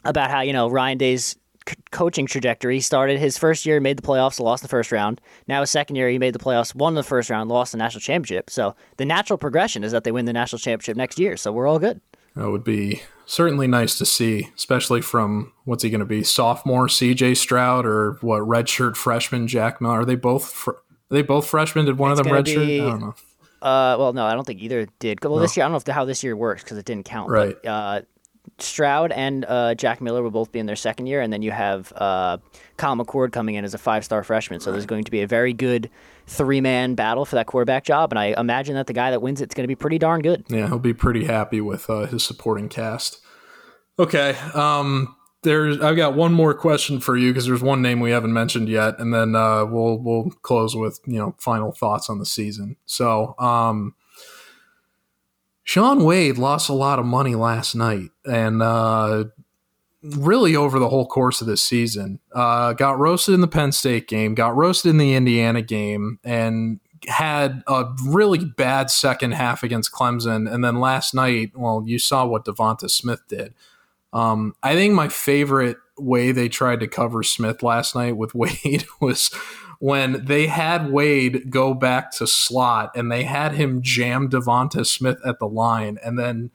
about 0.03 0.31
how 0.31 0.41
you 0.41 0.51
know 0.51 0.67
Ryan 0.67 0.97
Day's 0.97 1.35
c- 1.69 1.75
coaching 1.91 2.25
trajectory. 2.25 2.75
He 2.75 2.81
started 2.81 3.19
his 3.19 3.37
first 3.37 3.67
year, 3.67 3.79
made 3.79 3.97
the 3.97 4.01
playoffs, 4.01 4.39
lost 4.39 4.63
the 4.63 4.69
first 4.69 4.91
round. 4.91 5.21
Now 5.47 5.61
his 5.61 5.69
second 5.69 5.95
year, 5.95 6.09
he 6.09 6.17
made 6.17 6.33
the 6.33 6.39
playoffs, 6.39 6.73
won 6.73 6.95
the 6.95 7.03
first 7.03 7.29
round, 7.29 7.49
lost 7.49 7.73
the 7.73 7.77
national 7.77 8.01
championship. 8.01 8.49
So 8.49 8.75
the 8.97 9.05
natural 9.05 9.37
progression 9.37 9.83
is 9.83 9.91
that 9.91 10.03
they 10.05 10.11
win 10.11 10.25
the 10.25 10.33
national 10.33 10.59
championship 10.59 10.97
next 10.97 11.19
year. 11.19 11.37
So 11.37 11.51
we're 11.51 11.67
all 11.67 11.79
good. 11.79 12.01
That 12.35 12.49
would 12.49 12.63
be 12.63 13.01
certainly 13.25 13.67
nice 13.67 13.97
to 13.99 14.05
see, 14.05 14.49
especially 14.55 15.01
from 15.01 15.53
what's 15.65 15.83
he 15.83 15.89
going 15.89 15.99
to 15.99 16.05
be 16.05 16.23
sophomore 16.23 16.89
C.J. 16.89 17.35
Stroud 17.35 17.85
or 17.85 18.17
what 18.21 18.41
redshirt 18.41 18.95
freshman 18.95 19.47
Jack 19.47 19.79
Miller? 19.81 20.01
Are 20.01 20.05
they 20.05 20.15
both? 20.15 20.49
Fr- 20.51 20.71
are 20.71 20.77
they 21.11 21.21
both 21.21 21.45
freshmen? 21.47 21.85
Did 21.85 21.97
one 21.99 22.11
It's 22.11 22.19
of 22.19 22.25
them 22.25 22.33
redshirt? 22.35 22.65
be- 22.65 22.81
I 22.81 22.85
don't 22.89 22.99
know. 23.01 23.13
Uh, 23.61 23.95
well, 23.97 24.11
no, 24.13 24.25
I 24.25 24.33
don't 24.33 24.45
think 24.45 24.61
either 24.61 24.87
did. 24.99 25.23
Well, 25.23 25.35
No. 25.35 25.41
this 25.41 25.55
year 25.55 25.65
I 25.65 25.69
don't 25.69 25.87
know 25.87 25.93
how 25.93 26.03
this 26.05 26.21
year 26.23 26.35
works 26.35 26.63
because 26.63 26.77
it 26.77 26.85
didn't 26.85 27.05
count. 27.05 27.29
Right. 27.29 27.55
But, 27.63 27.69
uh, 27.69 28.01
Stroud 28.59 29.11
and 29.11 29.45
uh, 29.45 29.75
Jack 29.75 30.01
Miller 30.01 30.21
will 30.21 30.31
both 30.31 30.51
be 30.51 30.59
in 30.59 30.65
their 30.65 30.75
second 30.75 31.07
year, 31.07 31.21
and 31.21 31.31
then 31.31 31.41
you 31.41 31.51
have 31.51 31.91
uh, 31.95 32.37
Kyle 32.77 32.95
McCord 32.95 33.31
coming 33.31 33.55
in 33.55 33.65
as 33.65 33.73
a 33.73 33.77
five-star 33.77 34.23
freshman. 34.23 34.59
So 34.59 34.71
there's 34.71 34.85
going 34.85 35.03
to 35.03 35.11
be 35.11 35.21
a 35.21 35.27
very 35.27 35.53
good 35.53 35.89
three-man 36.27 36.95
battle 36.95 37.25
for 37.25 37.35
that 37.35 37.47
quarterback 37.47 37.83
job, 37.83 38.11
and 38.11 38.19
I 38.19 38.35
imagine 38.37 38.75
that 38.75 38.87
the 38.87 38.93
guy 38.93 39.11
that 39.11 39.21
wins 39.21 39.41
it's 39.41 39.55
going 39.55 39.63
to 39.63 39.67
be 39.67 39.75
pretty 39.75 39.97
darn 39.97 40.21
good. 40.21 40.45
Yeah, 40.49 40.67
he'll 40.67 40.79
be 40.79 40.93
pretty 40.93 41.25
happy 41.25 41.61
with 41.61 41.89
uh, 41.89 42.05
his 42.05 42.23
supporting 42.23 42.69
cast. 42.69 43.19
Okay, 43.99 44.35
um, 44.53 45.15
there's 45.43 45.79
I've 45.81 45.97
got 45.97 46.15
one 46.15 46.33
more 46.33 46.53
question 46.53 46.99
for 46.99 47.17
you 47.17 47.31
because 47.31 47.45
there's 47.45 47.61
one 47.61 47.81
name 47.81 47.99
we 47.99 48.11
haven't 48.11 48.33
mentioned 48.33 48.69
yet, 48.69 48.97
and 48.99 49.13
then 49.13 49.35
uh, 49.35 49.65
we'll 49.65 49.99
we'll 49.99 50.31
close 50.41 50.75
with 50.75 50.99
you 51.05 51.17
know 51.17 51.35
final 51.37 51.71
thoughts 51.71 52.09
on 52.09 52.19
the 52.19 52.25
season. 52.25 52.77
So, 52.85 53.35
um, 53.37 53.93
Shaun 55.63 56.03
Wade 56.03 56.37
lost 56.37 56.69
a 56.69 56.73
lot 56.73 56.99
of 56.99 57.05
money 57.05 57.35
last 57.35 57.73
night, 57.75 58.09
and 58.25 58.61
uh, 58.61 59.25
really 60.01 60.55
over 60.55 60.77
the 60.77 60.89
whole 60.89 61.07
course 61.07 61.39
of 61.39 61.47
this 61.47 61.63
season, 61.63 62.19
uh, 62.33 62.73
got 62.73 62.99
roasted 62.99 63.33
in 63.33 63.41
the 63.41 63.47
Penn 63.47 63.71
State 63.71 64.07
game, 64.07 64.35
got 64.35 64.55
roasted 64.55 64.89
in 64.89 64.97
the 64.97 65.15
Indiana 65.15 65.61
game, 65.61 66.19
and 66.23 66.79
had 67.07 67.63
a 67.67 67.85
really 68.05 68.43
bad 68.43 68.89
second 68.89 69.31
half 69.31 69.63
against 69.63 69.91
Clemson. 69.91 70.51
And 70.51 70.63
then 70.63 70.79
last 70.79 71.13
night, 71.13 71.51
well, 71.55 71.83
you 71.85 71.99
saw 71.99 72.25
what 72.25 72.45
Devonta 72.45 72.89
Smith 72.89 73.21
did. 73.27 73.53
Um, 74.11 74.55
I 74.61 74.75
think 74.75 74.93
my 74.93 75.09
favorite 75.09 75.77
way 75.97 76.31
they 76.31 76.49
tried 76.49 76.79
to 76.79 76.87
cover 76.87 77.23
Smith 77.23 77.63
last 77.63 77.95
night 77.95 78.17
with 78.17 78.35
Wade 78.35 78.85
was 79.01 79.31
when 79.83 80.23
they 80.23 80.47
had 80.47 80.93
Wade 80.93 81.51
go 81.51 81.73
back 81.73 82.09
to 82.09 82.25
slot 82.25 82.89
and 82.95 83.11
they 83.11 83.23
had 83.23 83.51
him 83.51 83.81
jam 83.81 84.29
Devonta 84.29 84.87
Smith 84.87 85.19
at 85.25 85.39
the 85.39 85.45
line. 85.45 85.99
And 86.01 86.17
then 86.17 86.51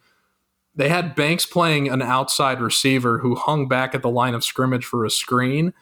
they 0.73 0.89
had 0.89 1.13
Banks 1.13 1.45
playing 1.45 1.89
an 1.89 2.01
outside 2.01 2.59
receiver 2.59 3.19
who 3.19 3.35
hung 3.35 3.67
back 3.67 3.93
at 3.93 4.01
the 4.01 4.09
line 4.09 4.33
of 4.33 4.43
scrimmage 4.43 4.83
for 4.83 5.05
a 5.05 5.11
screen. 5.11 5.75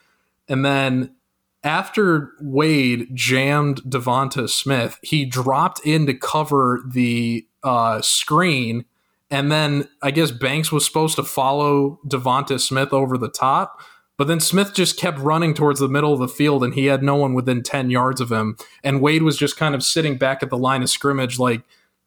And 0.50 0.66
then 0.66 1.16
after 1.64 2.34
Wade 2.41 3.16
jammed 3.16 3.82
Devonta 3.84 4.50
Smith, 4.50 5.00
he 5.02 5.24
dropped 5.24 5.80
in 5.86 6.06
to 6.08 6.14
cover 6.14 6.84
the 6.86 7.48
uh, 7.64 8.02
screen, 8.02 8.84
and 9.32 9.50
then 9.50 9.88
I 10.02 10.12
guess 10.12 10.32
Banks 10.32 10.70
was 10.70 10.86
supposed 10.86 11.16
to 11.16 11.24
follow 11.24 12.02
Devonta 12.06 12.60
Smith 12.60 12.91
over 12.91 13.18
the 13.18 13.30
top, 13.30 13.80
but 14.18 14.28
then 14.28 14.39
Smith 14.39 14.74
just 14.74 14.97
kept 14.97 15.20
running 15.20 15.53
towards 15.53 15.80
the 15.80 15.88
middle 15.88 16.13
of 16.13 16.20
the 16.20 16.28
field, 16.28 16.63
and 16.63 16.74
he 16.74 16.86
had 16.86 17.03
no 17.03 17.15
one 17.15 17.34
within 17.34 17.63
ten 17.63 17.89
yards 17.89 18.22
of 18.22 18.32
him, 18.32 18.57
and 18.84 19.01
Wade 19.01 19.24
was 19.24 19.38
just 19.38 19.57
kind 19.57 19.76
of 19.76 19.84
sitting 19.84 20.18
back 20.18 20.43
at 20.43 20.49
the 20.49 20.57
line 20.57 20.84
of 20.84 20.89
scrimmage, 20.89 21.39
like, 21.39 21.61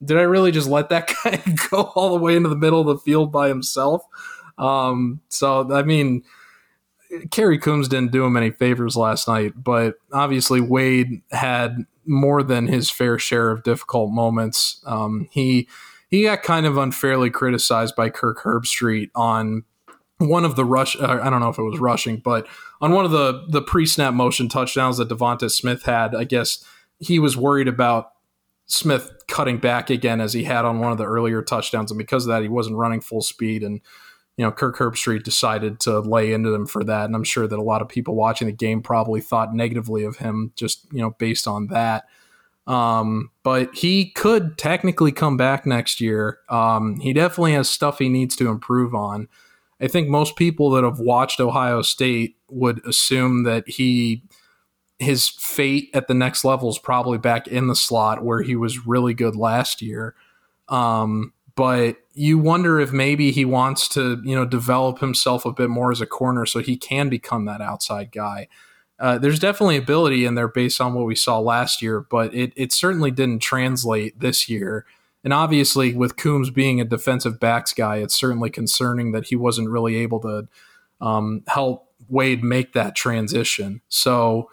did 0.04 0.16
I 0.16 0.22
really 0.22 0.50
just 0.50 0.68
let 0.68 0.88
that 0.88 1.12
guy 1.24 1.42
go 1.70 1.92
all 1.94 2.10
the 2.10 2.22
way 2.22 2.36
into 2.36 2.48
the 2.48 2.56
middle 2.56 2.80
of 2.80 2.86
the 2.86 2.98
field 2.98 3.30
by 3.32 3.48
himself? 3.48 4.02
Um, 4.58 5.20
so 5.28 5.72
I 5.72 5.82
mean. 5.82 6.22
Kerry 7.32 7.58
Coombs 7.58 7.88
didn't 7.88 8.12
do 8.12 8.24
him 8.24 8.36
any 8.36 8.52
favors 8.52 8.96
last 8.96 9.26
night, 9.26 9.52
but 9.56 9.96
obviously 10.12 10.60
Wade 10.60 11.22
had 11.32 11.84
more 12.06 12.42
than 12.42 12.66
his 12.66 12.90
fair 12.90 13.18
share 13.18 13.50
of 13.50 13.62
difficult 13.62 14.12
moments. 14.12 14.82
Um, 14.86 15.28
he 15.30 15.68
he 16.08 16.24
got 16.24 16.42
kind 16.42 16.66
of 16.66 16.76
unfairly 16.76 17.30
criticized 17.30 17.94
by 17.94 18.10
Kirk 18.10 18.40
Herbstreit 18.40 19.10
on 19.14 19.64
one 20.20 20.44
of 20.44 20.56
the 20.56 20.64
rush. 20.64 20.96
Uh, 21.00 21.18
I 21.22 21.30
don't 21.30 21.40
know 21.40 21.48
if 21.48 21.58
it 21.58 21.62
was 21.62 21.78
rushing, 21.78 22.18
but 22.18 22.46
on 22.80 22.92
one 22.92 23.04
of 23.04 23.10
the 23.10 23.46
the 23.48 23.62
pre 23.62 23.86
snap 23.86 24.14
motion 24.14 24.48
touchdowns 24.48 24.98
that 24.98 25.08
Devonta 25.08 25.50
Smith 25.50 25.84
had, 25.84 26.14
I 26.14 26.24
guess 26.24 26.64
he 26.98 27.18
was 27.18 27.36
worried 27.36 27.68
about 27.68 28.12
Smith 28.66 29.10
cutting 29.26 29.58
back 29.58 29.90
again 29.90 30.20
as 30.20 30.32
he 30.32 30.44
had 30.44 30.64
on 30.64 30.78
one 30.78 30.92
of 30.92 30.98
the 30.98 31.04
earlier 31.04 31.42
touchdowns, 31.42 31.90
and 31.90 31.98
because 31.98 32.24
of 32.24 32.28
that, 32.28 32.42
he 32.42 32.48
wasn't 32.48 32.76
running 32.76 33.00
full 33.00 33.22
speed 33.22 33.62
and 33.62 33.80
you 34.40 34.46
know, 34.46 34.52
Kirk 34.52 34.78
Herbstreit 34.78 35.22
decided 35.22 35.80
to 35.80 36.00
lay 36.00 36.32
into 36.32 36.48
them 36.48 36.64
for 36.64 36.82
that. 36.84 37.04
And 37.04 37.14
I'm 37.14 37.24
sure 37.24 37.46
that 37.46 37.58
a 37.58 37.62
lot 37.62 37.82
of 37.82 37.90
people 37.90 38.14
watching 38.14 38.46
the 38.46 38.54
game 38.54 38.80
probably 38.80 39.20
thought 39.20 39.54
negatively 39.54 40.02
of 40.02 40.16
him 40.16 40.52
just, 40.56 40.86
you 40.90 41.02
know, 41.02 41.10
based 41.18 41.46
on 41.46 41.66
that. 41.66 42.06
Um, 42.66 43.32
but 43.42 43.74
he 43.74 44.10
could 44.10 44.56
technically 44.56 45.12
come 45.12 45.36
back 45.36 45.66
next 45.66 46.00
year. 46.00 46.38
Um, 46.48 47.00
he 47.00 47.12
definitely 47.12 47.52
has 47.52 47.68
stuff 47.68 47.98
he 47.98 48.08
needs 48.08 48.34
to 48.36 48.48
improve 48.48 48.94
on. 48.94 49.28
I 49.80 49.88
think 49.88 50.08
most 50.08 50.36
people 50.36 50.70
that 50.70 50.84
have 50.84 51.00
watched 51.00 51.40
Ohio 51.40 51.82
State 51.82 52.36
would 52.48 52.84
assume 52.86 53.44
that 53.44 53.68
he 53.68 54.22
his 54.98 55.30
fate 55.30 55.88
at 55.94 56.08
the 56.08 56.14
next 56.14 56.44
level 56.44 56.68
is 56.68 56.78
probably 56.78 57.16
back 57.16 57.48
in 57.48 57.68
the 57.68 57.74
slot 57.74 58.22
where 58.22 58.42
he 58.42 58.54
was 58.54 58.86
really 58.86 59.14
good 59.14 59.34
last 59.34 59.80
year. 59.80 60.14
Um, 60.68 61.32
but 61.56 61.96
you 62.12 62.38
wonder 62.38 62.78
if 62.78 62.92
maybe 62.92 63.32
he 63.32 63.46
wants 63.46 63.88
to, 63.88 64.20
you 64.24 64.36
know, 64.36 64.44
develop 64.44 64.98
himself 64.98 65.46
a 65.46 65.52
bit 65.52 65.70
more 65.70 65.90
as 65.90 66.02
a 66.02 66.06
corner 66.06 66.44
so 66.44 66.60
he 66.60 66.76
can 66.76 67.08
become 67.08 67.46
that 67.46 67.62
outside 67.62 68.12
guy. 68.12 68.46
Uh, 68.98 69.16
there's 69.16 69.38
definitely 69.38 69.78
ability 69.78 70.26
in 70.26 70.34
there 70.34 70.48
based 70.48 70.80
on 70.80 70.92
what 70.92 71.06
we 71.06 71.16
saw 71.16 71.38
last 71.38 71.80
year, 71.80 72.00
but 72.00 72.34
it, 72.34 72.52
it 72.54 72.70
certainly 72.70 73.10
didn't 73.10 73.40
translate 73.40 74.20
this 74.20 74.48
year. 74.48 74.84
And 75.22 75.32
obviously, 75.32 75.94
with 75.94 76.16
Coombs 76.16 76.50
being 76.50 76.80
a 76.80 76.84
defensive 76.84 77.38
backs 77.38 77.74
guy, 77.74 77.96
it's 77.96 78.18
certainly 78.18 78.50
concerning 78.50 79.12
that 79.12 79.26
he 79.26 79.36
wasn't 79.36 79.68
really 79.68 79.96
able 79.96 80.20
to 80.20 80.48
um, 81.00 81.42
help 81.48 81.92
Wade 82.08 82.42
make 82.42 82.72
that 82.72 82.96
transition. 82.96 83.82
So 83.88 84.50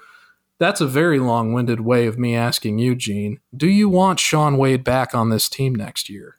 that's 0.60 0.82
a 0.82 0.88
very 0.88 1.20
long 1.20 1.54
winded 1.54 1.82
way 1.82 2.08
of 2.08 2.18
me 2.18 2.36
asking 2.36 2.80
you, 2.80 2.96
Gene, 2.96 3.40
do 3.56 3.68
you 3.68 3.88
want 3.88 4.20
Shaun 4.20 4.58
Wade 4.58 4.84
back 4.84 5.14
on 5.14 5.30
this 5.30 5.48
team 5.48 5.74
next 5.74 6.10
year? 6.10 6.38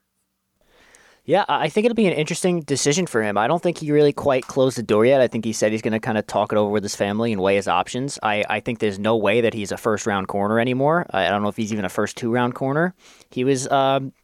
Yeah, 1.28 1.44
I 1.46 1.68
think 1.68 1.84
it'll 1.84 1.94
be 1.94 2.06
an 2.06 2.14
interesting 2.14 2.62
decision 2.62 3.06
for 3.06 3.22
him. 3.22 3.36
I 3.36 3.48
don't 3.48 3.62
think 3.62 3.76
he 3.76 3.92
really 3.92 4.14
quite 4.14 4.46
closed 4.46 4.78
the 4.78 4.82
door 4.82 5.04
yet. 5.04 5.20
I 5.20 5.28
think 5.28 5.44
he 5.44 5.52
said 5.52 5.72
he's 5.72 5.82
going 5.82 5.92
to 5.92 6.00
kind 6.00 6.16
of 6.16 6.26
talk 6.26 6.52
it 6.52 6.56
over 6.56 6.70
with 6.70 6.82
his 6.82 6.96
family 6.96 7.34
and 7.34 7.42
weigh 7.42 7.56
his 7.56 7.68
options. 7.68 8.18
I, 8.22 8.46
I 8.48 8.60
think 8.60 8.78
there's 8.78 8.98
no 8.98 9.14
way 9.14 9.42
that 9.42 9.52
he's 9.52 9.70
a 9.70 9.76
first 9.76 10.06
round 10.06 10.26
corner 10.28 10.58
anymore. 10.58 11.04
I 11.10 11.26
I 11.26 11.28
don't 11.28 11.42
know 11.42 11.50
if 11.50 11.56
he's 11.58 11.70
even 11.70 11.84
a 11.84 11.90
first 11.90 12.16
two 12.16 12.32
round 12.32 12.54
corner. 12.54 12.94
He 13.30 13.44
was 13.44 13.68
um, 13.68 14.14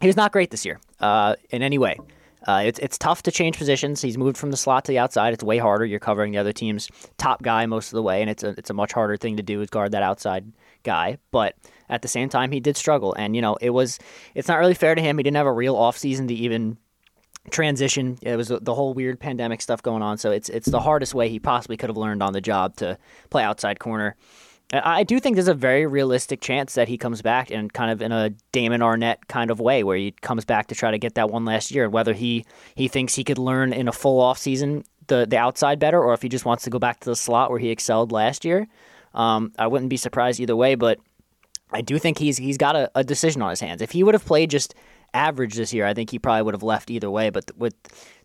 he 0.00 0.06
was 0.06 0.16
not 0.16 0.30
great 0.30 0.52
this 0.52 0.64
year 0.64 0.78
uh, 1.00 1.34
in 1.50 1.60
any 1.62 1.76
way. 1.76 1.98
Uh, 2.46 2.62
it's 2.64 2.78
it's 2.78 2.98
tough 2.98 3.24
to 3.24 3.32
change 3.32 3.58
positions. 3.58 4.00
He's 4.00 4.16
moved 4.16 4.36
from 4.36 4.52
the 4.52 4.56
slot 4.56 4.84
to 4.84 4.92
the 4.92 4.98
outside. 5.00 5.34
It's 5.34 5.42
way 5.42 5.58
harder. 5.58 5.84
You're 5.84 5.98
covering 5.98 6.30
the 6.30 6.38
other 6.38 6.52
team's 6.52 6.88
top 7.18 7.42
guy 7.42 7.66
most 7.66 7.88
of 7.88 7.96
the 7.96 8.02
way, 8.02 8.20
and 8.20 8.30
it's 8.30 8.44
a 8.44 8.50
it's 8.50 8.70
a 8.70 8.74
much 8.74 8.92
harder 8.92 9.16
thing 9.16 9.38
to 9.38 9.42
do 9.42 9.60
is 9.60 9.70
guard 9.70 9.90
that 9.90 10.04
outside 10.04 10.44
guy. 10.84 11.18
But 11.30 11.56
at 11.88 12.02
the 12.02 12.08
same 12.08 12.28
time, 12.28 12.52
he 12.52 12.60
did 12.60 12.76
struggle, 12.76 13.14
and 13.14 13.34
you 13.34 13.42
know 13.42 13.56
it 13.60 13.70
was 13.70 13.98
it's 14.34 14.48
not 14.48 14.58
really 14.58 14.74
fair 14.74 14.94
to 14.94 15.02
him. 15.02 15.18
He 15.18 15.22
didn't 15.22 15.36
have 15.36 15.46
a 15.46 15.52
real 15.52 15.74
offseason 15.74 16.28
to 16.28 16.34
even 16.34 16.78
transition. 17.50 18.18
It 18.22 18.36
was 18.36 18.48
the 18.48 18.74
whole 18.74 18.94
weird 18.94 19.20
pandemic 19.20 19.60
stuff 19.60 19.82
going 19.82 20.02
on, 20.02 20.18
so 20.18 20.30
it's 20.30 20.48
it's 20.48 20.68
the 20.68 20.80
hardest 20.80 21.14
way 21.14 21.28
he 21.28 21.38
possibly 21.38 21.76
could 21.76 21.90
have 21.90 21.96
learned 21.96 22.22
on 22.22 22.32
the 22.32 22.40
job 22.40 22.76
to 22.76 22.98
play 23.30 23.42
outside 23.42 23.80
corner. 23.80 24.16
I 24.72 25.04
do 25.04 25.20
think 25.20 25.36
there's 25.36 25.46
a 25.46 25.54
very 25.54 25.86
realistic 25.86 26.40
chance 26.40 26.74
that 26.74 26.88
he 26.88 26.96
comes 26.96 27.20
back 27.22 27.50
and 27.50 27.72
kind 27.72 27.90
of 27.90 28.00
in 28.00 28.12
a 28.12 28.30
Damon 28.50 28.80
Arnette 28.80 29.18
kind 29.28 29.50
of 29.50 29.60
way, 29.60 29.84
where 29.84 29.96
he 29.96 30.12
comes 30.22 30.44
back 30.44 30.68
to 30.68 30.74
try 30.74 30.90
to 30.90 30.98
get 30.98 31.14
that 31.14 31.30
one 31.30 31.44
last 31.44 31.70
year. 31.70 31.84
and 31.84 31.92
Whether 31.92 32.14
he 32.14 32.44
he 32.74 32.88
thinks 32.88 33.14
he 33.14 33.24
could 33.24 33.38
learn 33.38 33.72
in 33.72 33.88
a 33.88 33.92
full 33.92 34.20
off 34.20 34.38
season 34.38 34.84
the 35.06 35.26
the 35.26 35.36
outside 35.36 35.78
better, 35.78 36.02
or 36.02 36.14
if 36.14 36.22
he 36.22 36.28
just 36.28 36.44
wants 36.44 36.64
to 36.64 36.70
go 36.70 36.78
back 36.78 37.00
to 37.00 37.10
the 37.10 37.16
slot 37.16 37.50
where 37.50 37.58
he 37.58 37.70
excelled 37.70 38.10
last 38.10 38.44
year. 38.44 38.66
Um, 39.14 39.52
I 39.58 39.66
wouldn't 39.66 39.90
be 39.90 39.96
surprised 39.96 40.40
either 40.40 40.56
way, 40.56 40.74
but 40.74 40.98
I 41.72 41.80
do 41.80 41.98
think 41.98 42.18
he's 42.18 42.36
he's 42.36 42.58
got 42.58 42.76
a, 42.76 42.90
a 42.94 43.04
decision 43.04 43.42
on 43.42 43.50
his 43.50 43.60
hands. 43.60 43.82
If 43.82 43.92
he 43.92 44.02
would 44.02 44.14
have 44.14 44.24
played 44.24 44.50
just 44.50 44.74
average 45.12 45.54
this 45.54 45.72
year, 45.72 45.86
I 45.86 45.94
think 45.94 46.10
he 46.10 46.18
probably 46.18 46.42
would 46.42 46.54
have 46.54 46.62
left 46.62 46.90
either 46.90 47.10
way. 47.10 47.30
But 47.30 47.50
with 47.56 47.74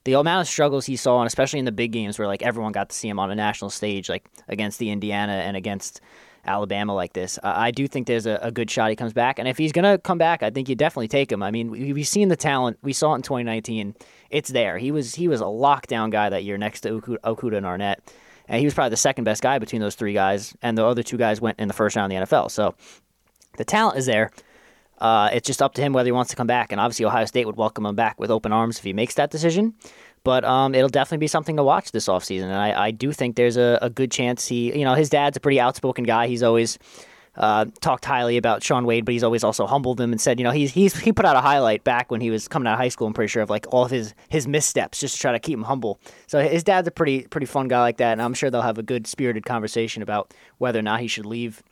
the 0.04 0.14
amount 0.14 0.42
of 0.42 0.48
struggles 0.48 0.86
he 0.86 0.96
saw, 0.96 1.20
and 1.20 1.28
especially 1.28 1.60
in 1.60 1.66
the 1.66 1.72
big 1.72 1.92
games 1.92 2.18
where 2.20 2.28
like 2.28 2.42
everyone 2.42 2.72
got 2.72 2.90
to 2.90 2.96
see 2.96 3.08
him 3.08 3.20
on 3.20 3.32
a 3.32 3.36
national 3.36 3.70
stage, 3.70 4.10
like 4.10 4.28
against 4.48 4.80
the 4.80 4.90
Indiana 4.90 5.34
and 5.34 5.56
against 5.56 6.02
Alabama 6.46 6.96
like 6.96 7.14
this, 7.14 7.38
I 7.44 7.72
do 7.72 7.88
think 7.88 8.08
there's 8.08 8.26
a, 8.26 8.40
a, 8.42 8.52
good 8.52 8.72
shot 8.72 8.90
he 8.90 8.96
comes 8.96 9.14
back. 9.14 9.40
And 9.40 9.48
if 9.48 9.58
he's 9.58 9.72
gonna 9.72 9.98
come 9.98 10.18
back, 10.18 10.42
I 10.42 10.50
think 10.50 10.70
you 10.70 10.76
definitely 10.76 11.10
take 11.10 11.32
him. 11.32 11.44
I 11.44 11.52
mean, 11.52 11.70
we, 11.70 11.88
have 11.90 12.08
seen 12.08 12.30
the 12.30 12.38
talent. 12.38 12.78
We 12.82 12.94
saw 12.94 13.14
it 13.14 13.18
in 13.18 13.22
2019. 13.24 13.96
It's 14.30 14.50
there. 14.50 14.78
He 14.78 14.92
was 14.92 15.16
he 15.16 15.28
was 15.28 15.42
a 15.42 15.46
lockdown 15.46 16.12
guy 16.12 16.30
that 16.30 16.44
year 16.44 16.58
next 16.58 16.82
to 16.82 16.92
Okudah, 16.92 17.20
Okudah 17.24 17.58
and 17.58 17.66
Arnette. 17.66 17.98
And 18.50 18.60
he 18.60 18.66
was 18.66 18.74
probably 18.74 18.90
the 18.90 18.98
second 18.98 19.24
best 19.24 19.42
guy 19.42 19.60
between 19.60 19.82
those 19.82 19.96
three 19.96 20.14
guys, 20.14 20.56
and 20.62 20.78
the 20.78 20.86
other 20.86 21.04
two 21.04 21.18
guys 21.18 21.40
went 21.40 21.60
in 21.60 21.68
the 21.68 21.74
first 21.74 21.96
round 21.96 22.12
of 22.12 22.20
the 22.20 22.26
NFL. 22.26 22.52
So 22.52 22.76
the 23.58 23.64
talent 23.64 23.98
is 23.98 24.08
there. 24.08 24.32
Uh, 24.98 25.30
it's 25.32 25.48
just 25.48 25.62
up 25.62 25.74
to 25.76 25.82
him 25.82 25.94
whether 25.94 26.08
he 26.08 26.12
wants 26.12 26.32
to 26.32 26.36
come 26.36 26.48
back. 26.48 26.72
And 26.72 26.82
obviously, 26.82 27.06
Ohio 27.06 27.26
State 27.26 27.46
would 27.46 27.56
welcome 27.56 27.86
him 27.86 27.96
back 27.96 28.20
with 28.20 28.32
open 28.32 28.52
arms 28.52 28.78
if 28.78 28.84
he 28.84 28.92
makes 28.92 29.14
that 29.14 29.32
decision. 29.32 29.76
But 30.24 30.44
um, 30.44 30.76
it'll 30.76 30.90
definitely 30.90 31.20
be 31.20 31.28
something 31.28 31.56
to 31.56 31.64
watch 31.64 31.92
this 31.92 32.08
offseason. 32.08 32.44
And 32.46 32.56
I, 32.56 32.88
I 32.88 32.92
do 32.92 33.14
think 33.14 33.38
there's 33.38 33.56
a, 33.56 33.80
a, 33.82 33.90
good 33.90 34.12
chance 34.12 34.48
he, 34.48 34.78
you 34.78 34.84
know, 34.84 34.94
his 34.94 35.10
dad's 35.10 35.38
a 35.38 35.40
pretty 35.40 35.62
outspoken 35.62 36.04
guy. 36.04 36.28
He's 36.28 36.44
always 36.44 36.78
uh, 37.36 37.66
talked 37.82 38.06
highly 38.06 38.38
about 38.38 38.64
Shaun 38.64 38.86
Wade, 38.86 39.06
but 39.06 39.14
he's 39.14 39.24
always 39.24 39.44
also 39.44 39.66
humbled 39.66 40.00
him 40.00 40.12
and 40.12 40.20
said, 40.20 40.40
you 40.40 40.44
know, 40.44 40.52
he's, 40.52 40.72
he's 40.72 40.98
he 41.00 41.14
put 41.14 41.26
out 41.26 41.36
a 41.36 41.42
highlight 41.42 41.84
back 41.84 42.12
when 42.12 42.22
he 42.22 42.30
was 42.30 42.48
coming 42.48 42.68
out 42.68 42.74
of 42.74 42.80
high 42.80 42.90
school. 42.90 43.08
I'm 43.08 43.14
pretty 43.14 43.30
sure 43.30 43.44
of 43.44 43.50
like 43.50 43.66
all 43.72 43.86
of 43.86 43.92
his 43.92 44.14
his 44.30 44.48
missteps, 44.48 45.00
just 45.00 45.16
to 45.16 45.22
try 45.22 45.32
to 45.32 45.40
keep 45.40 45.54
him 45.58 45.64
humble. 45.64 46.00
So 46.28 46.42
his 46.42 46.64
dad's 46.64 46.88
a 46.88 46.92
pretty 46.92 47.24
pretty 47.28 47.48
fun 47.48 47.68
guy 47.68 47.82
like 47.82 47.98
that, 47.98 48.14
and 48.14 48.22
I'm 48.22 48.34
sure 48.34 48.50
they'll 48.50 48.62
have 48.62 48.78
a 48.78 48.84
good 48.84 49.08
spirited 49.08 49.46
conversation 49.46 50.04
about 50.04 50.34
whether 50.58 50.80
or 50.80 50.84
not 50.84 51.00
he 51.00 51.08
should 51.08 51.26
leave 51.26 51.64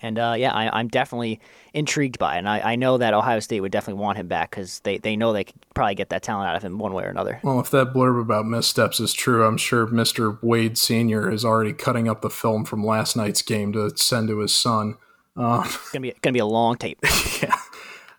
and 0.00 0.18
uh, 0.18 0.34
yeah, 0.36 0.52
I, 0.52 0.80
am 0.80 0.88
definitely 0.88 1.40
intrigued 1.72 2.18
by 2.18 2.36
it. 2.36 2.38
And 2.38 2.48
I, 2.48 2.72
I, 2.72 2.76
know 2.76 2.98
that 2.98 3.14
Ohio 3.14 3.40
State 3.40 3.60
would 3.60 3.72
definitely 3.72 4.00
want 4.00 4.18
him 4.18 4.28
back 4.28 4.50
because 4.50 4.80
they, 4.80 4.98
they 4.98 5.16
know 5.16 5.32
they 5.32 5.44
could 5.44 5.54
probably 5.74 5.94
get 5.94 6.10
that 6.10 6.22
talent 6.22 6.48
out 6.48 6.56
of 6.56 6.62
him 6.62 6.78
one 6.78 6.92
way 6.92 7.04
or 7.04 7.08
another. 7.08 7.40
Well, 7.42 7.60
if 7.60 7.70
that 7.70 7.92
blurb 7.92 8.20
about 8.20 8.46
missteps 8.46 9.00
is 9.00 9.12
true, 9.12 9.44
I'm 9.44 9.56
sure 9.56 9.86
Mr. 9.86 10.38
Wade 10.42 10.78
Sr. 10.78 11.30
is 11.30 11.44
already 11.44 11.72
cutting 11.72 12.08
up 12.08 12.22
the 12.22 12.30
film 12.30 12.64
from 12.64 12.84
last 12.84 13.16
night's 13.16 13.42
game 13.42 13.72
to 13.72 13.96
send 13.96 14.28
to 14.28 14.38
his 14.38 14.54
son. 14.54 14.96
Uh, 15.36 15.62
it's 15.66 15.90
gonna 15.90 16.02
be 16.02 16.14
gonna 16.22 16.32
be 16.32 16.38
a 16.38 16.46
long 16.46 16.76
tape. 16.76 16.98
yeah. 17.42 17.56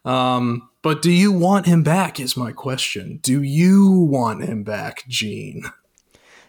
Um, 0.04 0.70
but 0.82 1.02
do 1.02 1.12
you 1.12 1.32
want 1.32 1.66
him 1.66 1.82
back? 1.82 2.20
Is 2.20 2.38
my 2.38 2.52
question. 2.52 3.20
Do 3.24 3.42
you 3.42 3.92
want 3.92 4.44
him 4.44 4.64
back, 4.64 5.08
Gene? 5.08 5.64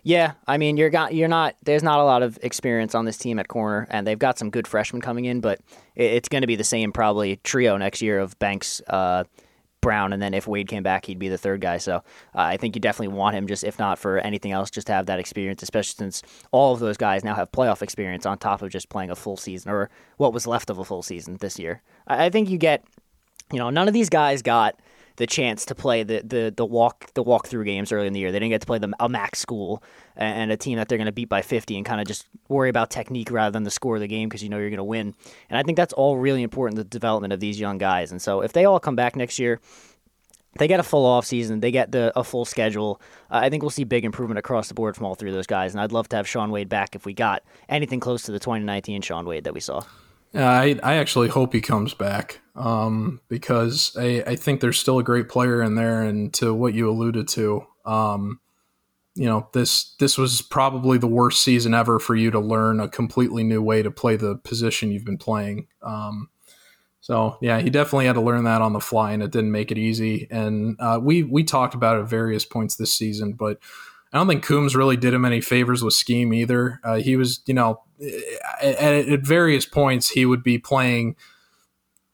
Yeah, 0.07 0.34
I 0.46 0.57
mean 0.57 0.76
you're 0.76 0.88
got 0.88 1.14
you're 1.14 1.26
not 1.26 1.57
there's 1.64 1.82
not 1.82 1.98
a 1.98 2.04
lot 2.04 2.22
of 2.22 2.38
experience 2.40 2.94
on 2.94 3.07
this 3.07 3.18
team 3.18 3.40
at 3.40 3.48
corner, 3.48 3.88
and 3.90 4.07
they've 4.07 4.16
got 4.16 4.38
some 4.38 4.50
good 4.50 4.68
freshmen 4.68 5.02
coming 5.02 5.24
in, 5.24 5.40
but 5.40 5.59
it, 5.96 6.12
it's 6.12 6.28
going 6.28 6.42
to 6.42 6.46
be 6.46 6.54
the 6.54 6.62
same 6.62 6.92
probably 6.92 7.40
trio 7.42 7.76
next 7.76 8.00
year 8.00 8.20
of 8.20 8.38
Banks, 8.38 8.80
uh, 8.86 9.24
Brown, 9.80 10.12
and 10.12 10.22
then 10.22 10.32
if 10.32 10.46
Wade 10.46 10.68
came 10.68 10.84
back, 10.84 11.07
he'd 11.07 11.18
be 11.18 11.28
the 11.28 11.36
third 11.36 11.61
guy. 11.61 11.78
So 11.78 11.96
uh, 11.96 12.02
I 12.34 12.57
think 12.57 12.76
you 12.76 12.80
definitely 12.80 13.16
want 13.16 13.34
him, 13.34 13.48
just 13.48 13.64
if 13.64 13.80
not 13.80 13.98
for 13.98 14.18
anything 14.18 14.52
else, 14.52 14.70
just 14.70 14.86
to 14.86 14.92
have 14.92 15.07
that 15.07 15.18
experience, 15.18 15.64
especially 15.64 15.96
since 15.98 16.22
all 16.52 16.72
of 16.72 16.78
those 16.78 16.96
guys 16.96 17.24
now 17.24 17.34
have 17.34 17.50
playoff 17.50 17.82
experience 17.82 18.24
on 18.26 18.38
top 18.38 18.62
of 18.62 18.70
just 18.70 18.88
playing 18.88 19.11
a 19.11 19.16
full 19.16 19.36
season 19.36 19.72
or 19.72 19.90
what 20.18 20.32
was 20.32 20.46
left 20.46 20.70
of 20.70 20.78
a 20.78 20.84
full 20.84 21.02
season 21.02 21.36
this 21.40 21.59
year. 21.59 21.82
I, 22.07 22.26
I 22.26 22.30
think 22.30 22.48
you 22.48 22.59
get, 22.59 22.84
you 23.50 23.59
know, 23.59 23.70
none 23.70 23.88
of 23.88 23.94
these 23.94 24.09
guys 24.09 24.40
got 24.40 24.78
the 25.16 25.26
chance 25.26 25.64
to 25.66 25.74
play 25.74 26.02
the 26.02 26.22
the 26.24 26.52
the 26.56 26.64
walk 26.64 27.12
the 27.14 27.24
walkthrough 27.24 27.64
games 27.64 27.92
early 27.92 28.06
in 28.06 28.12
the 28.12 28.20
year. 28.20 28.32
They 28.32 28.38
didn't 28.38 28.50
get 28.50 28.60
to 28.60 28.66
play 28.66 28.78
the 28.78 28.92
a 29.00 29.08
MAC 29.08 29.36
school 29.36 29.82
and 30.16 30.50
a 30.50 30.56
team 30.56 30.78
that 30.78 30.88
they're 30.88 30.98
going 30.98 31.06
to 31.06 31.12
beat 31.12 31.28
by 31.28 31.42
50 31.42 31.76
and 31.76 31.84
kind 31.84 32.00
of 32.00 32.06
just 32.06 32.26
worry 32.48 32.70
about 32.70 32.90
technique 32.90 33.30
rather 33.30 33.52
than 33.52 33.64
the 33.64 33.70
score 33.70 33.96
of 33.96 34.00
the 34.00 34.06
game 34.06 34.28
because 34.28 34.42
you 34.42 34.48
know 34.48 34.58
you're 34.58 34.70
going 34.70 34.78
to 34.78 34.84
win. 34.84 35.14
And 35.50 35.58
I 35.58 35.62
think 35.62 35.76
that's 35.76 35.92
all 35.92 36.16
really 36.16 36.42
important 36.42 36.76
the 36.76 36.84
development 36.84 37.32
of 37.32 37.40
these 37.40 37.60
young 37.60 37.76
guys. 37.76 38.12
And 38.12 38.22
so 38.22 38.40
if 38.40 38.52
they 38.52 38.64
all 38.64 38.80
come 38.80 38.96
back 38.96 39.14
next 39.14 39.38
year, 39.38 39.60
they 40.58 40.68
get 40.68 40.80
a 40.80 40.82
full 40.82 41.04
off 41.04 41.26
season. 41.26 41.60
They 41.60 41.70
get 41.70 41.92
the 41.92 42.12
a 42.16 42.24
full 42.24 42.44
schedule. 42.44 43.00
Uh, 43.30 43.40
I 43.42 43.50
think 43.50 43.62
we'll 43.62 43.70
see 43.70 43.84
big 43.84 44.04
improvement 44.04 44.38
across 44.38 44.68
the 44.68 44.74
board 44.74 44.96
from 44.96 45.06
all 45.06 45.14
three 45.14 45.28
of 45.28 45.34
those 45.34 45.46
guys. 45.46 45.74
And 45.74 45.80
I'd 45.80 45.92
love 45.92 46.08
to 46.10 46.16
have 46.16 46.26
Shaun 46.26 46.50
Wade 46.50 46.68
back 46.68 46.94
if 46.94 47.04
we 47.04 47.12
got 47.12 47.42
anything 47.68 48.00
close 48.00 48.22
to 48.22 48.32
the 48.32 48.38
2019 48.38 49.02
Shaun 49.02 49.26
Wade 49.26 49.44
that 49.44 49.54
we 49.54 49.60
saw. 49.60 49.82
I, 50.45 50.78
I 50.82 50.95
actually 50.97 51.28
hope 51.28 51.53
he 51.53 51.61
comes 51.61 51.95
back 51.95 52.41
um, 52.55 53.20
because 53.28 53.97
I, 53.99 54.22
I 54.26 54.37
think 54.37 54.61
there's 54.61 54.78
still 54.78 54.99
a 54.99 55.05
great 55.05 55.28
player 55.28 55.62
in 55.62 55.74
there. 55.74 56.03
And 56.03 56.32
to 56.34 56.53
what 56.53 56.74
you 56.74 56.91
alluded 56.91 57.28
to, 57.28 57.66
um, 57.84 58.41
you 59.14 59.24
know, 59.24 59.49
this 59.53 59.95
this 59.99 60.18
was 60.18 60.43
probably 60.43 60.99
the 60.99 61.07
worst 61.07 61.43
season 61.43 61.72
ever 61.72 61.99
for 61.99 62.14
you 62.14 62.30
to 62.30 62.39
learn 62.39 62.80
a 62.80 62.89
completely 62.89 63.45
new 63.45 63.62
way 63.62 63.82
to 63.82 63.91
play 63.91 64.16
the 64.16 64.37
position 64.37 64.91
you've 64.91 65.07
been 65.07 65.16
playing. 65.18 65.68
Um, 65.82 66.28
so 67.01 67.39
yeah, 67.41 67.61
he 67.61 67.70
definitely 67.70 68.07
had 68.07 68.14
to 68.14 68.20
learn 68.20 68.45
that 68.45 68.62
on 68.62 68.72
the 68.72 68.80
fly, 68.80 69.12
and 69.12 69.22
it 69.22 69.30
didn't 69.30 69.53
make 69.53 69.70
it 69.70 69.78
easy. 69.78 70.26
And 70.30 70.76
uh, 70.80 70.99
we 71.01 71.22
we 71.22 71.45
talked 71.45 71.74
about 71.74 71.97
it 71.97 72.01
at 72.01 72.09
various 72.09 72.45
points 72.45 72.76
this 72.76 72.93
season, 72.93 73.32
but 73.32 73.59
I 74.12 74.18
don't 74.18 74.28
think 74.28 74.44
Coombs 74.44 74.76
really 74.76 74.96
did 74.96 75.12
him 75.12 75.24
any 75.24 75.40
favors 75.40 75.82
with 75.82 75.94
scheme 75.94 76.32
either. 76.32 76.80
Uh, 76.84 76.96
he 76.96 77.16
was, 77.16 77.40
you 77.46 77.54
know, 77.54 77.82
at, 78.62 78.80
at, 78.80 79.20
various 79.20 79.66
points 79.66 80.11
he 80.11 80.24
would 80.24 80.42
be 80.42 80.59
playing 80.59 81.16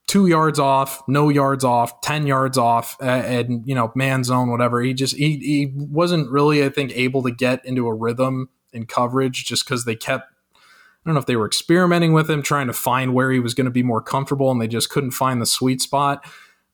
two 0.07 0.27
yards 0.27 0.59
off, 0.59 1.01
no 1.07 1.29
yards 1.29 1.63
off, 1.63 2.01
ten 2.01 2.27
yards 2.27 2.57
off, 2.57 2.97
uh, 3.01 3.05
and 3.05 3.67
you 3.67 3.75
know, 3.75 3.91
man 3.95 4.23
zone, 4.23 4.49
whatever. 4.49 4.81
He 4.81 4.93
just 4.93 5.15
he 5.15 5.37
he 5.37 5.71
wasn't 5.75 6.29
really, 6.29 6.63
I 6.63 6.69
think, 6.69 6.91
able 6.95 7.23
to 7.23 7.31
get 7.31 7.65
into 7.65 7.87
a 7.87 7.93
rhythm 7.93 8.49
in 8.71 8.85
coverage 8.85 9.45
just 9.45 9.65
because 9.65 9.85
they 9.85 9.95
kept. 9.95 10.25
I 10.55 11.09
don't 11.09 11.15
know 11.15 11.19
if 11.19 11.25
they 11.25 11.35
were 11.35 11.47
experimenting 11.47 12.13
with 12.13 12.29
him, 12.29 12.41
trying 12.41 12.67
to 12.67 12.73
find 12.73 13.13
where 13.13 13.29
he 13.31 13.39
was 13.39 13.53
going 13.53 13.65
to 13.65 13.71
be 13.71 13.83
more 13.83 14.01
comfortable, 14.01 14.49
and 14.51 14.61
they 14.61 14.67
just 14.67 14.89
couldn't 14.89 15.11
find 15.11 15.41
the 15.41 15.45
sweet 15.45 15.81
spot. 15.81 16.25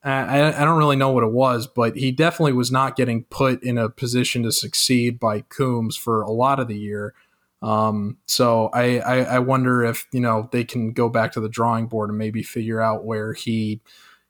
I, 0.02 0.62
I, 0.62 0.64
don't 0.64 0.78
really 0.78 0.96
know 0.96 1.10
what 1.10 1.24
it 1.24 1.32
was, 1.32 1.66
but 1.66 1.94
he 1.94 2.10
definitely 2.10 2.54
was 2.54 2.72
not 2.72 2.96
getting 2.96 3.24
put 3.24 3.62
in 3.62 3.76
a 3.76 3.90
position 3.90 4.42
to 4.44 4.52
succeed 4.52 5.20
by 5.20 5.42
Coombs 5.42 5.94
for 5.94 6.22
a 6.22 6.30
lot 6.30 6.58
of 6.58 6.68
the 6.68 6.78
year. 6.78 7.14
Um, 7.62 8.16
so 8.24 8.70
I, 8.72 9.00
I, 9.00 9.16
I 9.22 9.38
wonder 9.40 9.84
if 9.84 10.06
you 10.12 10.20
know 10.20 10.48
they 10.52 10.64
can 10.64 10.92
go 10.92 11.10
back 11.10 11.32
to 11.32 11.40
the 11.40 11.48
drawing 11.48 11.86
board 11.86 12.08
and 12.08 12.18
maybe 12.18 12.42
figure 12.42 12.80
out 12.80 13.04
where 13.04 13.34
he, 13.34 13.82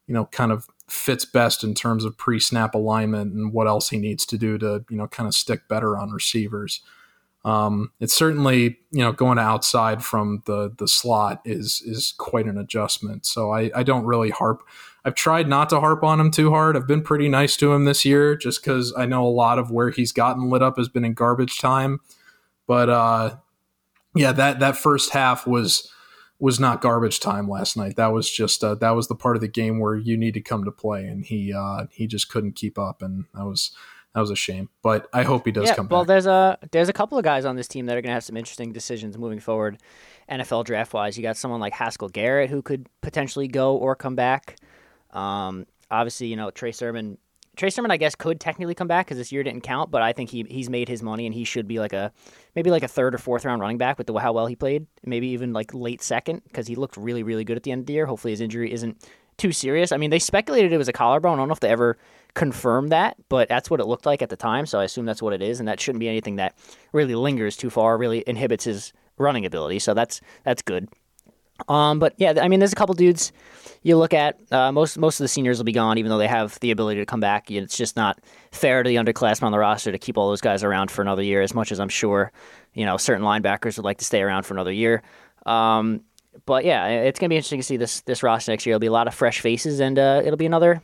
you 0.09 0.15
know, 0.15 0.25
kind 0.27 0.51
of 0.51 0.67
fits 0.89 1.25
best 1.25 1.63
in 1.63 1.73
terms 1.73 2.05
of 2.05 2.19
pre-snap 2.19 2.75
alignment 2.75 3.33
and 3.33 3.53
what 3.53 3.69
else 3.69 3.91
he 3.91 3.99
needs 3.99 4.27
to 4.27 4.37
do 4.37 4.59
to 4.59 4.85
you 4.91 4.97
know 4.97 5.07
kind 5.07 5.29
of 5.29 5.35
stick 5.35 5.69
better 5.69 5.97
on 5.97 6.11
receivers. 6.11 6.81
Um, 7.45 7.93
it's 8.01 8.15
certainly 8.15 8.79
you 8.91 9.01
know 9.01 9.13
going 9.13 9.39
outside 9.39 10.05
from 10.05 10.43
the 10.47 10.73
the 10.77 10.89
slot 10.89 11.41
is 11.45 11.83
is 11.87 12.15
quite 12.19 12.47
an 12.47 12.59
adjustment. 12.59 13.25
So 13.25 13.51
I, 13.51 13.71
I 13.75 13.83
don't 13.83 14.05
really 14.05 14.31
harp 14.31 14.63
I've 15.05 15.15
tried 15.15 15.49
not 15.49 15.71
to 15.71 15.81
harp 15.81 16.05
on 16.05 16.21
him 16.21 16.31
too 16.31 16.51
hard. 16.51 16.77
I've 16.77 16.87
been 16.87 17.03
pretty 17.03 17.29
nice 17.29 17.57
to 17.57 17.73
him 17.73 17.85
this 17.85 18.05
year 18.05 18.37
just 18.37 18.63
because 18.63 18.93
I 18.97 19.07
know 19.07 19.27
a 19.27 19.29
lot 19.29 19.59
of 19.59 19.71
where 19.71 19.91
he's 19.91 20.13
gotten 20.13 20.51
lit 20.51 20.63
up 20.63 20.77
has 20.77 20.89
been 20.89 21.05
in 21.05 21.15
garbage 21.15 21.59
time. 21.59 22.01
But 22.67 22.91
uh, 22.91 23.37
yeah, 24.15 24.33
that 24.33 24.61
that 24.61 24.77
first 24.77 25.11
half 25.13 25.47
was 25.47 25.91
was 26.39 26.61
not 26.61 26.81
garbage 26.81 27.21
time 27.21 27.49
last 27.49 27.77
night. 27.77 27.97
That 27.97 28.13
was 28.13 28.31
just 28.31 28.63
uh, 28.63 28.75
that 28.77 28.91
was 28.91 29.09
the 29.09 29.15
part 29.15 29.37
of 29.37 29.43
the 29.43 29.49
game 29.49 29.79
where 29.79 29.97
you 29.97 30.17
need 30.17 30.35
to 30.35 30.41
come 30.41 30.65
to 30.65 30.71
play, 30.71 31.07
and 31.07 31.25
he 31.25 31.53
uh, 31.53 31.87
he 31.91 32.07
just 32.07 32.29
couldn't 32.29 32.53
keep 32.53 32.79
up, 32.79 33.01
and 33.01 33.25
that 33.35 33.47
was 33.47 33.71
that 34.15 34.21
was 34.21 34.31
a 34.31 34.37
shame. 34.37 34.69
But 34.83 35.09
I 35.13 35.23
hope 35.23 35.45
he 35.45 35.53
does 35.53 35.67
yeah, 35.67 35.75
come 35.75 35.89
well, 35.89 36.03
back. 36.03 36.09
Well, 36.09 36.15
there's 36.15 36.27
a 36.27 36.59
there's 36.73 36.89
a 36.89 36.93
couple 36.93 37.19
of 37.19 37.25
guys 37.25 37.45
on 37.45 37.57
this 37.57 37.69
team 37.69 37.87
that 37.87 37.93
are 37.97 38.01
going 38.01 38.11
to 38.11 38.15
have 38.15 38.25
some 38.25 38.37
interesting 38.37 38.73
decisions 38.73 39.17
moving 39.17 39.41
forward, 39.41 39.79
NFL 40.31 40.65
draft 40.65 40.93
wise. 40.93 41.17
You 41.17 41.23
got 41.23 41.37
someone 41.37 41.61
like 41.61 41.73
Haskell 41.73 42.09
Garrett 42.09 42.51
who 42.51 42.63
could 42.63 42.89
potentially 43.03 43.49
go 43.49 43.77
or 43.77 43.95
come 43.95 44.17
back. 44.17 44.57
Um, 45.13 45.67
obviously, 45.91 46.27
you 46.27 46.37
know 46.37 46.51
Trey 46.51 46.73
Sermon. 46.73 47.19
Trey 47.57 47.69
Sermon, 47.69 47.91
I 47.91 47.99
guess, 47.99 48.15
could 48.15 48.41
technically 48.41 48.75
come 48.75 48.89
back 48.89 49.07
because 49.07 49.19
this 49.19 49.33
year 49.33 49.43
didn't 49.43 49.63
count, 49.63 49.91
but 49.91 50.03
I 50.03 50.13
think 50.13 50.31
he 50.31 50.47
he's 50.49 50.71
made 50.71 50.89
his 50.89 51.03
money 51.03 51.27
and 51.27 51.35
he 51.35 51.45
should 51.45 51.69
be 51.69 51.79
like 51.79 51.93
a 51.93 52.11
maybe 52.57 52.71
like 52.71 52.83
a 52.83 52.89
third 52.89 53.15
or 53.15 53.19
fourth 53.19 53.45
round 53.45 53.61
running 53.61 53.77
back 53.77 53.99
with 53.99 54.07
the 54.07 54.15
how 54.15 54.33
well 54.33 54.47
he 54.47 54.57
played, 54.57 54.87
maybe 55.05 55.29
even 55.29 55.53
like 55.53 55.75
late 55.75 56.03
second 56.03 56.43
because 56.45 56.67
he 56.67 56.75
looked 56.75 56.97
really 56.97 57.23
really 57.23 57.45
good 57.45 57.57
at 57.57 57.63
the 57.63 57.73
end 57.73 57.81
of 57.81 57.87
the 57.87 57.93
year. 57.93 58.07
Hopefully 58.07 58.33
his 58.33 58.41
injury 58.41 58.73
isn't 58.73 59.05
too 59.41 59.53
serious. 59.53 59.91
I 59.93 59.97
mean, 59.97 60.11
they 60.11 60.19
speculated 60.19 60.73
it 60.73 60.79
was 60.79 60.89
a 60.89 60.93
collarbone. 60.93 61.35
I 61.35 61.37
don't 61.37 61.49
know 61.49 61.55
if 61.55 61.61
they 61.61 61.71
ever 61.71 61.97
confirmed 62.35 62.93
that, 62.93 63.17
but 63.29 63.49
that's 63.49 63.71
what 63.71 63.81
it 63.81 63.87
looked 63.87 64.07
like 64.07 64.23
at 64.23 64.29
the 64.29 64.37
time. 64.37 64.67
So 64.67 64.79
I 64.79 64.85
assume 64.85 65.07
that's 65.07 65.23
what 65.23 65.33
it 65.33 65.43
is, 65.43 65.59
and 65.59 65.69
that 65.69 65.81
shouldn't 65.81 66.01
be 66.01 66.09
anything 66.09 66.37
that 66.37 66.57
really 66.93 67.15
lingers 67.15 67.57
too 67.57 67.71
far, 67.71 67.99
really 67.99 68.23
inhibits 68.27 68.65
his 68.65 68.93
running 69.19 69.47
ability. 69.47 69.79
So 69.79 69.95
that's 69.95 70.21
that's 70.45 70.63
good. 70.63 70.89
Um, 71.69 71.99
but 71.99 72.15
yeah, 72.17 72.35
I 72.41 72.49
mean, 72.49 72.61
there's 72.61 72.73
a 72.73 72.77
couple 72.77 72.95
dudes 72.95 73.33
you 73.83 73.97
look 73.97 74.15
at. 74.15 74.39
Uh, 74.53 74.73
most 74.73 74.99
most 74.99 75.21
of 75.21 75.25
the 75.25 75.29
seniors 75.29 75.59
will 75.59 75.65
be 75.65 75.73
gone, 75.73 75.99
even 75.99 76.11
though 76.11 76.19
they 76.19 76.29
have 76.29 76.59
the 76.61 76.71
ability 76.71 77.01
to 77.01 77.07
come 77.07 77.21
back. 77.21 77.51
It's 77.51 77.77
just 77.77 77.97
not 77.97 78.21
fair 78.53 78.83
to 78.83 78.89
the 78.89 78.97
underclassmen 78.97 79.45
on 79.45 79.53
the 79.53 79.59
roster 79.59 79.93
to 79.93 79.99
keep 79.99 80.17
all 80.17 80.29
those 80.29 80.41
guys 80.41 80.63
around 80.63 80.91
for 80.91 81.03
another 81.03 81.23
year. 81.23 81.43
As 81.43 81.55
much 81.55 81.73
as 81.73 81.81
I'm 81.81 81.89
sure, 81.89 82.33
you 82.75 82.85
know, 82.85 82.97
certain 82.97 83.25
linebackers 83.25 83.77
would 83.77 83.85
like 83.85 83.99
to 83.99 84.05
stay 84.05 84.23
around 84.23 84.45
for 84.45 84.55
another 84.55 84.73
year. 84.73 85.03
Um, 85.47 86.03
but 86.47 86.65
yeah, 86.65 86.87
it's 86.87 87.19
gonna 87.19 87.29
be 87.29 87.37
interesting 87.37 87.61
to 87.61 87.65
see 87.65 87.77
this 87.77 88.01
this 88.03 88.23
roster 88.23 88.53
next 88.53 88.67
year. 88.67 88.75
It'll 88.75 88.81
be 88.81 88.87
a 88.87 88.93
lot 88.93 89.09
of 89.09 89.15
fresh 89.15 89.41
faces, 89.41 89.81
and 89.81 89.99
uh, 89.99 90.23
it'll 90.25 90.37
be 90.37 90.47
another 90.47 90.83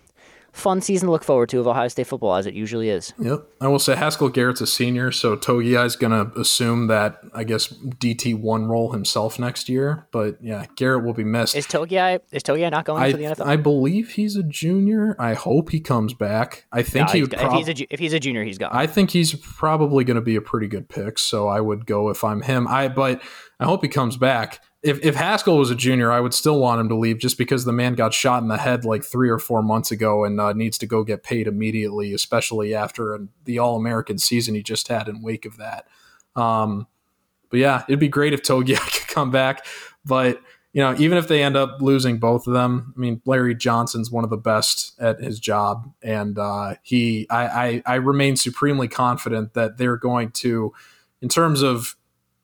fun 0.57 0.81
season 0.81 1.07
to 1.07 1.13
look 1.13 1.23
forward 1.23 1.51
to 1.51 1.61
of 1.61 1.67
Ohio 1.67 1.87
State 1.89 2.07
football, 2.07 2.35
as 2.35 2.47
it 2.47 2.55
usually 2.55 2.89
is. 2.89 3.13
Yep. 3.19 3.47
I 3.61 3.69
will 3.69 3.79
say 3.79 3.95
Haskell 3.95 4.31
Garrett's 4.31 4.63
a 4.63 4.67
senior, 4.67 5.13
so 5.13 5.37
Togi 5.37 5.75
is 5.75 5.97
going 5.97 6.13
to 6.13 6.39
assume 6.41 6.87
that, 6.87 7.21
I 7.35 7.45
guess, 7.45 7.69
DT1 7.69 8.69
role 8.69 8.93
himself 8.93 9.39
next 9.39 9.69
year. 9.69 10.09
But 10.13 10.43
yeah, 10.43 10.65
Garrett 10.77 11.05
will 11.05 11.13
be 11.13 11.25
missed. 11.25 11.55
Is 11.55 11.67
Togi 11.67 11.97
is 12.33 12.43
Togiai 12.43 12.71
not 12.71 12.87
going 12.87 13.03
I, 13.03 13.11
to 13.13 13.17
the 13.17 13.25
NFL? 13.25 13.47
I 13.47 13.57
believe 13.57 14.13
he's 14.13 14.37
a 14.37 14.43
junior. 14.43 15.15
I 15.19 15.35
hope 15.35 15.71
he 15.71 15.81
comes 15.81 16.15
back. 16.15 16.65
I 16.73 16.83
think 16.83 17.09
no, 17.09 17.13
he 17.13 17.23
would 17.23 17.33
prob- 17.33 17.53
if, 17.53 17.67
he's 17.67 17.81
a, 17.81 17.87
if 17.93 18.01
he's 18.01 18.13
a 18.15 18.21
junior, 18.21 18.43
he's 18.43 18.59
gone. 18.59 18.71
I 18.73 18.87
think 18.87 19.11
he's 19.11 19.35
probably 19.35 20.05
going 20.05 20.17
to 20.17 20.23
be 20.23 20.37
a 20.37 20.43
pretty 20.43 20.69
good 20.69 20.89
pick, 20.89 21.19
so 21.19 21.49
I 21.49 21.61
would 21.61 21.87
go 21.87 22.09
if 22.09 22.25
I'm 22.25 22.41
him. 22.41 22.67
I 22.67 22.89
But 22.89 23.21
I 23.61 23.67
hope 23.67 23.83
he 23.83 23.89
comes 23.89 24.17
back 24.17 24.61
if, 24.87 25.05
if 25.05 25.17
Haskell 25.17 25.59
was 25.59 25.71
a 25.71 25.75
junior, 25.75 26.13
I 26.13 26.21
would 26.21 26.33
still 26.33 26.61
want 26.61 26.81
him 26.81 26.89
to 26.91 26.95
leave 26.95 27.19
just 27.19 27.37
because 27.37 27.65
the 27.65 27.73
man 27.73 27.95
got 27.95 28.15
shot 28.15 28.41
in 28.41 28.49
the 28.49 28.57
head 28.57 28.85
like 28.85 29.03
three 29.03 29.29
or 29.29 29.39
four 29.39 29.61
months 29.61 29.91
ago 29.91 30.25
and 30.25 30.41
uh, 30.41 30.53
needs 30.53 30.79
to 30.79 30.87
go 30.87 31.03
get 31.03 31.25
paid 31.25 31.49
immediately, 31.49 32.15
especially 32.15 32.73
after 32.73 33.27
the 33.45 33.59
All 33.59 33.77
American 33.77 34.17
season 34.17 34.55
he 34.55 34.63
just 34.63 34.87
had 34.87 35.09
in 35.09 35.23
wake 35.23 35.45
of 35.45 35.57
that. 35.57 35.89
Um, 36.37 36.87
but 37.51 37.59
yeah, 37.59 37.83
it'd 37.89 37.99
be 37.99 38.09
great 38.09 38.33
if 38.33 38.43
Togiai 38.43 38.79
could 38.93 39.09
come 39.09 39.33
back. 39.33 39.67
But 40.05 40.41
you 40.73 40.83
know, 40.83 40.95
even 40.99 41.19
if 41.19 41.27
they 41.27 41.43
end 41.43 41.57
up 41.57 41.81
losing 41.81 42.19
both 42.19 42.47
of 42.47 42.53
them, 42.53 42.95
I 42.97 43.01
mean, 43.01 43.21
Larry 43.25 43.57
Johnson's 43.57 44.11
one 44.11 44.23
of 44.23 44.31
the 44.31 44.37
best 44.37 44.93
at 45.01 45.19
his 45.21 45.41
job, 45.41 45.91
and 46.03 46.39
uh, 46.39 46.75
he, 46.83 47.27
I, 47.31 47.47
I, 47.47 47.83
I 47.87 47.95
remain 47.95 48.37
supremely 48.37 48.87
confident 48.87 49.55
that 49.55 49.79
they're 49.79 49.97
going 49.97 50.33
to, 50.33 50.75
in 51.23 51.31
terms 51.31 51.63
of, 51.63 51.97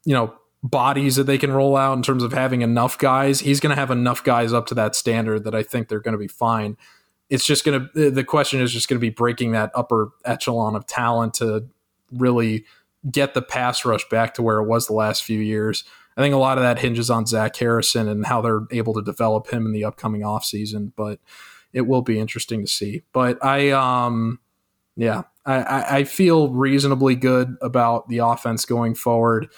you 0.07 0.15
know, 0.15 0.35
bodies 0.63 1.17
that 1.17 1.25
they 1.25 1.39
can 1.39 1.51
roll 1.51 1.77
out 1.77 1.97
in 1.97 2.03
terms 2.03 2.23
of 2.23 2.33
having 2.33 2.63
enough 2.63 2.97
guys. 2.99 3.41
He's 3.41 3.61
going 3.61 3.75
to 3.75 3.81
have 3.81 3.91
enough 3.91 4.23
guys 4.23 4.53
up 4.53 4.67
to 4.67 4.75
that 4.75 4.95
standard 4.95 5.45
that 5.45 5.55
I 5.55 5.63
think 5.63 5.89
they're 5.89 6.01
going 6.01 6.13
to 6.13 6.19
be 6.19 6.29
fine. 6.29 6.77
It's 7.29 7.45
just 7.45 7.65
going 7.65 7.89
to, 7.95 8.11
the 8.11 8.25
question 8.25 8.61
is 8.61 8.73
just 8.73 8.89
going 8.89 8.99
to 8.99 9.01
be 9.01 9.11
breaking 9.11 9.53
that 9.53 9.73
upper 9.75 10.11
echelon 10.25 10.77
of 10.77 10.87
talent 10.87 11.35
to 11.35 11.67
really 12.13 12.65
get 13.11 13.35
the 13.35 13.43
pass 13.43 13.85
rush 13.85 14.09
back 14.09 14.35
to 14.35 14.43
where 14.43 14.59
it 14.59 14.67
was 14.67 14.87
the 14.87 14.93
last 14.93 15.25
few 15.25 15.41
years. 15.41 15.83
I 16.17 16.21
think 16.21 16.35
a 16.35 16.39
lot 16.39 16.59
of 16.59 16.63
that 16.63 16.79
hinges 16.79 17.11
on 17.11 17.27
Zach 17.27 17.57
Harrison 17.57 18.07
and 18.07 18.27
how 18.27 18.43
they're 18.43 18.67
able 18.71 18.93
to 18.95 19.03
develop 19.03 19.49
him 19.49 19.67
in 19.67 19.73
the 19.73 19.85
upcoming 19.85 20.21
offseason, 20.21 20.93
but 20.95 21.19
it 21.73 21.83
will 21.83 22.03
be 22.03 22.21
interesting 22.21 22.61
to 22.61 22.67
see. 22.67 23.03
But 23.13 23.43
I, 23.43 23.71
um, 23.71 24.39
yeah, 24.95 25.23
I, 25.47 25.99
I 25.99 26.05
feel 26.05 26.51
reasonably 26.51 27.17
good 27.17 27.57
about 27.63 28.09
the 28.09 28.19
offense 28.19 28.67
going 28.67 28.95
forward 28.95 29.49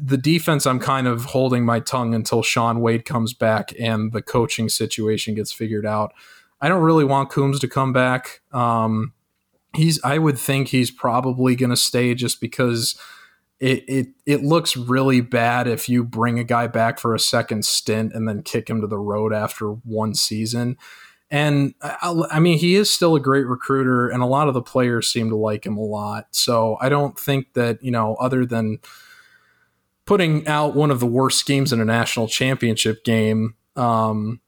the 0.00 0.16
defense, 0.16 0.66
I'm 0.66 0.80
kind 0.80 1.06
of 1.06 1.26
holding 1.26 1.64
my 1.64 1.80
tongue 1.80 2.14
until 2.14 2.42
Shaun 2.42 2.80
Wade 2.80 3.04
comes 3.04 3.34
back 3.34 3.72
and 3.78 4.12
the 4.12 4.22
coaching 4.22 4.68
situation 4.68 5.34
gets 5.34 5.52
figured 5.52 5.86
out. 5.86 6.12
I 6.60 6.68
don't 6.68 6.82
really 6.82 7.04
want 7.04 7.30
Coombs 7.30 7.60
to 7.60 7.68
come 7.68 7.92
back. 7.92 8.40
Um, 8.52 9.12
he's, 9.74 10.02
I 10.02 10.18
would 10.18 10.38
think 10.38 10.68
he's 10.68 10.90
probably 10.90 11.54
going 11.54 11.70
to 11.70 11.76
stay 11.76 12.14
just 12.14 12.40
because 12.40 12.98
it, 13.60 13.84
it 13.88 14.06
it 14.24 14.42
looks 14.42 14.76
really 14.76 15.20
bad 15.20 15.66
if 15.66 15.88
you 15.88 16.04
bring 16.04 16.38
a 16.38 16.44
guy 16.44 16.68
back 16.68 16.98
for 16.98 17.14
a 17.14 17.18
second 17.18 17.64
stint 17.64 18.12
and 18.14 18.28
then 18.28 18.42
kick 18.42 18.70
him 18.70 18.80
to 18.80 18.86
the 18.86 18.98
road 18.98 19.32
after 19.32 19.70
one 19.70 20.14
season. 20.14 20.76
And 21.30 21.74
I, 21.82 22.22
I 22.30 22.40
mean, 22.40 22.58
he 22.58 22.76
is 22.76 22.90
still 22.90 23.14
a 23.14 23.20
great 23.20 23.46
recruiter, 23.46 24.08
and 24.08 24.22
a 24.22 24.26
lot 24.26 24.48
of 24.48 24.54
the 24.54 24.62
players 24.62 25.08
seem 25.08 25.28
to 25.30 25.36
like 25.36 25.66
him 25.66 25.76
a 25.76 25.82
lot. 25.82 26.28
So 26.30 26.78
I 26.80 26.88
don't 26.88 27.18
think 27.18 27.54
that 27.54 27.82
you 27.82 27.90
know, 27.90 28.14
other 28.16 28.46
than 28.46 28.78
putting 30.08 30.48
out 30.48 30.74
one 30.74 30.90
of 30.90 31.00
the 31.00 31.06
worst 31.06 31.38
schemes 31.38 31.70
in 31.70 31.82
a 31.82 31.84
national 31.84 32.26
championship 32.28 33.04
game. 33.04 33.54
Um, 33.76 34.40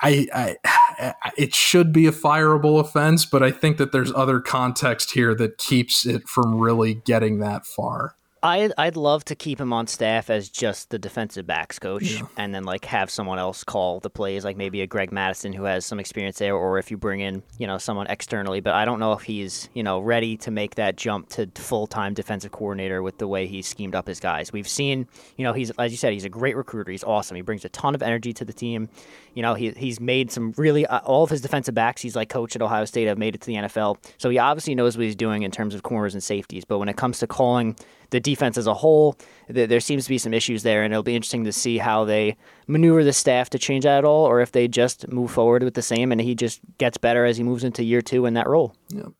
I, 0.00 0.56
I, 0.64 1.12
it 1.36 1.54
should 1.54 1.92
be 1.92 2.06
a 2.06 2.10
fireable 2.10 2.80
offense, 2.80 3.26
but 3.26 3.42
I 3.42 3.50
think 3.50 3.76
that 3.76 3.92
there's 3.92 4.10
other 4.14 4.40
context 4.40 5.10
here 5.10 5.34
that 5.34 5.58
keeps 5.58 6.06
it 6.06 6.26
from 6.26 6.54
really 6.54 6.94
getting 6.94 7.38
that 7.40 7.66
far. 7.66 8.16
I'd, 8.46 8.72
I'd 8.78 8.96
love 8.96 9.24
to 9.24 9.34
keep 9.34 9.60
him 9.60 9.72
on 9.72 9.88
staff 9.88 10.30
as 10.30 10.48
just 10.48 10.90
the 10.90 11.00
defensive 11.00 11.48
backs 11.48 11.80
coach 11.80 12.04
yeah. 12.12 12.22
and 12.36 12.54
then 12.54 12.62
like 12.62 12.84
have 12.84 13.10
someone 13.10 13.40
else 13.40 13.64
call 13.64 13.98
the 13.98 14.08
plays 14.08 14.44
like 14.44 14.56
maybe 14.56 14.82
a 14.82 14.86
Greg 14.86 15.10
Mattison 15.10 15.52
who 15.52 15.64
has 15.64 15.84
some 15.84 15.98
experience 15.98 16.38
there 16.38 16.54
or 16.54 16.78
if 16.78 16.90
you 16.90 16.96
bring 16.96 17.18
in 17.18 17.42
you 17.58 17.66
know 17.66 17.76
someone 17.76 18.06
externally. 18.06 18.60
But 18.60 18.74
I 18.74 18.84
don't 18.84 19.00
know 19.00 19.12
if 19.14 19.22
he's 19.22 19.68
you 19.74 19.82
know 19.82 19.98
ready 19.98 20.36
to 20.38 20.52
make 20.52 20.76
that 20.76 20.96
jump 20.96 21.28
to 21.30 21.50
full-time 21.56 22.14
defensive 22.14 22.52
coordinator 22.52 23.02
with 23.02 23.18
the 23.18 23.26
way 23.26 23.48
he's 23.48 23.66
schemed 23.66 23.96
up 23.96 24.06
his 24.06 24.20
guys. 24.20 24.52
We've 24.52 24.68
seen 24.68 25.08
you 25.36 25.42
know 25.42 25.52
he's 25.52 25.70
as 25.72 25.90
you 25.90 25.96
said 25.96 26.12
he's 26.12 26.24
a 26.24 26.28
great 26.28 26.56
recruiter. 26.56 26.92
He's 26.92 27.04
awesome. 27.04 27.34
He 27.34 27.42
brings 27.42 27.64
a 27.64 27.68
ton 27.70 27.96
of 27.96 28.02
energy 28.02 28.32
to 28.34 28.44
the 28.44 28.52
team. 28.52 28.88
You 29.34 29.42
know 29.42 29.54
he, 29.54 29.70
he's 29.70 29.98
made 29.98 30.30
some 30.30 30.54
really 30.56 30.86
uh, 30.86 31.00
all 31.00 31.24
of 31.24 31.30
his 31.30 31.40
defensive 31.40 31.74
backs 31.74 32.00
he's 32.00 32.14
like 32.14 32.28
coach 32.28 32.54
at 32.54 32.62
Ohio 32.62 32.84
State 32.84 33.08
have 33.08 33.18
made 33.18 33.34
it 33.34 33.40
to 33.40 33.46
the 33.48 33.54
NFL 33.54 33.98
so 34.18 34.30
he 34.30 34.38
obviously 34.38 34.76
knows 34.76 34.96
what 34.96 35.04
he's 35.04 35.16
doing 35.16 35.42
in 35.42 35.50
terms 35.50 35.74
of 35.74 35.82
corners 35.82 36.14
and 36.14 36.22
safeties. 36.22 36.64
But 36.64 36.78
when 36.78 36.88
it 36.88 36.96
comes 36.96 37.18
to 37.18 37.26
calling 37.26 37.76
the 38.10 38.20
defense 38.20 38.56
as 38.56 38.66
a 38.66 38.74
whole. 38.74 39.16
There 39.48 39.80
seems 39.80 40.04
to 40.04 40.08
be 40.08 40.18
some 40.18 40.34
issues 40.34 40.62
there, 40.62 40.82
and 40.82 40.92
it'll 40.92 41.02
be 41.02 41.16
interesting 41.16 41.44
to 41.44 41.52
see 41.52 41.78
how 41.78 42.04
they 42.04 42.36
maneuver 42.66 43.04
the 43.04 43.12
staff 43.12 43.50
to 43.50 43.58
change 43.58 43.84
that 43.84 43.98
at 43.98 44.04
all, 44.04 44.26
or 44.26 44.40
if 44.40 44.52
they 44.52 44.68
just 44.68 45.08
move 45.08 45.30
forward 45.30 45.62
with 45.62 45.74
the 45.74 45.82
same 45.82 46.12
and 46.12 46.20
he 46.20 46.34
just 46.34 46.60
gets 46.78 46.98
better 46.98 47.24
as 47.24 47.36
he 47.36 47.42
moves 47.42 47.64
into 47.64 47.84
year 47.84 48.02
two 48.02 48.26
in 48.26 48.34
that 48.34 48.48
role. 48.48 48.74
Yep. 48.90 49.12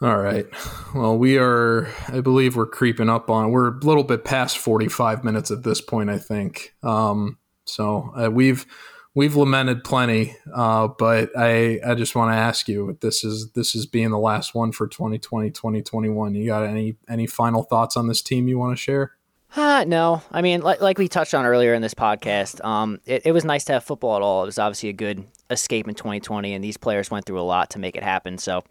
All 0.00 0.18
right. 0.18 0.46
Well, 0.94 1.16
we 1.16 1.38
are, 1.38 1.88
I 2.08 2.20
believe 2.20 2.56
we're 2.56 2.66
creeping 2.66 3.08
up 3.08 3.30
on, 3.30 3.52
we're 3.52 3.78
a 3.78 3.84
little 3.84 4.04
bit 4.04 4.24
past 4.24 4.58
45 4.58 5.24
minutes 5.24 5.50
at 5.50 5.62
this 5.62 5.80
point, 5.80 6.10
I 6.10 6.18
think. 6.18 6.74
Um, 6.82 7.38
so 7.64 8.12
uh, 8.16 8.30
we've, 8.30 8.66
we've 9.14 9.36
lamented 9.36 9.84
plenty, 9.84 10.36
uh, 10.52 10.88
but 10.88 11.30
I, 11.36 11.80
I 11.86 11.94
just 11.94 12.14
want 12.14 12.32
to 12.32 12.36
ask 12.36 12.68
you 12.68 12.96
this 13.00 13.24
is 13.24 13.50
this 13.52 13.74
is 13.74 13.86
being 13.86 14.10
the 14.10 14.18
last 14.18 14.54
one 14.54 14.72
for 14.72 14.86
2020 14.86 15.50
2021 15.50 16.34
you 16.34 16.46
got 16.46 16.64
any 16.64 16.96
any 17.08 17.26
final 17.26 17.62
thoughts 17.62 17.96
on 17.96 18.08
this 18.08 18.22
team 18.22 18.48
you 18.48 18.58
want 18.58 18.76
to 18.76 18.80
share? 18.80 19.12
Uh, 19.56 19.84
no. 19.86 20.20
I 20.32 20.42
mean 20.42 20.62
like, 20.62 20.80
like 20.80 20.98
we 20.98 21.08
touched 21.08 21.34
on 21.34 21.44
earlier 21.46 21.74
in 21.74 21.82
this 21.82 21.94
podcast 21.94 22.64
um, 22.64 23.00
it, 23.06 23.22
it 23.26 23.32
was 23.32 23.44
nice 23.44 23.64
to 23.66 23.74
have 23.74 23.84
football 23.84 24.16
at 24.16 24.22
all. 24.22 24.42
It 24.42 24.46
was 24.46 24.58
obviously 24.58 24.88
a 24.88 24.94
good 24.94 25.24
escape 25.50 25.86
in 25.88 25.94
2020 25.94 26.52
and 26.52 26.64
these 26.64 26.76
players 26.76 27.10
went 27.10 27.26
through 27.26 27.40
a 27.40 27.42
lot 27.42 27.70
to 27.70 27.78
make 27.78 27.96
it 27.96 28.02
happen. 28.02 28.38
So 28.38 28.64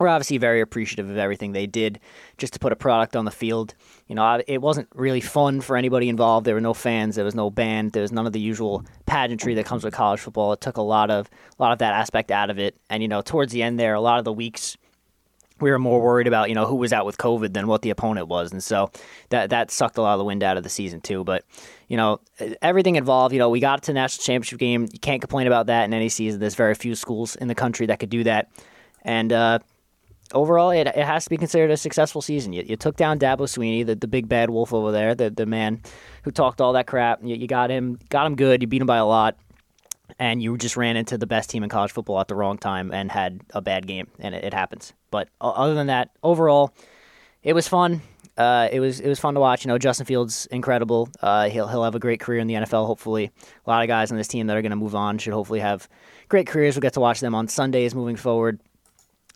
we're 0.00 0.08
obviously 0.08 0.38
very 0.38 0.62
appreciative 0.62 1.10
of 1.10 1.18
everything 1.18 1.52
they 1.52 1.66
did 1.66 2.00
just 2.38 2.54
to 2.54 2.58
put 2.58 2.72
a 2.72 2.76
product 2.76 3.14
on 3.14 3.26
the 3.26 3.30
field. 3.30 3.74
You 4.08 4.14
know, 4.14 4.42
it 4.48 4.62
wasn't 4.62 4.88
really 4.94 5.20
fun 5.20 5.60
for 5.60 5.76
anybody 5.76 6.08
involved. 6.08 6.46
There 6.46 6.54
were 6.54 6.60
no 6.60 6.72
fans, 6.72 7.16
there 7.16 7.24
was 7.24 7.34
no 7.34 7.50
band, 7.50 7.92
there 7.92 8.00
was 8.02 8.10
none 8.10 8.26
of 8.26 8.32
the 8.32 8.40
usual 8.40 8.82
pageantry 9.04 9.54
that 9.54 9.66
comes 9.66 9.84
with 9.84 9.92
college 9.92 10.20
football. 10.20 10.54
It 10.54 10.62
took 10.62 10.78
a 10.78 10.82
lot 10.82 11.10
of 11.10 11.28
a 11.58 11.62
lot 11.62 11.72
of 11.72 11.78
that 11.80 11.92
aspect 11.92 12.30
out 12.30 12.48
of 12.48 12.58
it. 12.58 12.76
And 12.88 13.02
you 13.02 13.08
know, 13.08 13.20
towards 13.20 13.52
the 13.52 13.62
end 13.62 13.78
there, 13.78 13.94
a 13.94 14.00
lot 14.00 14.18
of 14.18 14.24
the 14.24 14.32
weeks 14.32 14.78
we 15.60 15.70
were 15.70 15.78
more 15.78 16.00
worried 16.00 16.26
about 16.26 16.48
you 16.48 16.54
know 16.54 16.64
who 16.64 16.76
was 16.76 16.94
out 16.94 17.04
with 17.04 17.18
COVID 17.18 17.52
than 17.52 17.66
what 17.66 17.82
the 17.82 17.90
opponent 17.90 18.28
was, 18.28 18.52
and 18.52 18.64
so 18.64 18.90
that 19.28 19.50
that 19.50 19.70
sucked 19.70 19.98
a 19.98 20.02
lot 20.02 20.14
of 20.14 20.18
the 20.18 20.24
wind 20.24 20.42
out 20.42 20.56
of 20.56 20.62
the 20.62 20.70
season 20.70 21.02
too. 21.02 21.22
But 21.24 21.44
you 21.88 21.98
know 21.98 22.20
everything 22.62 22.96
involved. 22.96 23.34
You 23.34 23.38
know 23.38 23.50
we 23.50 23.60
got 23.60 23.82
to 23.82 23.86
the 23.88 23.94
national 23.94 24.24
championship 24.24 24.58
game. 24.58 24.88
You 24.90 24.98
can't 24.98 25.20
complain 25.20 25.46
about 25.46 25.66
that 25.66 25.84
in 25.84 25.92
any 25.92 26.08
season. 26.08 26.40
There's 26.40 26.54
very 26.54 26.74
few 26.74 26.94
schools 26.94 27.36
in 27.36 27.48
the 27.48 27.54
country 27.54 27.86
that 27.86 27.98
could 28.00 28.08
do 28.08 28.24
that, 28.24 28.48
and 29.02 29.32
uh, 29.32 29.58
overall, 30.32 30.70
it, 30.70 30.86
it 30.86 31.04
has 31.04 31.24
to 31.24 31.30
be 31.30 31.36
considered 31.36 31.70
a 31.70 31.76
successful 31.76 32.22
season. 32.22 32.52
You, 32.52 32.62
you 32.66 32.76
took 32.76 32.96
down 32.96 33.18
Dabo 33.18 33.40
Swinney, 33.40 33.84
the, 33.84 33.94
the 33.94 34.08
big 34.08 34.28
bad 34.28 34.50
wolf 34.50 34.72
over 34.72 34.92
there, 34.92 35.14
the, 35.14 35.30
the 35.30 35.46
man 35.46 35.80
who 36.22 36.30
talked 36.30 36.60
all 36.60 36.72
that 36.74 36.86
crap. 36.86 37.20
You, 37.22 37.36
you 37.36 37.46
got 37.46 37.70
him, 37.70 37.98
got 38.08 38.26
him 38.26 38.36
good. 38.36 38.62
You 38.62 38.68
beat 38.68 38.80
him 38.80 38.86
by 38.86 38.98
a 38.98 39.06
lot, 39.06 39.36
and 40.18 40.42
you 40.42 40.56
just 40.56 40.76
ran 40.76 40.96
into 40.96 41.18
the 41.18 41.26
best 41.26 41.50
team 41.50 41.62
in 41.62 41.68
college 41.68 41.92
football 41.92 42.20
at 42.20 42.28
the 42.28 42.34
wrong 42.34 42.58
time 42.58 42.92
and 42.92 43.10
had 43.10 43.40
a 43.50 43.60
bad 43.60 43.86
game, 43.86 44.08
and 44.18 44.34
it, 44.34 44.44
it 44.44 44.54
happens. 44.54 44.92
But 45.10 45.28
other 45.40 45.74
than 45.74 45.88
that, 45.88 46.10
overall, 46.22 46.74
it 47.42 47.54
was 47.54 47.68
fun. 47.68 48.02
Uh, 48.36 48.68
it 48.72 48.80
was 48.80 49.00
it 49.00 49.08
was 49.08 49.18
fun 49.18 49.34
to 49.34 49.40
watch. 49.40 49.64
You 49.64 49.68
know, 49.68 49.76
Justin 49.76 50.06
Fields 50.06 50.46
incredible. 50.46 51.10
Uh, 51.20 51.50
he'll 51.50 51.66
he'll 51.66 51.84
have 51.84 51.94
a 51.94 51.98
great 51.98 52.20
career 52.20 52.38
in 52.38 52.46
the 52.46 52.54
NFL. 52.54 52.86
Hopefully, 52.86 53.30
a 53.66 53.70
lot 53.70 53.82
of 53.82 53.88
guys 53.88 54.10
on 54.10 54.16
this 54.16 54.28
team 54.28 54.46
that 54.46 54.56
are 54.56 54.62
going 54.62 54.70
to 54.70 54.76
move 54.76 54.94
on 54.94 55.18
should 55.18 55.34
hopefully 55.34 55.60
have 55.60 55.88
great 56.28 56.46
careers. 56.46 56.74
We'll 56.74 56.82
get 56.82 56.94
to 56.94 57.00
watch 57.00 57.20
them 57.20 57.34
on 57.34 57.48
Sundays 57.48 57.94
moving 57.94 58.16
forward 58.16 58.60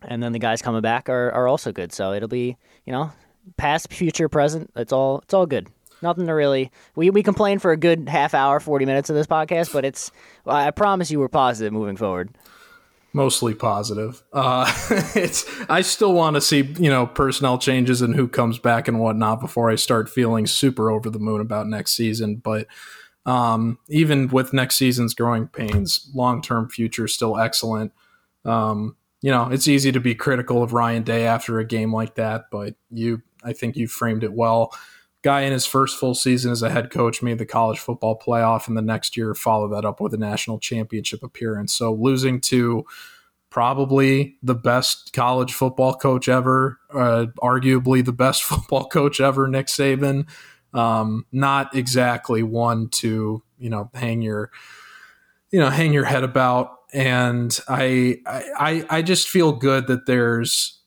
and 0.06 0.22
then 0.22 0.32
the 0.32 0.38
guys 0.38 0.62
coming 0.62 0.82
back 0.82 1.08
are, 1.08 1.30
are 1.32 1.48
also 1.48 1.72
good. 1.72 1.92
So 1.92 2.12
it'll 2.12 2.28
be 2.28 2.56
you 2.84 2.92
know 2.92 3.12
past, 3.56 3.92
future, 3.92 4.28
present. 4.28 4.70
It's 4.76 4.92
all 4.92 5.20
it's 5.20 5.34
all 5.34 5.46
good. 5.46 5.68
Nothing 6.02 6.26
to 6.26 6.34
really 6.34 6.70
we 6.94 7.10
we 7.10 7.22
complain 7.22 7.58
for 7.58 7.72
a 7.72 7.76
good 7.76 8.08
half 8.08 8.34
hour, 8.34 8.60
forty 8.60 8.84
minutes 8.84 9.10
of 9.10 9.16
this 9.16 9.26
podcast, 9.26 9.72
but 9.72 9.84
it's 9.84 10.10
I 10.46 10.70
promise 10.70 11.10
you 11.10 11.20
we're 11.20 11.28
positive 11.28 11.72
moving 11.72 11.96
forward. 11.96 12.36
Mostly 13.16 13.54
positive. 13.54 14.24
Uh, 14.32 14.70
it's 15.14 15.46
I 15.70 15.82
still 15.82 16.12
want 16.12 16.34
to 16.34 16.40
see 16.40 16.62
you 16.78 16.90
know 16.90 17.06
personnel 17.06 17.58
changes 17.58 18.02
and 18.02 18.14
who 18.14 18.28
comes 18.28 18.58
back 18.58 18.88
and 18.88 18.98
whatnot 18.98 19.40
before 19.40 19.70
I 19.70 19.76
start 19.76 20.08
feeling 20.08 20.46
super 20.46 20.90
over 20.90 21.08
the 21.08 21.20
moon 21.20 21.40
about 21.40 21.68
next 21.68 21.92
season. 21.92 22.36
But 22.36 22.66
um, 23.24 23.78
even 23.88 24.28
with 24.28 24.52
next 24.52 24.76
season's 24.76 25.14
growing 25.14 25.46
pains, 25.46 26.10
long 26.14 26.42
term 26.42 26.68
future 26.68 27.08
still 27.08 27.38
excellent. 27.38 27.92
Um, 28.44 28.96
you 29.24 29.30
know, 29.30 29.48
it's 29.50 29.66
easy 29.66 29.90
to 29.90 30.00
be 30.00 30.14
critical 30.14 30.62
of 30.62 30.74
Ryan 30.74 31.02
Day 31.02 31.26
after 31.26 31.58
a 31.58 31.64
game 31.64 31.94
like 31.94 32.16
that, 32.16 32.50
but 32.50 32.74
you, 32.90 33.22
I 33.42 33.54
think 33.54 33.74
you 33.74 33.88
framed 33.88 34.22
it 34.22 34.34
well. 34.34 34.70
guy 35.22 35.40
in 35.40 35.52
his 35.52 35.64
first 35.64 35.98
full 35.98 36.14
season 36.14 36.52
as 36.52 36.60
a 36.60 36.68
head 36.68 36.90
coach 36.90 37.22
made 37.22 37.38
the 37.38 37.46
college 37.46 37.78
football 37.78 38.18
playoff, 38.18 38.68
and 38.68 38.76
the 38.76 38.82
next 38.82 39.16
year 39.16 39.34
followed 39.34 39.68
that 39.68 39.86
up 39.86 39.98
with 39.98 40.12
a 40.12 40.18
national 40.18 40.58
championship 40.58 41.22
appearance. 41.22 41.72
So 41.72 41.94
losing 41.94 42.38
to 42.42 42.84
probably 43.48 44.36
the 44.42 44.54
best 44.54 45.14
college 45.14 45.54
football 45.54 45.94
coach 45.94 46.28
ever, 46.28 46.78
uh, 46.92 47.24
arguably 47.42 48.04
the 48.04 48.12
best 48.12 48.42
football 48.44 48.84
coach 48.84 49.22
ever, 49.22 49.48
Nick 49.48 49.68
Saban. 49.68 50.28
Um, 50.74 51.24
not 51.32 51.74
exactly 51.74 52.42
one 52.42 52.90
to 52.90 53.42
you 53.58 53.70
know 53.70 53.90
hang 53.94 54.20
your 54.20 54.50
you 55.50 55.60
know 55.60 55.70
hang 55.70 55.94
your 55.94 56.04
head 56.04 56.24
about. 56.24 56.83
And 56.94 57.58
I 57.68 58.18
I 58.26 58.86
I 58.88 59.02
just 59.02 59.28
feel 59.28 59.52
good 59.52 59.88
that 59.88 60.06
there's 60.06 60.80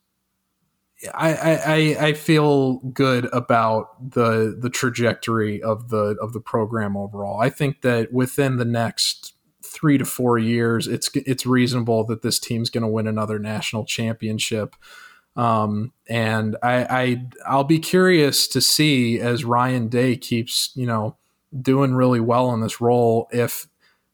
I, 1.14 1.36
I 1.36 2.08
I 2.08 2.14
feel 2.14 2.78
good 2.78 3.26
about 3.32 4.12
the 4.12 4.58
the 4.60 4.70
trajectory 4.70 5.62
of 5.62 5.90
the 5.90 6.18
of 6.22 6.34
the 6.34 6.40
program 6.40 6.98
overall. 6.98 7.40
I 7.40 7.50
think 7.50 7.82
that 7.82 8.12
within 8.12 8.58
the 8.58 8.66
next 8.66 9.34
three 9.64 9.98
to 9.98 10.06
four 10.06 10.40
years, 10.40 10.88
it's 10.88 11.10
it's 11.14 11.46
reasonable 11.46 12.04
that 12.06 12.24
this 12.24 12.40
team's 12.40 12.70
going 12.70 12.82
to 12.82 12.88
win 12.88 13.08
another 13.08 13.38
national 13.38 13.86
championship. 13.86 14.76
Um, 15.36 15.94
and 16.10 16.56
I, 16.64 16.88
I 16.90 17.26
I'll 17.48 17.64
be 17.64 17.80
curious 17.80 18.48
to 18.48 18.62
see 18.62 19.20
as 19.20 19.46
Ryan 19.46 19.88
Day 19.90 20.18
keeps 20.18 20.72
you 20.74 20.88
know 20.88 21.16
doing 21.62 21.94
really 21.94 22.20
well 22.20 22.52
in 22.54 22.62
this 22.62 22.82
role 22.82 23.28
if 23.32 23.68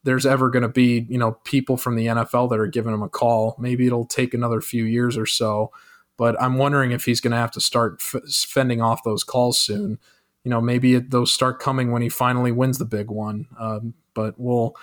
there's 0.03 0.25
ever 0.25 0.49
going 0.49 0.63
to 0.63 0.69
be 0.69 1.05
you 1.09 1.17
know 1.17 1.33
people 1.43 1.77
from 1.77 1.95
the 1.95 2.07
NFL 2.07 2.49
that 2.49 2.59
are 2.59 2.67
giving 2.67 2.93
him 2.93 3.01
a 3.01 3.09
call. 3.09 3.55
Maybe 3.59 3.87
it'll 3.87 4.05
take 4.05 4.33
another 4.33 4.61
few 4.61 4.83
years 4.83 5.17
or 5.17 5.25
so, 5.25 5.71
but 6.17 6.39
I'm 6.41 6.57
wondering 6.57 6.91
if 6.91 7.05
he's 7.05 7.21
going 7.21 7.31
to 7.31 7.37
have 7.37 7.51
to 7.51 7.61
start 7.61 8.01
f- 8.01 8.23
fending 8.29 8.81
off 8.81 9.03
those 9.03 9.23
calls 9.23 9.57
soon. 9.57 9.99
You 10.43 10.49
know, 10.49 10.61
maybe 10.61 10.95
it, 10.95 11.11
those 11.11 11.31
start 11.31 11.59
coming 11.59 11.91
when 11.91 12.01
he 12.01 12.09
finally 12.09 12.51
wins 12.51 12.77
the 12.77 12.85
big 12.85 13.09
one. 13.09 13.47
Um, 13.57 13.93
but 14.13 14.35
we'll 14.37 14.75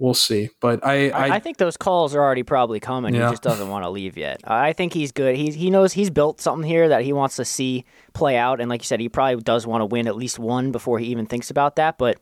we'll 0.00 0.14
see. 0.14 0.50
But 0.60 0.84
I, 0.84 1.10
I, 1.10 1.36
I, 1.36 1.38
think 1.38 1.58
those 1.58 1.76
calls 1.76 2.14
are 2.14 2.20
already 2.20 2.42
probably 2.42 2.80
coming. 2.80 3.14
Yeah. 3.14 3.26
He 3.26 3.32
just 3.32 3.42
doesn't 3.42 3.68
want 3.68 3.84
to 3.84 3.90
leave 3.90 4.16
yet. 4.16 4.40
I 4.44 4.72
think 4.72 4.92
he's 4.92 5.12
good. 5.12 5.36
He 5.36 5.52
he 5.52 5.70
knows 5.70 5.92
he's 5.92 6.10
built 6.10 6.40
something 6.40 6.68
here 6.68 6.88
that 6.88 7.02
he 7.02 7.12
wants 7.12 7.36
to 7.36 7.44
see 7.44 7.84
play 8.14 8.36
out. 8.36 8.60
And 8.60 8.68
like 8.68 8.82
you 8.82 8.86
said, 8.86 8.98
he 8.98 9.08
probably 9.08 9.40
does 9.42 9.66
want 9.66 9.82
to 9.82 9.86
win 9.86 10.08
at 10.08 10.16
least 10.16 10.38
one 10.38 10.72
before 10.72 10.98
he 10.98 11.06
even 11.06 11.26
thinks 11.26 11.50
about 11.50 11.76
that. 11.76 11.98
But 11.98 12.18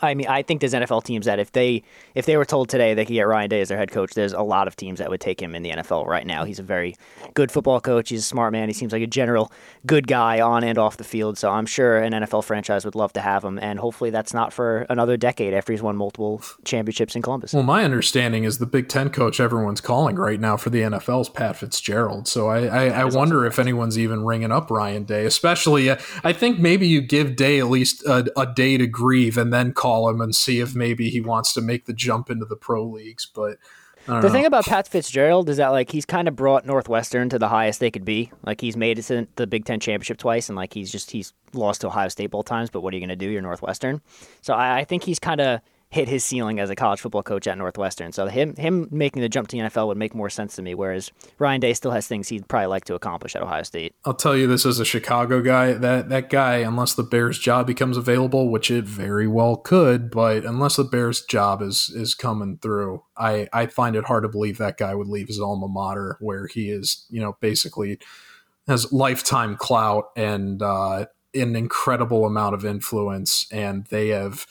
I 0.00 0.14
mean, 0.14 0.26
I 0.26 0.42
think 0.42 0.60
there's 0.60 0.72
NFL 0.72 1.04
teams 1.04 1.26
that 1.26 1.38
if 1.38 1.52
they 1.52 1.82
if 2.14 2.24
they 2.24 2.38
were 2.38 2.46
told 2.46 2.70
today 2.70 2.94
they 2.94 3.04
could 3.04 3.12
get 3.12 3.22
Ryan 3.22 3.50
Day 3.50 3.60
as 3.60 3.68
their 3.68 3.76
head 3.76 3.90
coach, 3.90 4.14
there's 4.14 4.32
a 4.32 4.40
lot 4.40 4.66
of 4.66 4.74
teams 4.74 4.98
that 5.00 5.10
would 5.10 5.20
take 5.20 5.40
him 5.40 5.54
in 5.54 5.62
the 5.62 5.70
NFL 5.70 6.06
right 6.06 6.26
now. 6.26 6.44
He's 6.44 6.58
a 6.58 6.62
very 6.62 6.96
good 7.34 7.52
football 7.52 7.78
coach. 7.78 8.08
He's 8.08 8.20
a 8.20 8.24
smart 8.24 8.52
man. 8.52 8.68
He 8.68 8.72
seems 8.72 8.92
like 8.92 9.02
a 9.02 9.06
general 9.06 9.52
good 9.84 10.06
guy 10.06 10.40
on 10.40 10.64
and 10.64 10.78
off 10.78 10.96
the 10.96 11.04
field. 11.04 11.36
So 11.36 11.50
I'm 11.50 11.66
sure 11.66 11.98
an 11.98 12.14
NFL 12.14 12.44
franchise 12.44 12.86
would 12.86 12.94
love 12.94 13.12
to 13.12 13.20
have 13.20 13.44
him, 13.44 13.58
and 13.58 13.78
hopefully 13.78 14.08
that's 14.08 14.32
not 14.32 14.52
for 14.52 14.86
another 14.88 15.18
decade 15.18 15.52
after 15.52 15.74
he's 15.74 15.82
won 15.82 15.96
multiple 15.96 16.42
championships 16.64 17.14
in 17.14 17.20
Columbus. 17.20 17.52
Well, 17.52 17.62
my 17.62 17.84
understanding 17.84 18.44
is 18.44 18.58
the 18.58 18.66
Big 18.66 18.88
Ten 18.88 19.10
coach 19.10 19.40
everyone's 19.40 19.82
calling 19.82 20.16
right 20.16 20.40
now 20.40 20.56
for 20.56 20.70
the 20.70 20.80
NFL 20.80 21.20
is 21.20 21.28
Pat 21.28 21.56
Fitzgerald. 21.56 22.26
So 22.26 22.48
I 22.48 22.64
I, 22.64 22.84
I 23.00 23.04
wonder 23.04 23.44
if 23.44 23.58
anyone's 23.58 23.98
even 23.98 24.24
ringing 24.24 24.52
up 24.52 24.70
Ryan 24.70 25.04
Day. 25.04 25.26
Especially, 25.26 25.90
uh, 25.90 25.98
I 26.24 26.32
think 26.32 26.58
maybe 26.58 26.88
you 26.88 27.02
give 27.02 27.36
Day 27.36 27.58
at 27.58 27.68
least 27.68 28.04
a, 28.04 28.26
a 28.38 28.46
day 28.46 28.78
to 28.78 28.86
grieve 28.86 29.36
and 29.36 29.52
then 29.52 29.74
call 29.82 30.08
him 30.08 30.20
and 30.20 30.34
see 30.34 30.60
if 30.60 30.76
maybe 30.76 31.10
he 31.10 31.20
wants 31.20 31.52
to 31.54 31.60
make 31.60 31.86
the 31.86 31.92
jump 31.92 32.30
into 32.30 32.44
the 32.44 32.54
pro 32.54 32.84
leagues. 32.84 33.26
But 33.26 33.58
the 34.06 34.20
know. 34.20 34.28
thing 34.28 34.46
about 34.46 34.64
Pat 34.64 34.86
Fitzgerald 34.86 35.48
is 35.48 35.56
that 35.56 35.68
like 35.70 35.90
he's 35.90 36.06
kind 36.06 36.28
of 36.28 36.36
brought 36.36 36.64
Northwestern 36.64 37.28
to 37.30 37.38
the 37.38 37.48
highest 37.48 37.80
they 37.80 37.90
could 37.90 38.04
be. 38.04 38.30
Like 38.46 38.60
he's 38.60 38.76
made 38.76 39.00
it 39.00 39.02
to 39.02 39.26
the 39.34 39.46
Big 39.48 39.64
Ten 39.64 39.80
championship 39.80 40.18
twice, 40.18 40.48
and 40.48 40.54
like 40.54 40.72
he's 40.72 40.92
just 40.92 41.10
he's 41.10 41.32
lost 41.52 41.80
to 41.80 41.88
Ohio 41.88 42.08
State 42.08 42.30
both 42.30 42.46
times. 42.46 42.70
But 42.70 42.82
what 42.82 42.94
are 42.94 42.96
you 42.96 43.00
going 43.00 43.16
to 43.16 43.16
do? 43.16 43.28
You're 43.28 43.42
Northwestern, 43.42 44.00
so 44.40 44.54
I, 44.54 44.78
I 44.78 44.84
think 44.84 45.02
he's 45.02 45.18
kind 45.18 45.40
of 45.40 45.60
hit 45.92 46.08
his 46.08 46.24
ceiling 46.24 46.58
as 46.58 46.70
a 46.70 46.74
college 46.74 47.02
football 47.02 47.22
coach 47.22 47.46
at 47.46 47.58
Northwestern. 47.58 48.12
So 48.12 48.26
him 48.26 48.56
him 48.56 48.88
making 48.90 49.20
the 49.20 49.28
jump 49.28 49.48
to 49.48 49.56
the 49.58 49.62
NFL 49.64 49.88
would 49.88 49.98
make 49.98 50.14
more 50.14 50.30
sense 50.30 50.56
to 50.56 50.62
me. 50.62 50.74
Whereas 50.74 51.12
Ryan 51.38 51.60
Day 51.60 51.74
still 51.74 51.90
has 51.90 52.06
things 52.06 52.28
he'd 52.28 52.48
probably 52.48 52.68
like 52.68 52.86
to 52.86 52.94
accomplish 52.94 53.36
at 53.36 53.42
Ohio 53.42 53.62
State. 53.62 53.94
I'll 54.06 54.14
tell 54.14 54.34
you 54.34 54.46
this 54.46 54.64
as 54.64 54.80
a 54.80 54.86
Chicago 54.86 55.42
guy 55.42 55.74
that 55.74 56.08
that 56.08 56.30
guy, 56.30 56.56
unless 56.56 56.94
the 56.94 57.02
Bears 57.02 57.38
job 57.38 57.66
becomes 57.66 57.98
available, 57.98 58.50
which 58.50 58.70
it 58.70 58.86
very 58.86 59.28
well 59.28 59.56
could, 59.56 60.10
but 60.10 60.46
unless 60.46 60.76
the 60.76 60.84
Bears 60.84 61.20
job 61.26 61.60
is 61.60 61.90
is 61.94 62.14
coming 62.14 62.56
through, 62.56 63.02
I 63.18 63.48
I 63.52 63.66
find 63.66 63.94
it 63.94 64.04
hard 64.04 64.22
to 64.22 64.30
believe 64.30 64.56
that 64.58 64.78
guy 64.78 64.94
would 64.94 65.08
leave 65.08 65.28
his 65.28 65.40
alma 65.40 65.68
mater 65.68 66.16
where 66.20 66.46
he 66.46 66.70
is, 66.70 67.04
you 67.10 67.20
know, 67.20 67.36
basically 67.40 67.98
has 68.66 68.90
lifetime 68.94 69.56
clout 69.56 70.06
and 70.16 70.62
uh, 70.62 71.04
an 71.34 71.54
incredible 71.54 72.24
amount 72.24 72.54
of 72.54 72.64
influence, 72.64 73.46
and 73.52 73.84
they 73.90 74.08
have 74.08 74.46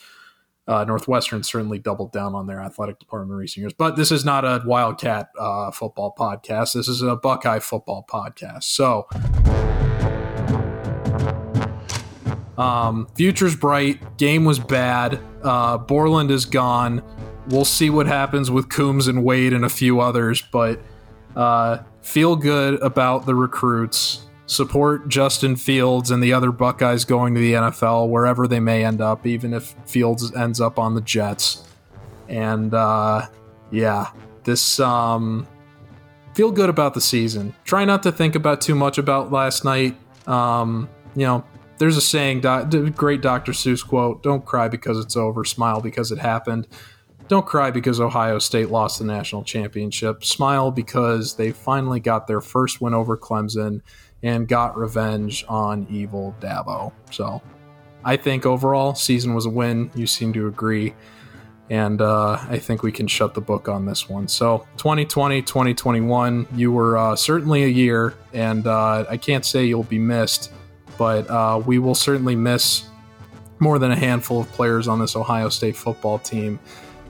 uh, 0.68 0.84
Northwestern 0.84 1.42
certainly 1.42 1.78
doubled 1.78 2.12
down 2.12 2.34
on 2.34 2.46
their 2.46 2.60
athletic 2.60 2.98
department 2.98 3.32
in 3.32 3.38
recent 3.38 3.62
years. 3.62 3.72
But 3.72 3.96
this 3.96 4.12
is 4.12 4.24
not 4.24 4.44
a 4.44 4.62
Wildcat 4.64 5.30
uh, 5.38 5.70
football 5.70 6.14
podcast. 6.16 6.74
This 6.74 6.88
is 6.88 7.02
a 7.02 7.16
Buckeye 7.16 7.58
football 7.58 8.04
podcast. 8.08 8.64
So, 8.64 9.08
um, 12.56 13.08
future's 13.16 13.56
bright. 13.56 14.18
Game 14.18 14.44
was 14.44 14.58
bad. 14.58 15.20
Uh, 15.42 15.78
Borland 15.78 16.30
is 16.30 16.44
gone. 16.44 17.02
We'll 17.48 17.64
see 17.64 17.90
what 17.90 18.06
happens 18.06 18.50
with 18.50 18.68
Coombs 18.68 19.08
and 19.08 19.24
Wade 19.24 19.52
and 19.52 19.64
a 19.64 19.68
few 19.68 19.98
others, 19.98 20.42
but 20.52 20.80
uh, 21.34 21.78
feel 22.02 22.36
good 22.36 22.80
about 22.82 23.26
the 23.26 23.34
recruits 23.34 24.26
support 24.46 25.08
Justin 25.08 25.56
Fields 25.56 26.10
and 26.10 26.22
the 26.22 26.32
other 26.32 26.52
Buckeyes 26.52 27.04
going 27.04 27.34
to 27.34 27.40
the 27.40 27.54
NFL 27.54 28.08
wherever 28.08 28.46
they 28.46 28.60
may 28.60 28.84
end 28.84 29.00
up, 29.00 29.26
even 29.26 29.54
if 29.54 29.74
Fields 29.86 30.34
ends 30.34 30.60
up 30.60 30.78
on 30.78 30.94
the 30.94 31.00
Jets. 31.00 31.64
And 32.28 32.74
uh, 32.74 33.26
yeah, 33.70 34.10
this 34.44 34.80
um, 34.80 35.46
feel 36.34 36.50
good 36.50 36.70
about 36.70 36.94
the 36.94 37.00
season. 37.00 37.54
Try 37.64 37.84
not 37.84 38.02
to 38.04 38.12
think 38.12 38.34
about 38.34 38.60
too 38.60 38.74
much 38.74 38.98
about 38.98 39.32
last 39.32 39.64
night. 39.64 39.96
Um, 40.26 40.88
you 41.14 41.26
know, 41.26 41.44
there's 41.78 41.96
a 41.96 42.00
saying, 42.00 42.40
great 42.94 43.22
Dr. 43.22 43.52
Seuss 43.52 43.86
quote: 43.86 44.22
"Don't 44.22 44.44
cry 44.44 44.68
because 44.68 44.98
it's 44.98 45.16
over, 45.16 45.44
smile 45.44 45.80
because 45.80 46.12
it 46.12 46.18
happened." 46.18 46.68
Don't 47.28 47.46
cry 47.46 47.70
because 47.70 47.98
Ohio 47.98 48.38
State 48.38 48.68
lost 48.68 48.98
the 48.98 49.04
national 49.04 49.42
championship. 49.44 50.24
Smile 50.24 50.70
because 50.70 51.36
they 51.36 51.50
finally 51.50 52.00
got 52.00 52.26
their 52.26 52.40
first 52.40 52.80
win 52.80 52.94
over 52.94 53.16
Clemson 53.16 53.80
and 54.22 54.46
got 54.46 54.76
revenge 54.76 55.44
on 55.48 55.86
evil 55.90 56.34
Dabo. 56.40 56.92
So 57.10 57.42
I 58.04 58.16
think 58.16 58.46
overall, 58.46 58.94
season 58.94 59.34
was 59.34 59.46
a 59.46 59.50
win. 59.50 59.90
You 59.94 60.06
seem 60.06 60.32
to 60.34 60.46
agree. 60.46 60.94
And 61.70 62.02
uh, 62.02 62.32
I 62.32 62.58
think 62.58 62.82
we 62.82 62.92
can 62.92 63.06
shut 63.06 63.34
the 63.34 63.40
book 63.40 63.68
on 63.68 63.86
this 63.86 64.08
one. 64.08 64.28
So 64.28 64.66
2020, 64.76 65.42
2021, 65.42 66.46
you 66.54 66.70
were 66.70 66.98
uh, 66.98 67.16
certainly 67.16 67.64
a 67.64 67.68
year, 67.68 68.14
and 68.34 68.66
uh, 68.66 69.06
I 69.08 69.16
can't 69.16 69.44
say 69.44 69.64
you'll 69.64 69.84
be 69.84 69.98
missed, 69.98 70.52
but 70.98 71.30
uh, 71.30 71.62
we 71.64 71.78
will 71.78 71.94
certainly 71.94 72.36
miss 72.36 72.88
more 73.58 73.78
than 73.78 73.92
a 73.92 73.96
handful 73.96 74.40
of 74.40 74.50
players 74.52 74.88
on 74.88 74.98
this 74.98 75.16
Ohio 75.16 75.48
State 75.48 75.76
football 75.76 76.18
team. 76.18 76.58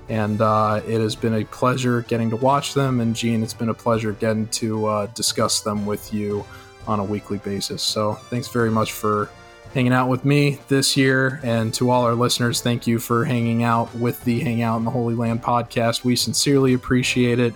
And 0.09 0.41
uh, 0.41 0.83
it 0.87 1.01
has 1.01 1.17
been 1.17 1.35
a 1.35 1.45
pleasure 1.47 2.03
getting 2.03 2.29
to 2.31 2.37
watch 2.37 2.75
them. 2.75 3.01
And 3.01 3.17
Gene, 3.17 3.43
it's 3.43 3.55
been 3.55 3.71
a 3.71 3.75
pleasure 3.75 4.13
getting 4.13 4.47
to 4.49 4.87
uh, 4.87 5.07
discuss 5.07 5.61
them 5.61 5.87
with 5.87 6.13
you 6.13 6.45
on 6.87 7.01
a 7.01 7.05
weekly 7.05 7.39
basis. 7.39 7.83
So 7.83 8.15
thanks 8.15 8.49
very 8.49 8.71
much 8.71 8.93
for 8.93 9.31
hanging 9.75 9.93
out 9.93 10.09
with 10.09 10.25
me 10.25 10.59
this 10.69 10.97
year. 10.97 11.41
And 11.43 11.73
to 11.75 11.91
all 11.91 12.05
our 12.05 12.15
listeners, 12.15 12.61
thank 12.61 12.87
you 12.87 12.99
for 12.99 13.25
hanging 13.25 13.63
out 13.63 13.95
with 13.95 14.23
the 14.25 14.41
Hangout 14.41 14.79
in 14.79 14.85
the 14.85 14.91
Holy 14.91 15.15
Land 15.15 15.43
podcast. 15.43 16.05
We 16.05 16.17
sincerely 16.17 16.75
appreciate 16.75 17.39
it. 17.39 17.55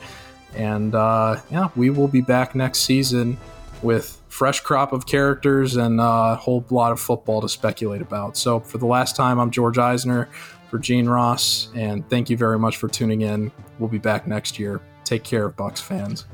And 0.54 0.94
uh, 0.94 1.40
yeah, 1.50 1.68
we 1.76 1.90
will 1.90 2.08
be 2.08 2.22
back 2.22 2.54
next 2.54 2.80
season 2.80 3.36
with 3.82 4.20
fresh 4.28 4.60
crop 4.60 4.92
of 4.92 5.06
characters 5.06 5.76
and 5.76 6.00
a 6.00 6.36
whole 6.36 6.64
lot 6.70 6.92
of 6.92 7.00
football 7.00 7.40
to 7.42 7.48
speculate 7.48 8.02
about. 8.02 8.36
So 8.36 8.60
for 8.60 8.78
the 8.78 8.86
last 8.86 9.16
time, 9.16 9.38
I'm 9.38 9.50
George 9.50 9.78
Eisner 9.78 10.28
for 10.70 10.78
Gene 10.78 11.08
Ross, 11.08 11.68
and 11.74 12.08
thank 12.10 12.28
you 12.28 12.36
very 12.36 12.58
much 12.58 12.76
for 12.76 12.88
tuning 12.88 13.22
in. 13.22 13.52
We'll 13.78 13.88
be 13.88 13.98
back 13.98 14.26
next 14.26 14.58
year. 14.58 14.80
Take 15.04 15.22
care, 15.22 15.48
Bucks 15.48 15.80
fans. 15.80 16.26